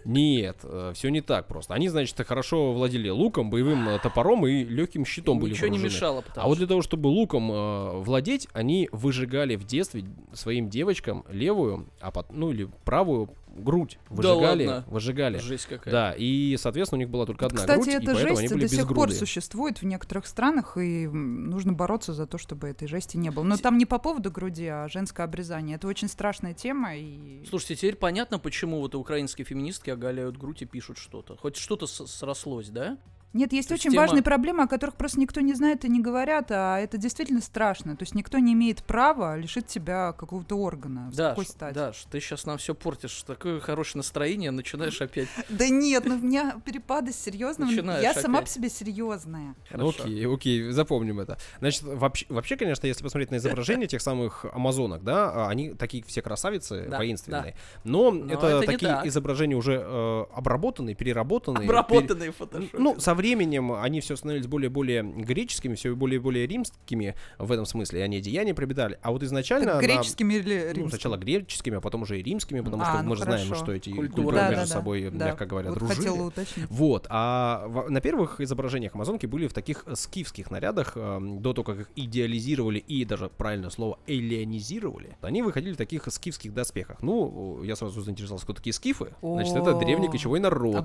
Нет, 0.05 0.59
все 0.95 1.09
не 1.09 1.21
так 1.23 1.49
просто. 1.49 1.73
Они, 1.75 1.89
значит, 1.89 2.15
хорошо 2.27 2.73
владели 2.75 3.09
луком, 3.09 3.49
боевым 3.49 3.89
э, 3.89 3.99
топором 3.99 4.47
и 4.47 4.63
легким 4.65 5.07
щитом 5.07 5.39
были 5.39 5.53
Ничего 5.53 5.69
не 5.69 5.79
вооружены. 5.79 5.95
мешало, 5.95 6.21
потому 6.21 6.45
А 6.45 6.49
вот 6.49 6.59
для 6.59 6.67
того, 6.67 6.83
чтобы 6.83 7.07
луком 7.09 7.51
э, 7.51 8.01
владеть, 8.01 8.49
они 8.53 8.89
выжигали 8.93 9.57
в 9.57 9.65
детстве 9.65 10.05
своим 10.35 10.69
девочкам 10.69 11.25
левую, 11.31 11.87
а 12.01 12.11
пот- 12.11 12.31
ну 12.33 12.51
или 12.51 12.69
правую 12.85 13.31
грудь. 13.55 13.99
Да 14.11 14.17
Выжигали, 14.17 14.67
ладно? 14.67 14.85
выжигали. 14.91 15.39
Жесть 15.39 15.67
какая. 15.67 15.91
Да, 15.93 16.15
и, 16.17 16.57
соответственно, 16.59 16.99
у 16.99 17.01
них 17.01 17.11
была 17.11 17.27
только 17.27 17.47
одна 17.47 17.59
Кстати, 17.59 17.77
грудь, 17.77 17.89
и 17.89 17.91
эта 17.91 18.07
поэтому 18.07 18.39
они 18.39 18.49
жесть 18.49 18.53
были 18.53 18.67
до 18.67 18.75
сих 18.75 18.89
пор 18.95 19.13
существует 19.13 19.81
в 19.81 19.85
некоторых 19.85 20.27
странах, 20.27 20.77
и 20.77 21.07
нужно 21.07 21.73
бороться 21.73 22.13
за 22.13 22.27
то, 22.27 22.39
чтобы 22.39 22.69
этой 22.69 22.89
жести 22.89 23.17
не 23.17 23.31
было. 23.31 23.45
Но 23.45 23.57
там 23.57 23.79
не 23.79 23.87
по 23.87 23.99
поводу 23.99 24.31
груди, 24.31 24.67
а 24.67 24.89
женское 24.89 25.25
обрезание. 25.25 25.77
Это 25.77 25.87
очень 25.87 26.09
страшная 26.09 26.55
тема, 26.55 26.97
и... 26.97 27.45
Слушайте, 27.49 27.77
теперь 27.77 27.97
понятно, 27.97 28.39
почему 28.39 28.81
вот 28.81 28.95
украинские 28.95 29.45
феминистки 29.45 29.91
оголяют 29.91 30.37
грудь 30.37 30.63
и 30.63 30.67
пишут 30.67 30.99
что-то. 30.99 31.37
Хоть 31.37 31.57
что-то 31.57 31.87
срослось, 31.87 32.69
да? 32.69 32.99
Нет, 33.35 33.53
есть 33.53 33.69
То 33.69 33.75
очень 33.75 33.91
тема- 33.91 34.03
важные 34.03 34.23
проблемы, 34.23 34.63
о 34.63 34.67
которых 34.69 34.95
просто 34.95 35.19
никто 35.19 35.41
не 35.41 35.55
знает 35.55 35.85
и 35.85 35.89
не 35.89 36.01
говорят, 36.01 36.53
а 36.53 36.79
это 36.79 36.99
действительно 36.99 37.41
страшно. 37.41 37.97
То 37.97 38.05
есть 38.05 38.15
никто 38.15 38.39
не 38.39 38.53
имеет 38.53 38.85
права 38.85 39.37
лишить 39.37 39.67
тебя 39.67 40.13
какого-то 40.13 40.55
органа. 40.57 41.11
Какой 41.15 41.45
стати? 41.45 41.75
Даш, 41.75 42.05
ты 42.09 42.21
сейчас 42.21 42.47
нам 42.47 42.59
все 42.59 42.77
портишь. 42.77 43.25
Такое 43.27 43.59
хорошее 43.59 43.99
настроение, 43.99 44.53
начинаешь 44.53 45.01
опять. 45.03 45.29
Да 45.49 45.69
нет, 45.69 46.05
ну 46.07 46.15
у 46.15 46.19
меня 46.19 46.57
перепады 46.65 47.13
серьезные. 47.13 47.75
Я 48.01 48.15
сама 48.15 48.41
по 48.41 48.47
себе 48.47 48.69
серьезная. 48.69 49.57
Окей, 49.73 50.27
окей, 50.29 50.71
запомним 50.71 51.19
это. 51.19 51.37
Значит, 51.59 51.83
вообще, 51.83 52.27
вообще, 52.29 52.57
конечно, 52.57 52.87
если 52.87 53.03
посмотреть 53.03 53.33
на 53.33 53.37
изображения 53.37 53.89
тех 53.89 54.01
самых 54.01 54.45
амазонок, 54.53 55.03
да, 55.03 55.31
а, 55.33 55.49
они 55.49 55.75
такие 55.75 56.05
все 56.05 56.23
красавицы, 56.23 56.87
Да, 56.89 56.99
воинственные. 56.99 57.57
Но, 57.83 58.15
это, 58.15 58.61
такие 58.61 58.93
так. 58.93 59.07
изображения 59.07 59.57
уже 59.57 59.83
э, 59.85 60.25
обработанные, 60.33 60.95
переработанные. 60.95 61.65
Обработанные 61.65 62.31
в 62.31 62.37
фотошопе. 62.37 62.79
Ну, 62.79 63.01
со 63.01 63.15
временем 63.15 63.24
они 63.33 64.01
все 64.01 64.17
становились 64.17 64.47
более-более 64.47 65.03
греческими, 65.03 65.75
все 65.75 65.95
более-более 65.95 66.47
римскими 66.47 67.15
в 67.39 67.51
этом 67.51 67.65
смысле, 67.67 68.01
и 68.01 68.03
они 68.03 68.19
одеяния 68.19 68.55
приобретали. 68.55 68.99
А 69.03 69.11
вот 69.13 69.23
изначально... 69.23 69.67
Так, 69.67 69.75
она- 69.77 69.83
греческими 69.83 70.35
или 70.35 70.55
ну, 70.59 70.65
римскими? 70.67 70.89
сначала 70.91 71.17
греческими, 71.17 71.77
а 71.79 71.81
потом 71.81 72.03
уже 72.03 72.19
и 72.21 72.23
римскими, 72.23 72.61
потому 72.61 72.83
А, 72.83 72.87
что 72.87 73.03
ну 73.03 73.11
мы 73.11 73.17
же 73.17 73.25
знаем, 73.25 73.55
что 73.55 73.73
эти 73.73 73.91
культуры 73.91 74.37
Да, 74.37 74.49
между 74.51 74.67
да, 74.67 74.73
собой, 74.73 75.11
да. 75.11 75.27
мягко 75.27 75.47
говоря, 75.47 75.71
Вот 75.71 75.79
дружили. 75.79 75.97
хотела 75.97 76.23
уточнить. 76.27 76.67
Вот, 76.69 77.07
а 77.09 77.65
в- 77.69 77.91
на 77.91 78.01
первых 78.01 78.41
изображениях 78.41 78.95
амазонки 78.95 79.27
были 79.27 79.47
в 79.47 79.53
таких 79.53 79.85
э, 79.87 79.95
скифских 79.95 80.51
нарядах, 80.51 80.93
эм, 80.97 81.41
до 81.41 81.53
того, 81.53 81.65
как 81.65 81.81
их 81.81 81.91
идеализировали 81.97 82.79
и 82.79 83.05
даже, 83.05 83.29
правильное 83.29 83.71
слово, 83.71 83.99
эллионизировали, 84.07 85.17
они 85.23 85.43
выходили 85.43 85.73
в 85.73 85.77
таких 85.77 86.07
скифских 86.11 86.53
доспехах. 86.53 87.03
Ну, 87.03 87.63
я 87.63 87.77
сразу 87.77 88.01
заинтересовался, 88.01 88.45
кто 88.45 88.55
такие 88.55 88.73
скифы. 88.73 89.15
Значит, 89.23 89.57
это 89.57 89.75
древний 89.79 90.09
кочевой 90.09 90.41
народ. 90.41 90.85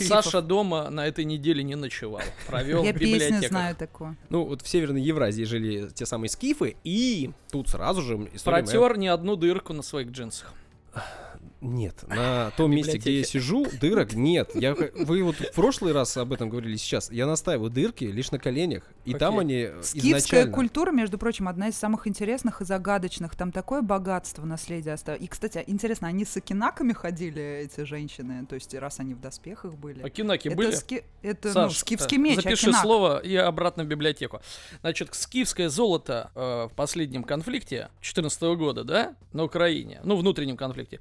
Саша 0.00 0.42
дома 0.42 0.90
на 0.90 1.06
этой 1.06 1.24
неделе 1.24 1.62
не 1.62 1.74
ночевал. 1.80 2.22
Провел 2.46 2.84
Я 2.84 2.92
песню 2.92 3.48
знаю 3.48 3.74
такую. 3.76 4.16
Ну, 4.28 4.44
вот 4.44 4.62
в 4.62 4.68
Северной 4.68 5.02
Евразии 5.02 5.44
жили 5.44 5.88
те 5.88 6.06
самые 6.06 6.28
скифы, 6.30 6.76
и 6.84 7.30
тут 7.50 7.68
сразу 7.68 8.02
же 8.02 8.14
история 8.32 8.62
моя- 8.62 8.64
Протер 8.64 8.96
не 8.98 9.08
одну 9.08 9.36
дырку 9.36 9.72
на 9.72 9.82
своих 9.82 10.10
джинсах. 10.10 10.52
Нет, 11.60 12.04
на 12.08 12.50
том 12.56 12.70
месте, 12.70 12.96
где 12.96 13.18
я 13.18 13.24
сижу, 13.24 13.66
дырок 13.80 14.14
нет. 14.14 14.50
Я, 14.54 14.74
вы 14.94 15.22
вот 15.22 15.36
в 15.36 15.52
прошлый 15.54 15.92
раз 15.92 16.16
об 16.16 16.32
этом 16.32 16.48
говорили 16.48 16.76
сейчас. 16.76 17.10
Я 17.10 17.26
настаиваю 17.26 17.70
дырки 17.70 18.04
лишь 18.04 18.30
на 18.30 18.38
коленях. 18.38 18.84
И 19.04 19.12
там 19.14 19.38
Окей. 19.38 19.40
они 19.40 19.54
э, 19.54 19.82
Скифская 19.82 20.18
изначально... 20.18 20.52
культура, 20.52 20.90
между 20.90 21.18
прочим, 21.18 21.48
одна 21.48 21.68
из 21.68 21.76
самых 21.76 22.06
интересных 22.06 22.62
и 22.62 22.64
загадочных. 22.64 23.36
Там 23.36 23.52
такое 23.52 23.82
богатство 23.82 24.44
наследия 24.44 24.92
оставилось. 24.92 25.24
И, 25.24 25.28
кстати, 25.28 25.62
интересно, 25.66 26.08
они 26.08 26.24
с 26.24 26.36
окинаками 26.36 26.92
ходили, 26.92 27.42
эти 27.64 27.84
женщины? 27.84 28.46
То 28.46 28.54
есть, 28.54 28.74
раз 28.74 29.00
они 29.00 29.14
в 29.14 29.20
доспехах 29.20 29.74
были? 29.74 30.02
Акинаки 30.02 30.48
это 30.48 30.56
были? 30.56 30.70
ски- 30.72 31.04
это 31.22 31.48
ну, 31.48 31.54
Саш, 31.54 31.78
скифский 31.78 32.16
э, 32.16 32.20
меч, 32.20 32.36
Запиши 32.36 32.68
акинак. 32.68 32.82
слово 32.82 33.18
и 33.18 33.36
обратно 33.36 33.84
в 33.84 33.86
библиотеку. 33.86 34.40
Значит, 34.80 35.14
скифское 35.14 35.68
золото 35.68 36.30
э, 36.34 36.68
в 36.70 36.74
последнем 36.74 37.22
конфликте 37.24 37.90
14 38.00 38.42
года, 38.56 38.84
да, 38.84 39.14
на 39.32 39.44
Украине, 39.44 40.00
ну, 40.04 40.16
внутреннем 40.16 40.56
конфликте, 40.56 41.00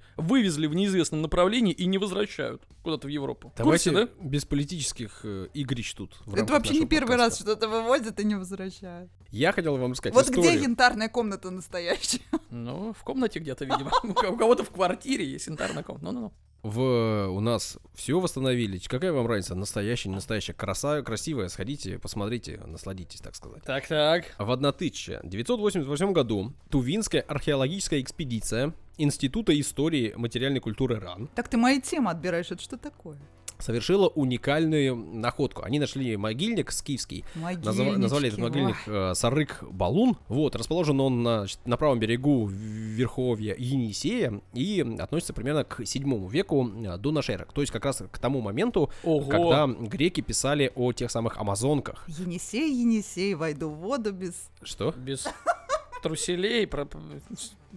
вывезли 0.50 0.68
в 0.68 0.74
неизвестном 0.74 1.22
направлении 1.22 1.74
и 1.74 1.86
не 1.86 1.98
возвращают 1.98 2.64
куда-то 2.82 3.08
в 3.08 3.10
Европу. 3.10 3.54
Давайте 3.56 3.92
курсе, 3.92 4.06
да? 4.06 4.28
без 4.28 4.46
политических 4.46 5.22
э, 5.24 5.48
игрищ 5.54 5.94
тут. 5.94 6.18
Это 6.34 6.54
вообще 6.54 6.80
не 6.80 6.86
первый 6.88 7.18
раз 7.18 7.38
подкаста. 7.38 7.44
что-то 7.44 7.68
вывозят 7.68 8.20
и 8.20 8.24
не 8.24 8.36
возвращают. 8.36 9.12
Я 9.30 9.52
хотел 9.52 9.78
вам 9.78 9.92
рассказать 9.92 10.16
Вот 10.16 10.28
где 10.30 10.42
историю. 10.42 10.64
янтарная 10.64 11.10
комната 11.10 11.52
настоящая? 11.52 12.22
Ну, 12.50 12.94
в 12.94 13.04
комнате 13.04 13.40
где-то, 13.40 13.66
видимо. 13.66 13.92
У 14.04 14.38
кого-то 14.38 14.64
в 14.64 14.72
квартире 14.72 15.26
есть 15.26 15.48
янтарная 15.48 15.84
комната. 15.84 16.06
Ну-ну-ну. 16.06 16.34
В, 16.62 17.28
у 17.30 17.40
нас 17.40 17.78
все 17.96 18.20
восстановили. 18.20 18.80
Какая 18.80 19.14
вам 19.14 19.28
разница? 19.28 19.56
Настоящая, 19.56 20.10
не 20.10 20.16
настоящая. 20.16 20.54
Краса, 20.54 21.02
красивая. 21.02 21.48
Сходите, 21.48 22.00
посмотрите, 22.00 22.60
насладитесь, 22.66 23.22
так 23.22 23.36
сказать. 23.36 23.64
Так-так. 23.64 24.26
В 24.38 24.52
1988 24.52 26.12
году 26.12 26.54
Тувинская 26.70 27.22
археологическая 27.22 28.02
экспедиция 28.02 28.74
Института 28.98 29.58
истории 29.60 30.14
материальной 30.18 30.60
культуры 30.60 31.00
РАН 31.00 31.30
Так 31.34 31.48
ты 31.48 31.56
мои 31.58 31.80
темы 31.80 32.12
отбираешь, 32.12 32.52
это 32.52 32.62
что 32.62 32.78
такое? 32.78 33.18
совершила 33.62 34.08
уникальную 34.08 34.96
находку. 34.96 35.64
Они 35.64 35.80
нашли 35.80 36.16
могильник 36.16 36.72
скифский, 36.72 37.26
назва- 37.36 37.98
назвали 37.98 38.30
этот 38.30 38.40
могильник 38.40 38.78
э, 38.88 39.14
Сарык 39.14 39.62
Балун. 39.70 40.16
Вот, 40.30 40.56
расположен 40.56 41.00
он 41.02 41.24
на, 41.24 41.46
на 41.66 41.76
правом 41.76 42.00
берегу 42.00 42.46
Верховья 43.00 43.56
Енисея 43.58 44.42
и 44.54 44.86
относится 45.00 45.34
примерно 45.34 45.64
к 45.64 45.86
7 45.86 46.30
веку 46.30 46.68
э, 46.68 46.98
до 46.98 47.12
нашей 47.12 47.36
эры. 47.36 47.48
То 47.54 47.62
есть 47.62 47.72
как 47.72 47.86
раз 47.86 48.04
к 48.12 48.20
тому 48.20 48.42
моменту, 48.42 48.92
Ого. 49.04 49.30
когда 49.30 49.68
греки 49.68 50.22
писали 50.22 50.72
о 50.76 50.92
тех 50.92 51.10
самых 51.10 51.38
амазонках. 51.38 52.04
Енисей, 52.08 52.70
Енисей, 52.82 53.34
войду 53.36 53.70
в 53.70 53.76
воду 53.78 54.12
без... 54.12 54.50
Что? 54.62 54.92
Без 54.92 55.28
труселей. 56.02 56.68
Про... 56.68 56.88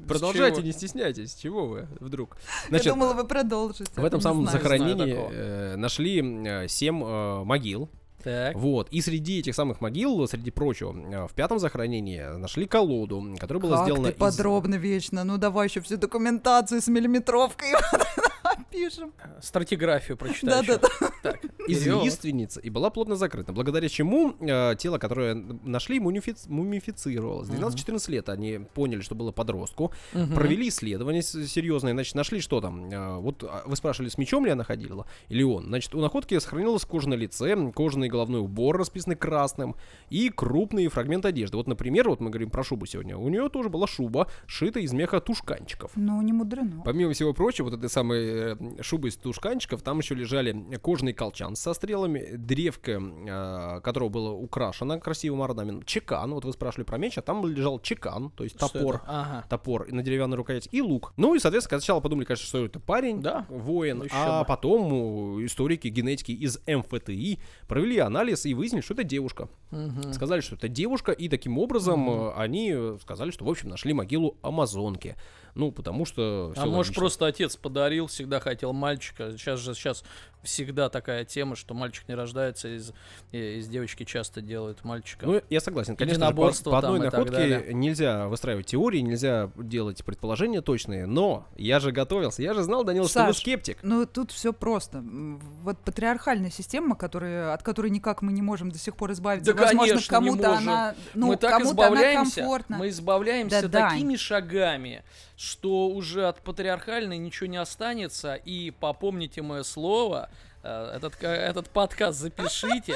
Продолжайте, 0.08 0.56
чего? 0.56 0.66
не 0.66 0.72
стесняйтесь. 0.72 1.34
Чего 1.34 1.66
вы 1.66 1.88
вдруг? 2.00 2.36
Я 2.70 2.82
думала, 2.82 3.14
вы 3.14 3.24
продолжите. 3.24 3.90
в 3.94 4.04
этом 4.04 4.20
самом 4.20 4.46
захоронении 4.46 5.14
э, 5.14 5.76
нашли 5.76 6.20
э, 6.20 6.68
семь 6.68 7.02
э, 7.04 7.44
могил. 7.44 7.88
Так. 8.22 8.56
Вот. 8.56 8.88
И 8.90 9.00
среди 9.00 9.40
этих 9.40 9.54
самых 9.54 9.80
могил, 9.80 10.26
среди 10.28 10.50
прочего, 10.50 10.94
э, 10.94 11.26
в 11.26 11.32
пятом 11.32 11.58
захоронении 11.58 12.20
нашли 12.38 12.66
колоду, 12.66 13.36
которая 13.38 13.62
была 13.62 13.76
Как 13.78 13.86
сделана 13.86 14.12
ты 14.12 14.18
подробно 14.18 14.76
вечно. 14.76 15.24
Ну 15.24 15.38
давай 15.38 15.68
еще 15.68 15.80
всю 15.80 15.96
документацию 15.96 16.80
с 16.80 16.88
миллиметровкой 16.88 17.68
пишем. 18.70 19.12
Стратиграфию 19.40 20.16
прочитай. 20.16 20.64
Да-да-да. 20.66 20.88
ещё. 20.88 21.12
Так, 21.22 21.44
из 21.68 21.80
вперёд. 21.82 22.05
лиственницы 22.05 22.61
и 22.61 22.70
была 22.70 22.90
плотно 22.90 23.16
закрыта, 23.16 23.53
благодаря 23.53 23.88
чему 23.88 24.34
э, 24.40 24.74
тело, 24.78 24.98
которое 24.98 25.34
нашли, 25.34 25.98
мумифи- 26.00 26.48
мумифицировалось. 26.48 27.48
12-14 27.48 28.11
лет 28.11 28.28
они 28.28 28.61
поняли, 28.74 29.00
что 29.03 29.14
было 29.14 29.30
подростку, 29.32 29.92
провели 30.12 30.68
исследования 30.68 31.22
с- 31.22 31.46
серьезные, 31.46 31.92
значит, 31.94 32.14
нашли 32.14 32.40
что 32.40 32.61
там. 32.61 32.90
э, 32.90 33.16
вот 33.18 33.44
а, 33.44 33.62
вы 33.66 33.76
спрашивали, 33.76 34.09
с 34.09 34.18
мечом 34.18 34.44
ли 34.44 34.50
она 34.53 34.64
ходила 34.64 35.07
или 35.28 35.42
он. 35.42 35.66
Значит, 35.66 35.94
у 35.94 36.00
находки 36.00 36.38
сохранилась 36.38 36.84
кожа 36.84 37.09
на 37.09 37.14
лице, 37.14 37.57
кожаный 37.72 38.09
головной 38.09 38.40
убор, 38.40 38.76
расписанный 38.76 39.16
красным, 39.16 39.76
и 40.11 40.28
крупный 40.28 40.88
фрагмент 40.88 41.24
одежды. 41.26 41.57
Вот, 41.57 41.66
например, 41.68 42.09
вот 42.09 42.20
мы 42.20 42.30
говорим 42.30 42.50
про 42.50 42.64
шубу 42.64 42.86
сегодня. 42.86 43.16
У 43.16 43.28
нее 43.28 43.48
тоже 43.48 43.68
была 43.68 43.86
шуба, 43.86 44.28
шита 44.46 44.80
из 44.80 44.92
меха 44.92 45.20
тушканчиков. 45.20 45.92
Ну, 45.94 46.20
не 46.22 46.32
мудрено. 46.32 46.82
Помимо 46.84 47.12
всего 47.12 47.32
прочего, 47.32 47.66
вот 47.66 47.74
этой 47.78 47.88
самой 47.90 48.41
э, 48.43 48.82
шубы 48.82 49.09
из 49.09 49.16
тушканчиков, 49.16 49.82
там 49.82 49.99
еще 49.99 50.14
лежали 50.14 50.76
кожаный 50.78 51.12
колчан 51.12 51.57
со 51.57 51.74
стрелами, 51.74 52.36
древко, 52.36 52.93
э, 53.01 53.80
которого 53.82 54.09
было 54.09 54.30
украшено 54.32 54.99
красивым 55.01 55.43
орнаментом, 55.43 55.84
чекан, 55.84 56.32
вот 56.34 56.45
вы 56.45 56.53
спрашивали 56.53 56.84
про 56.84 56.99
меч, 56.99 57.18
а 57.18 57.22
там 57.22 57.47
лежал 57.47 57.78
чекан, 57.80 58.30
то 58.30 58.45
есть 58.45 58.59
топор. 58.59 59.03
Ага. 59.07 59.45
Топор 59.49 59.90
на 59.93 60.03
деревянной 60.03 60.36
рукоять 60.36 60.68
и 60.72 60.82
лук. 60.82 61.12
Ну 61.16 61.34
и, 61.34 61.38
соответственно, 61.38 61.80
сначала 61.80 62.01
подумали, 62.01 62.24
конечно, 62.24 62.47
что 62.47 62.64
это 62.64 62.80
парень, 62.80 63.20
Да. 63.20 63.47
воин, 63.49 63.99
Ну, 63.99 64.07
а 64.12 64.40
бы. 64.40 64.47
потом 64.49 65.45
историки 65.45 65.88
генетики 65.88 66.32
из 66.32 66.59
МФТИ 66.66 67.38
провели 67.68 67.99
анализ 67.99 68.47
и 68.47 68.55
выяснили, 68.55 68.82
что 68.82 68.95
это 68.95 69.05
девушка. 69.05 69.49
Мгм. 69.70 70.12
Сказали, 70.12 70.40
что 70.40 70.57
это 70.57 70.68
девушка, 70.68 71.12
и 71.12 71.28
таким 71.28 71.59
образом 71.59 72.09
э, 72.11 72.32
они 72.36 72.74
сказали, 73.01 73.30
что, 73.30 73.45
в 73.45 73.51
общем, 73.51 73.68
нашли 73.68 73.93
могилу 73.93 74.36
Амазонки. 74.43 75.16
Ну, 75.55 75.70
потому 75.70 76.05
что... 76.05 76.53
А 76.57 76.66
может 76.66 76.90
логично. 76.90 76.94
просто 76.94 77.26
отец 77.26 77.57
подарил, 77.57 78.07
всегда 78.07 78.40
хотел 78.40 78.72
мальчика. 78.72 79.32
Сейчас 79.32 79.61
же 79.61 79.74
сейчас 79.74 80.03
всегда 80.43 80.88
такая 80.88 81.24
тема, 81.24 81.57
что 81.57 81.74
мальчик 81.74 82.09
не 82.09 82.14
рождается, 82.14 82.68
из, 82.68 82.93
из 83.32 83.68
девочки 83.68 84.05
часто 84.05 84.40
делают 84.40 84.84
мальчика. 84.84 85.26
Ну, 85.26 85.40
я 85.49 85.61
согласен. 85.61 85.97
Конечно, 85.97 86.28
же, 86.28 86.34
по, 86.34 86.53
по 86.70 86.78
одной 86.78 87.01
находке 87.01 87.66
нельзя 87.72 88.28
выстраивать 88.28 88.66
теории, 88.66 89.01
нельзя 89.01 89.51
делать 89.57 90.05
предположения 90.05 90.61
точные, 90.61 91.07
но 91.07 91.47
я 91.57 91.80
же 91.80 91.93
готовился, 91.93 92.43
я 92.43 92.55
же 92.55 92.62
знал, 92.62 92.84
Данил, 92.84 93.09
что 93.09 93.20
вы 93.20 93.32
Саш, 93.32 93.38
скептик. 93.38 93.78
Ну, 93.82 94.07
тут 94.07 94.30
все 94.32 94.53
просто. 94.53 95.03
Вот 95.03 95.78
патриархальная 95.78 96.51
система, 96.51 96.97
которая, 96.97 97.55
от 97.55 97.62
которой 97.62 97.90
никак 97.90 98.22
мы 98.22 98.32
не 98.32 98.43
можем 98.43 98.70
до 98.70 98.78
сих 98.78 98.97
пор 98.97 99.12
избавиться. 99.12 99.53
Да, 99.55 99.62
Возможно, 99.62 99.95
конечно, 99.95 100.05
не 100.05 100.09
кому-то 100.09 100.49
можем. 100.51 100.68
она, 100.68 100.95
ну, 101.14 101.26
мы 101.28 101.36
так 101.36 101.51
кому-то 101.51 101.70
она 101.70 101.86
избавляемся, 101.95 102.40
комфортна. 102.40 102.78
мы 102.78 102.88
избавляемся 102.88 103.62
Да-да. 103.62 103.90
такими 103.90 104.16
шагами, 104.16 105.05
что 105.36 105.88
уже 105.88 106.26
от 106.26 106.40
патриархальной 106.43 107.18
ничего 107.18 107.47
не 107.47 107.57
останется. 107.57 108.34
И 108.34 108.70
попомните 108.70 109.43
мое 109.43 109.62
слово, 109.62 110.30
этот, 110.68 111.16
ка- 111.16 111.26
этот 111.28 111.68
подкаст 111.70 112.18
запишите, 112.18 112.94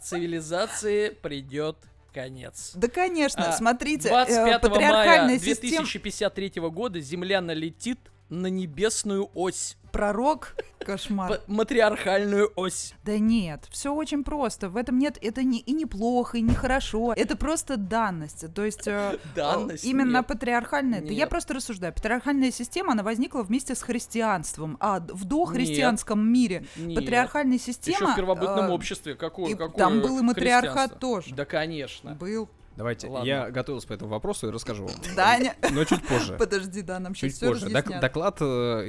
цивилизации 0.00 1.10
придет 1.10 1.76
конец. 2.12 2.72
Да, 2.74 2.88
конечно, 2.88 3.48
А, 3.48 3.52
смотрите, 3.52 4.08
э, 4.08 4.12
25 4.12 4.60
патриархальная 4.60 5.26
мая 5.28 5.38
система... 5.38 5.78
2053 5.82 6.52
года 6.70 7.00
Земля 7.00 7.40
налетит 7.40 7.98
на 8.28 8.46
небесную 8.46 9.28
ось, 9.34 9.76
Пророк, 9.92 10.56
кошмар. 10.78 11.28
п- 11.32 11.40
матриархальную 11.48 12.50
ось. 12.56 12.94
Да 13.04 13.18
нет, 13.18 13.66
все 13.70 13.92
очень 13.92 14.24
просто. 14.24 14.70
В 14.70 14.78
этом 14.78 14.98
нет, 14.98 15.18
это 15.20 15.42
не, 15.42 15.58
и 15.60 15.72
неплохо, 15.72 16.38
и 16.38 16.40
не 16.40 16.54
хорошо. 16.54 17.12
Это 17.14 17.36
просто 17.36 17.76
данность. 17.76 18.46
То 18.54 18.64
есть 18.64 18.88
э, 18.88 19.18
Данность? 19.36 19.84
именно 19.84 20.18
Нет. 20.18 20.26
патриархальная. 20.26 21.00
Да 21.02 21.08
я 21.08 21.12
Нет. 21.14 21.28
просто 21.28 21.52
рассуждаю. 21.52 21.92
Патриархальная 21.92 22.50
система, 22.50 22.92
она 22.92 23.02
возникла 23.02 23.42
вместе 23.42 23.74
с 23.74 23.82
христианством. 23.82 24.78
А 24.80 25.00
в 25.00 25.24
дохристианском 25.26 26.26
мире 26.26 26.64
Нет. 26.76 26.98
патриархальная 26.98 27.58
система... 27.58 27.96
Еще 27.98 28.12
в 28.12 28.16
первобытном 28.16 28.70
э, 28.70 28.72
обществе. 28.72 29.14
Какое, 29.14 29.50
и 29.52 29.54
какое 29.54 29.76
там 29.76 30.00
был 30.00 30.18
и 30.18 30.22
матриархат 30.22 30.98
тоже. 30.98 31.34
Да, 31.34 31.44
конечно. 31.44 32.14
Был. 32.14 32.48
Давайте, 32.76 33.08
Ладно. 33.08 33.26
я 33.26 33.50
готовился 33.50 33.86
по 33.88 33.92
этому 33.92 34.10
вопросу 34.10 34.48
и 34.48 34.50
расскажу 34.50 34.84
вам. 34.86 34.94
Даня, 35.16 35.54
Но 35.72 35.84
чуть 35.84 36.06
позже. 36.06 36.36
подожди, 36.38 36.82
да, 36.82 36.98
нам 36.98 37.14
Чуть 37.14 37.34
все 37.34 37.48
позже. 37.48 37.68
Док- 37.68 38.00
доклад 38.00 38.38
э, 38.40 38.44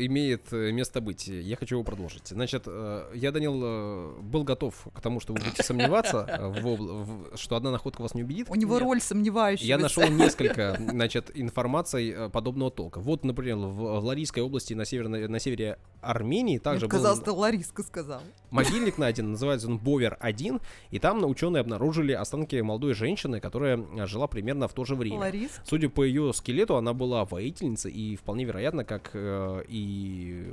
имеет 0.06 0.52
э, 0.54 0.72
место 0.72 1.02
быть. 1.02 1.28
Я 1.28 1.56
хочу 1.58 1.76
его 1.76 1.84
продолжить. 1.84 2.28
Значит, 2.30 2.64
э, 2.66 3.12
я, 3.14 3.32
Данил, 3.32 3.60
э, 3.64 4.14
был 4.22 4.44
готов 4.44 4.88
к 4.94 5.02
тому, 5.02 5.20
что 5.20 5.34
вы 5.34 5.40
будете 5.42 5.64
сомневаться, 5.64 6.26
э, 6.28 6.48
в 6.48 6.64
в- 7.34 7.38
что 7.38 7.56
одна 7.56 7.72
находка 7.72 8.02
вас 8.02 8.14
не 8.16 8.24
убедит. 8.24 8.48
У 8.50 8.56
него 8.56 8.76
Нет. 8.76 8.84
роль 8.84 9.02
сомневающегося. 9.02 9.68
Я 9.68 9.78
нашел 9.78 10.04
несколько, 10.10 10.78
значит, 10.80 11.32
информаций 11.34 12.10
э, 12.12 12.30
подобного 12.30 12.72
толка. 12.72 13.00
Вот, 13.00 13.24
например, 13.26 13.58
в 13.58 13.74
в 13.84 14.06
Ларийской 14.06 14.44
области 14.44 14.74
на, 14.74 14.86
северной, 14.86 15.28
на 15.28 15.40
севере 15.40 15.78
Армении 16.02 16.58
также 16.58 16.88
был 16.88 16.92
Казалось, 16.92 17.20
ты 17.20 17.32
Лариска 17.32 17.84
сказал. 17.84 18.22
могильник 18.50 18.98
найден, 18.98 19.32
называется 19.32 19.68
он 19.68 19.78
Бовер-1, 19.78 20.62
и 20.92 21.00
там 21.00 21.24
ученые 21.26 21.62
обнаружили 21.62 22.12
останки 22.14 22.56
молодой 22.62 22.94
женщины, 22.94 23.40
которая 23.40 23.73
э, 23.78 24.06
жила 24.08 24.28
примерно 24.28 24.68
в 24.68 24.74
то 24.74 24.86
же 24.86 24.96
время. 24.96 25.18
Ларис. 25.20 25.62
Судя 25.66 25.90
по 25.90 26.04
ее 26.04 26.34
скелету, 26.34 26.76
она 26.76 26.94
была 26.94 27.26
воительницей, 27.26 27.92
и 27.92 28.16
вполне 28.16 28.46
вероятно, 28.46 28.84
как 28.86 29.12
э, 29.14 29.64
и 29.68 30.52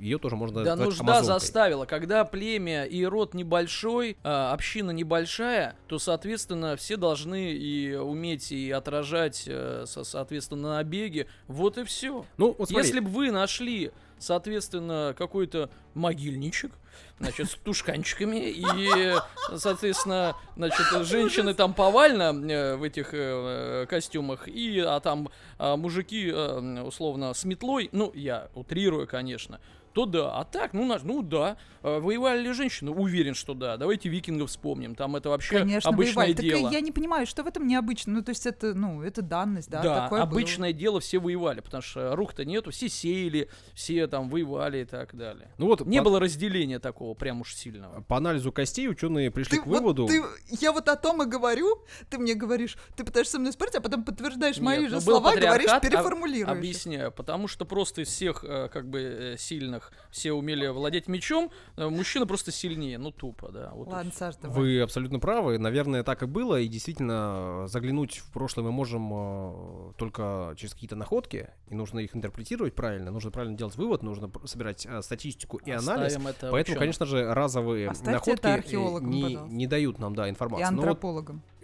ее 0.00 0.18
тоже 0.18 0.36
можно 0.36 0.62
Да 0.64 0.76
нужда 0.76 1.02
амазонкой. 1.02 1.26
заставила. 1.40 1.84
Когда 1.86 2.24
племя 2.24 2.84
и 2.84 3.04
род 3.04 3.34
небольшой, 3.34 4.16
а, 4.22 4.52
община 4.52 4.90
небольшая, 4.90 5.76
то, 5.86 5.98
соответственно, 5.98 6.76
все 6.76 6.96
должны 6.96 7.52
и 7.52 7.94
уметь 7.94 8.52
и 8.52 8.70
отражать, 8.70 9.44
э, 9.46 9.84
со- 9.86 10.04
соответственно, 10.04 10.74
набеги. 10.76 11.26
Вот 11.48 11.78
и 11.78 11.84
все. 11.84 12.24
Ну, 12.36 12.54
вот 12.58 12.68
смотри, 12.68 12.76
Если 12.86 13.00
бы 13.00 13.08
вы 13.08 13.30
нашли, 13.30 13.90
соответственно, 14.18 15.14
какой-то 15.16 15.70
могильничек, 15.94 16.72
значит, 17.18 17.50
с 17.50 17.54
тушканчиками, 17.54 18.36
и, 18.36 19.14
соответственно, 19.56 20.36
значит, 20.56 20.86
женщины 21.06 21.54
там 21.54 21.72
повально 21.74 22.34
э, 22.50 22.76
в 22.76 22.82
этих 22.82 23.10
э, 23.12 23.86
костюмах, 23.88 24.48
и, 24.48 24.80
а 24.80 25.00
там 25.00 25.30
а, 25.58 25.76
мужики, 25.76 26.30
э, 26.30 26.82
условно, 26.82 27.32
с 27.32 27.44
метлой, 27.44 27.88
ну, 27.92 28.12
я 28.14 28.48
утрирую, 28.54 29.06
конечно, 29.06 29.60
то 29.96 30.04
да. 30.04 30.30
А 30.38 30.44
так, 30.44 30.74
ну, 30.74 30.84
наш, 30.84 31.02
ну 31.04 31.22
да. 31.22 31.56
Э, 31.82 32.00
Воевали 32.00 32.42
ли 32.42 32.52
женщины? 32.52 32.90
Уверен, 32.90 33.32
что 33.34 33.54
да. 33.54 33.78
Давайте 33.78 34.10
викингов 34.10 34.50
вспомним. 34.50 34.94
Там 34.94 35.16
это 35.16 35.30
вообще 35.30 35.60
Конечно, 35.60 35.88
обычное 35.88 36.26
воевали. 36.26 36.34
Так 36.34 36.44
дело. 36.44 36.70
я 36.70 36.80
не 36.82 36.92
понимаю, 36.92 37.26
что 37.26 37.42
в 37.42 37.46
этом 37.46 37.66
необычно. 37.66 38.12
Ну, 38.12 38.22
то 38.22 38.28
есть 38.28 38.44
это, 38.44 38.74
ну, 38.74 39.00
это 39.02 39.22
данность, 39.22 39.70
да, 39.70 39.80
Да, 39.82 40.02
такое 40.02 40.20
было. 40.20 40.30
обычное 40.30 40.74
дело, 40.74 41.00
все 41.00 41.18
воевали, 41.18 41.60
потому 41.60 41.80
что 41.82 42.14
рук-то 42.14 42.44
нету, 42.44 42.72
все 42.72 42.90
сеяли, 42.90 43.48
все 43.72 44.06
там 44.06 44.28
воевали 44.28 44.82
и 44.82 44.84
так 44.84 45.14
далее. 45.16 45.50
ну 45.56 45.66
вот 45.68 45.86
Не 45.86 45.98
по, 46.00 46.04
было 46.04 46.20
разделения 46.20 46.78
такого 46.78 47.14
прям 47.14 47.40
уж 47.40 47.54
сильного. 47.54 48.02
по 48.02 48.18
анализу 48.18 48.52
костей 48.52 48.88
ученые 48.90 49.30
пришли 49.30 49.56
Ты 49.56 49.62
к 49.62 49.66
вот- 49.66 49.78
выводу. 49.80 50.06
ты- 50.08 50.22
я 50.60 50.72
вот 50.72 50.90
о 50.90 50.96
том 50.96 51.22
и 51.22 51.26
говорю, 51.26 51.82
ты 52.10 52.18
мне 52.18 52.34
говоришь, 52.34 52.76
ты 52.96 53.02
пытаешься 53.02 53.32
со 53.32 53.38
мной 53.38 53.52
спорить, 53.52 53.76
а 53.76 53.80
потом 53.80 54.04
подтверждаешь 54.04 54.58
мои 54.58 54.80
Нет, 54.80 54.90
же 54.90 54.96
ну, 54.96 55.00
был 55.00 55.20
слова, 55.20 55.34
говоришь, 55.34 55.70
а- 55.70 55.80
переформулируешь. 55.80 56.54
Объясняю, 56.58 57.10
потому 57.12 57.48
что 57.48 57.64
просто 57.64 58.02
из 58.02 58.08
всех 58.08 58.44
э, 58.44 58.68
как 58.70 58.90
бы 58.90 59.00
э, 59.00 59.36
сильных 59.86 59.92
все 60.10 60.32
умели 60.32 60.66
владеть 60.68 61.08
мечом, 61.08 61.50
э, 61.76 61.88
мужчина 61.88 62.26
просто 62.26 62.50
сильнее, 62.50 62.98
ну 62.98 63.10
тупо, 63.10 63.50
да. 63.50 63.70
Вот 63.74 63.88
Ладно. 63.88 64.12
Саш, 64.12 64.36
давай. 64.36 64.56
Вы 64.56 64.80
абсолютно 64.80 65.18
правы. 65.18 65.58
Наверное, 65.58 66.02
так 66.02 66.22
и 66.22 66.26
было. 66.26 66.58
И 66.58 66.68
действительно, 66.68 67.66
заглянуть 67.68 68.18
в 68.18 68.32
прошлое 68.32 68.64
мы 68.64 68.72
можем 68.72 69.10
э, 69.12 69.92
только 69.98 70.54
через 70.56 70.74
какие-то 70.74 70.96
находки. 70.96 71.50
И 71.68 71.74
нужно 71.74 72.00
их 72.00 72.16
интерпретировать 72.16 72.74
правильно. 72.74 73.10
Нужно 73.10 73.30
правильно 73.30 73.56
делать 73.56 73.76
вывод. 73.76 74.02
Нужно 74.02 74.30
собирать 74.44 74.86
э, 74.86 75.02
статистику 75.02 75.58
и 75.58 75.70
анализ. 75.70 76.06
Оставим 76.06 76.28
это 76.28 76.50
Поэтому, 76.50 76.78
конечно 76.78 77.06
же, 77.06 77.34
разовые 77.34 77.90
Оставьте 77.90 78.12
находки 78.12 79.04
не, 79.04 79.22
пожалуйста. 79.22 79.54
не 79.54 79.66
дают 79.66 79.98
нам, 79.98 80.14
да, 80.14 80.28
И 80.28 80.30
информацию. 80.30 80.74
Но 80.76 80.82
вот. 80.82 81.00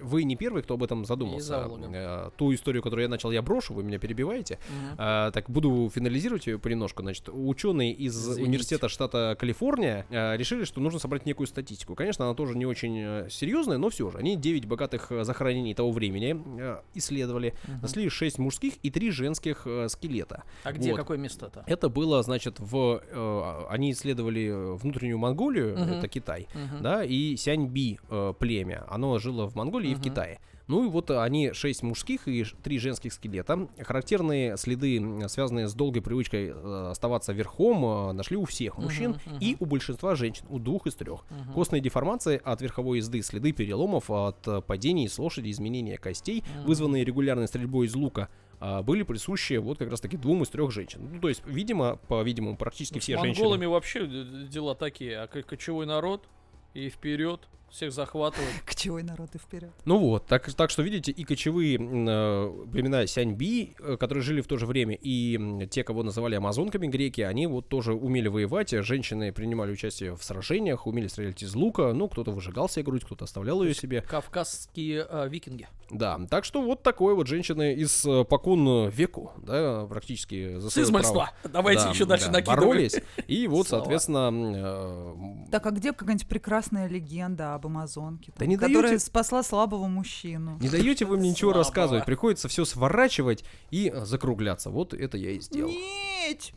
Вы 0.02 0.24
не 0.24 0.36
первый, 0.36 0.62
кто 0.62 0.74
об 0.74 0.82
этом 0.82 1.04
задумался. 1.04 1.68
Э, 1.92 2.30
Ту 2.36 2.52
историю, 2.54 2.82
которую 2.82 3.04
я 3.04 3.08
начал, 3.08 3.30
я 3.30 3.42
брошу, 3.42 3.74
вы 3.74 3.82
меня 3.82 3.98
перебиваете. 3.98 4.58
Мгм. 4.68 4.94
А, 4.98 5.30
так 5.30 5.48
буду 5.50 5.90
финализировать 5.94 6.46
ее 6.46 6.58
понемножку. 6.58 7.02
Значит, 7.02 7.28
ученые 7.32 7.92
из 7.92 8.16
Извините. 8.16 8.42
университета 8.42 8.88
штата 8.88 9.36
Калифорния 9.38 10.06
а, 10.10 10.36
решили, 10.36 10.64
что 10.64 10.80
нужно 10.80 10.98
собрать 10.98 11.26
некую 11.26 11.46
статистику. 11.46 11.94
Конечно, 11.94 12.24
она 12.24 12.34
тоже 12.34 12.56
не 12.56 12.66
очень 12.66 12.96
э, 12.98 13.28
серьезная, 13.30 13.78
но 13.78 13.88
все 13.90 14.10
же. 14.10 14.18
Они 14.18 14.36
9 14.36 14.66
богатых 14.66 15.10
э, 15.12 15.24
захоронений 15.24 15.74
того 15.74 15.90
времени 15.92 16.40
э, 16.60 16.80
исследовали. 16.94 17.54
Мгм. 17.66 17.80
Нашли 17.82 18.08
6 18.08 18.38
мужских 18.38 18.74
и 18.82 18.90
3 18.90 19.10
женских 19.10 19.62
э, 19.66 19.88
скелета. 19.88 20.44
А 20.64 20.72
где 20.72 20.90
Вот. 20.90 20.96
какое 20.98 21.18
место-то? 21.18 21.64
Это 21.66 21.88
было, 21.88 22.22
значит, 22.22 22.58
в... 22.60 23.02
э, 23.08 23.64
они 23.70 23.92
исследовали 23.92 24.46
э, 24.48 24.72
внутреннюю 24.74 25.18
Монголию, 25.18 25.78
Мгм. 25.78 25.92
это 25.94 26.08
Китай, 26.08 26.48
Мгм. 26.54 26.82
да, 26.82 27.04
и 27.04 27.36
Сяньби 27.36 27.98
э, 28.10 28.34
племя. 28.38 28.84
Оно 28.88 29.18
жило 29.18 29.46
в 29.48 29.54
Монголии 29.54 29.91
и 29.92 29.94
в. 29.94 30.00
Китае. 30.02 30.40
Ну 30.68 30.86
и 30.86 30.88
вот 30.88 31.10
они 31.10 31.52
шесть 31.52 31.82
мужских 31.82 32.28
и 32.28 32.44
ш- 32.44 32.56
три 32.62 32.78
женских 32.78 33.12
скелета. 33.12 33.68
Характерные 33.80 34.56
следы, 34.56 35.02
связанные 35.28 35.68
с 35.68 35.74
долгой 35.74 36.02
привычкой 36.02 36.52
э, 36.54 36.88
оставаться 36.90 37.32
верхом, 37.32 37.84
э, 38.10 38.12
нашли 38.12 38.36
у 38.36 38.44
всех 38.44 38.78
мужчин 38.78 39.18
мгм. 39.26 39.38
и 39.40 39.56
у 39.58 39.66
большинства 39.66 40.14
женщин, 40.14 40.46
у 40.48 40.58
двух 40.58 40.86
из 40.86 40.94
трех. 40.94 41.24
Мгм. 41.30 41.52
Костные 41.52 41.80
деформации 41.82 42.40
от 42.42 42.62
верховой 42.62 42.98
езды, 42.98 43.22
следы 43.22 43.52
переломов 43.52 44.08
от 44.10 44.46
э, 44.48 44.60
падений 44.62 45.08
с 45.08 45.18
лошади, 45.18 45.50
изменения 45.50 45.98
костей, 45.98 46.42
Мгм. 46.56 46.66
вызванные 46.66 47.04
регулярной 47.04 47.48
стрельбой 47.48 47.86
из 47.88 47.94
лука, 47.96 48.28
а, 48.60 48.82
были 48.82 49.02
присущи 49.02 49.54
вот 49.54 49.78
как 49.78 49.90
раз 49.90 50.00
таки 50.00 50.16
двум 50.16 50.44
из 50.44 50.48
трех 50.48 50.70
женщин. 50.70 51.00
Ну, 51.14 51.20
то 51.20 51.28
есть, 51.28 51.42
видимо, 51.44 51.96
по-видимому, 52.06 52.56
практически 52.56 52.94
Ну, 52.94 53.00
С 53.00 53.02
все 53.02 53.16
монголами 53.16 53.62
женщины. 53.64 53.68
вообще 53.68 54.06
д- 54.06 54.46
дела 54.48 54.74
такие, 54.76 55.18
а 55.18 55.26
кочевой 55.26 55.84
народ 55.86 56.28
и 56.72 56.88
вперед 56.88 57.40
всех 57.72 57.92
захватывать. 57.92 58.48
Кочевой 58.66 59.02
народ 59.02 59.34
и 59.34 59.38
вперед. 59.38 59.70
Ну 59.84 59.98
вот, 59.98 60.26
так, 60.26 60.52
так 60.52 60.70
что 60.70 60.82
видите, 60.82 61.10
и 61.10 61.24
кочевые 61.24 61.76
э, 61.76 62.66
племена 62.70 63.06
Сяньби, 63.06 63.74
э, 63.80 63.96
которые 63.98 64.22
жили 64.22 64.42
в 64.42 64.46
то 64.46 64.58
же 64.58 64.66
время, 64.66 64.96
и 65.00 65.66
те, 65.70 65.82
кого 65.82 66.02
называли 66.02 66.34
амазонками 66.34 66.86
греки, 66.86 67.22
они 67.22 67.46
вот 67.46 67.68
тоже 67.68 67.94
умели 67.94 68.28
воевать, 68.28 68.72
э, 68.74 68.82
женщины 68.82 69.32
принимали 69.32 69.72
участие 69.72 70.14
в 70.14 70.22
сражениях, 70.22 70.86
умели 70.86 71.06
стрелять 71.06 71.42
из 71.42 71.54
лука, 71.54 71.92
ну, 71.94 72.08
кто-то 72.08 72.30
выжигал 72.30 72.68
себе 72.68 72.84
грудь, 72.84 73.04
кто-то 73.04 73.24
оставлял 73.24 73.62
ее 73.62 73.74
себе. 73.74 74.02
Кавказские 74.02 75.06
а, 75.08 75.26
викинги. 75.26 75.68
Да, 75.90 76.18
так 76.30 76.44
что 76.44 76.62
вот 76.62 76.82
такое 76.82 77.14
вот 77.14 77.26
женщины 77.26 77.74
из 77.74 78.04
э, 78.06 78.24
покон 78.24 78.88
веку, 78.88 79.32
да, 79.38 79.86
практически 79.86 80.58
за 80.58 80.70
С 80.70 80.74
свое 80.74 81.02
право. 81.02 81.30
Давайте 81.44 81.84
Да, 81.84 81.90
еще 81.90 82.04
дальше 82.04 82.26
да, 82.26 82.32
накидывать. 82.32 82.60
боролись. 82.60 83.00
И 83.26 83.46
вот, 83.46 83.68
Слова. 83.68 83.82
соответственно, 83.82 84.30
э, 84.32 85.50
Так, 85.50 85.66
а 85.66 85.70
где 85.70 85.92
какая-нибудь 85.92 86.28
прекрасная 86.28 86.88
легенда 86.88 87.54
об 87.62 87.66
Амазонке? 87.66 88.32
Да 88.32 88.40
там, 88.40 88.48
не 88.48 88.56
которая 88.56 88.98
спасла 88.98 89.42
слабого 89.42 89.86
мужчину. 89.86 90.58
не 90.60 90.68
даете 90.68 91.04
вы 91.04 91.16
мне 91.16 91.30
ничего 91.30 91.52
Слабого. 91.52 91.64
рассказывать, 91.64 92.04
приходится 92.04 92.48
все 92.48 92.64
сворачивать 92.64 93.44
и 93.70 93.90
э, 93.94 94.04
закругляться. 94.04 94.70
Вот 94.70 94.92
это 94.94 95.16
я 95.16 95.30
и 95.30 95.40
сделал. 95.40 95.70
Нет! 95.70 96.52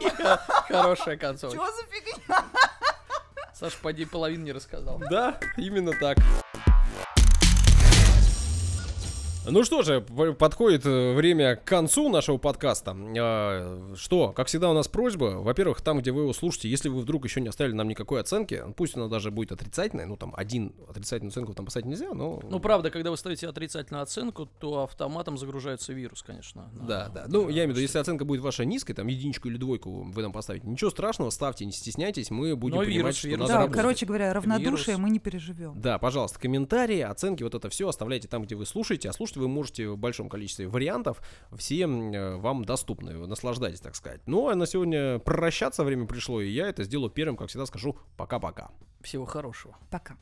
Хорошая 0.68 1.16
концовка. 1.16 1.56
Чё 1.56 1.66
за 1.66 1.82
фигня? 1.86 2.44
Саш, 3.54 3.76
поди 3.76 4.06
половину 4.06 4.44
не 4.44 4.52
рассказал. 4.52 5.00
Да, 5.10 5.38
именно 5.58 5.92
так. 5.92 6.16
Ну 9.48 9.64
что 9.64 9.82
же, 9.82 10.02
подходит 10.02 10.84
э, 10.84 11.14
время 11.14 11.56
к 11.56 11.64
концу 11.64 12.10
нашего 12.10 12.36
подкаста. 12.36 12.94
А, 13.18 13.94
Что, 13.96 14.32
как 14.32 14.48
всегда, 14.48 14.70
у 14.70 14.74
нас 14.74 14.86
просьба. 14.86 15.40
Во-первых, 15.40 15.80
там, 15.80 15.98
где 15.98 16.12
вы 16.12 16.22
его 16.22 16.32
слушаете, 16.34 16.68
если 16.68 16.90
вы 16.90 17.00
вдруг 17.00 17.24
еще 17.24 17.40
не 17.40 17.48
оставили 17.48 17.72
нам 17.74 17.88
никакой 17.88 18.20
оценки, 18.20 18.62
пусть 18.76 18.96
она 18.96 19.08
даже 19.08 19.30
будет 19.30 19.50
отрицательной, 19.52 20.04
ну 20.04 20.16
там 20.18 20.34
один 20.36 20.74
отрицательную 20.88 21.30
оценку 21.30 21.54
там 21.54 21.64
поставить 21.64 21.86
нельзя, 21.86 22.12
но... 22.12 22.40
Ну, 22.48 22.60
правда, 22.60 22.90
когда 22.90 23.10
вы 23.10 23.16
ставите 23.16 23.48
отрицательную 23.48 24.02
оценку, 24.02 24.46
то 24.60 24.82
автоматом 24.84 25.38
загружается 25.38 25.94
вирус, 25.94 26.22
конечно. 26.22 26.70
на- 26.74 26.86
Да, 26.86 27.08
да. 27.08 27.24
Ну, 27.26 27.48
я 27.48 27.64
имею 27.64 27.68
в 27.68 27.70
виду, 27.70 27.80
если 27.80 27.98
оценка 27.98 28.26
будет 28.26 28.42
ваша 28.42 28.66
низкой, 28.66 28.92
там 28.92 29.06
единичку 29.06 29.48
или 29.48 29.56
двойку 29.56 30.02
вы 30.02 30.22
нам 30.22 30.32
поставите, 30.32 30.66
ничего 30.68 30.90
страшного, 30.90 31.30
ставьте, 31.30 31.64
не 31.64 31.72
стесняйтесь, 31.72 32.30
мы 32.30 32.54
будем 32.56 32.76
Но 32.76 32.82
понимать, 32.82 32.96
вирус, 32.96 33.16
что 33.16 33.28
вирус. 33.28 33.40
надо 33.40 33.52
Да, 33.52 33.58
работать. 33.60 33.80
короче 33.82 34.06
говоря, 34.06 34.32
равнодушие 34.34 34.96
Вирус. 34.96 34.98
мы 35.02 35.10
не 35.10 35.18
переживем. 35.18 35.80
Да, 35.80 35.98
пожалуйста, 35.98 36.38
комментарии, 36.38 37.00
оценки, 37.00 37.42
вот 37.42 37.54
это 37.54 37.70
все 37.70 37.88
оставляйте 37.88 38.28
там, 38.28 38.42
где 38.42 38.54
вы 38.54 38.66
слушаете. 38.66 39.08
А 39.08 39.12
слушать 39.30 39.36
вы 39.36 39.48
можете 39.48 39.88
в 39.88 39.96
большом 39.96 40.28
количестве 40.28 40.66
вариантов. 40.66 41.22
Все 41.52 41.82
э, 41.84 42.36
вам 42.36 42.64
доступны. 42.64 43.12
Наслаждайтесь, 43.26 43.80
так 43.80 43.94
сказать. 43.94 44.20
Ну, 44.26 44.48
а 44.48 44.54
на 44.54 44.66
сегодня 44.66 45.18
прощаться 45.18 45.84
время 45.84 46.06
пришло, 46.06 46.40
и 46.40 46.50
я 46.50 46.68
это 46.68 46.84
сделаю 46.84 47.10
первым, 47.10 47.36
как 47.36 47.48
всегда, 47.48 47.66
скажу 47.66 47.96
пока-пока. 48.16 48.70
Всего 49.00 49.24
хорошего. 49.24 49.76
Пока. 49.90 50.16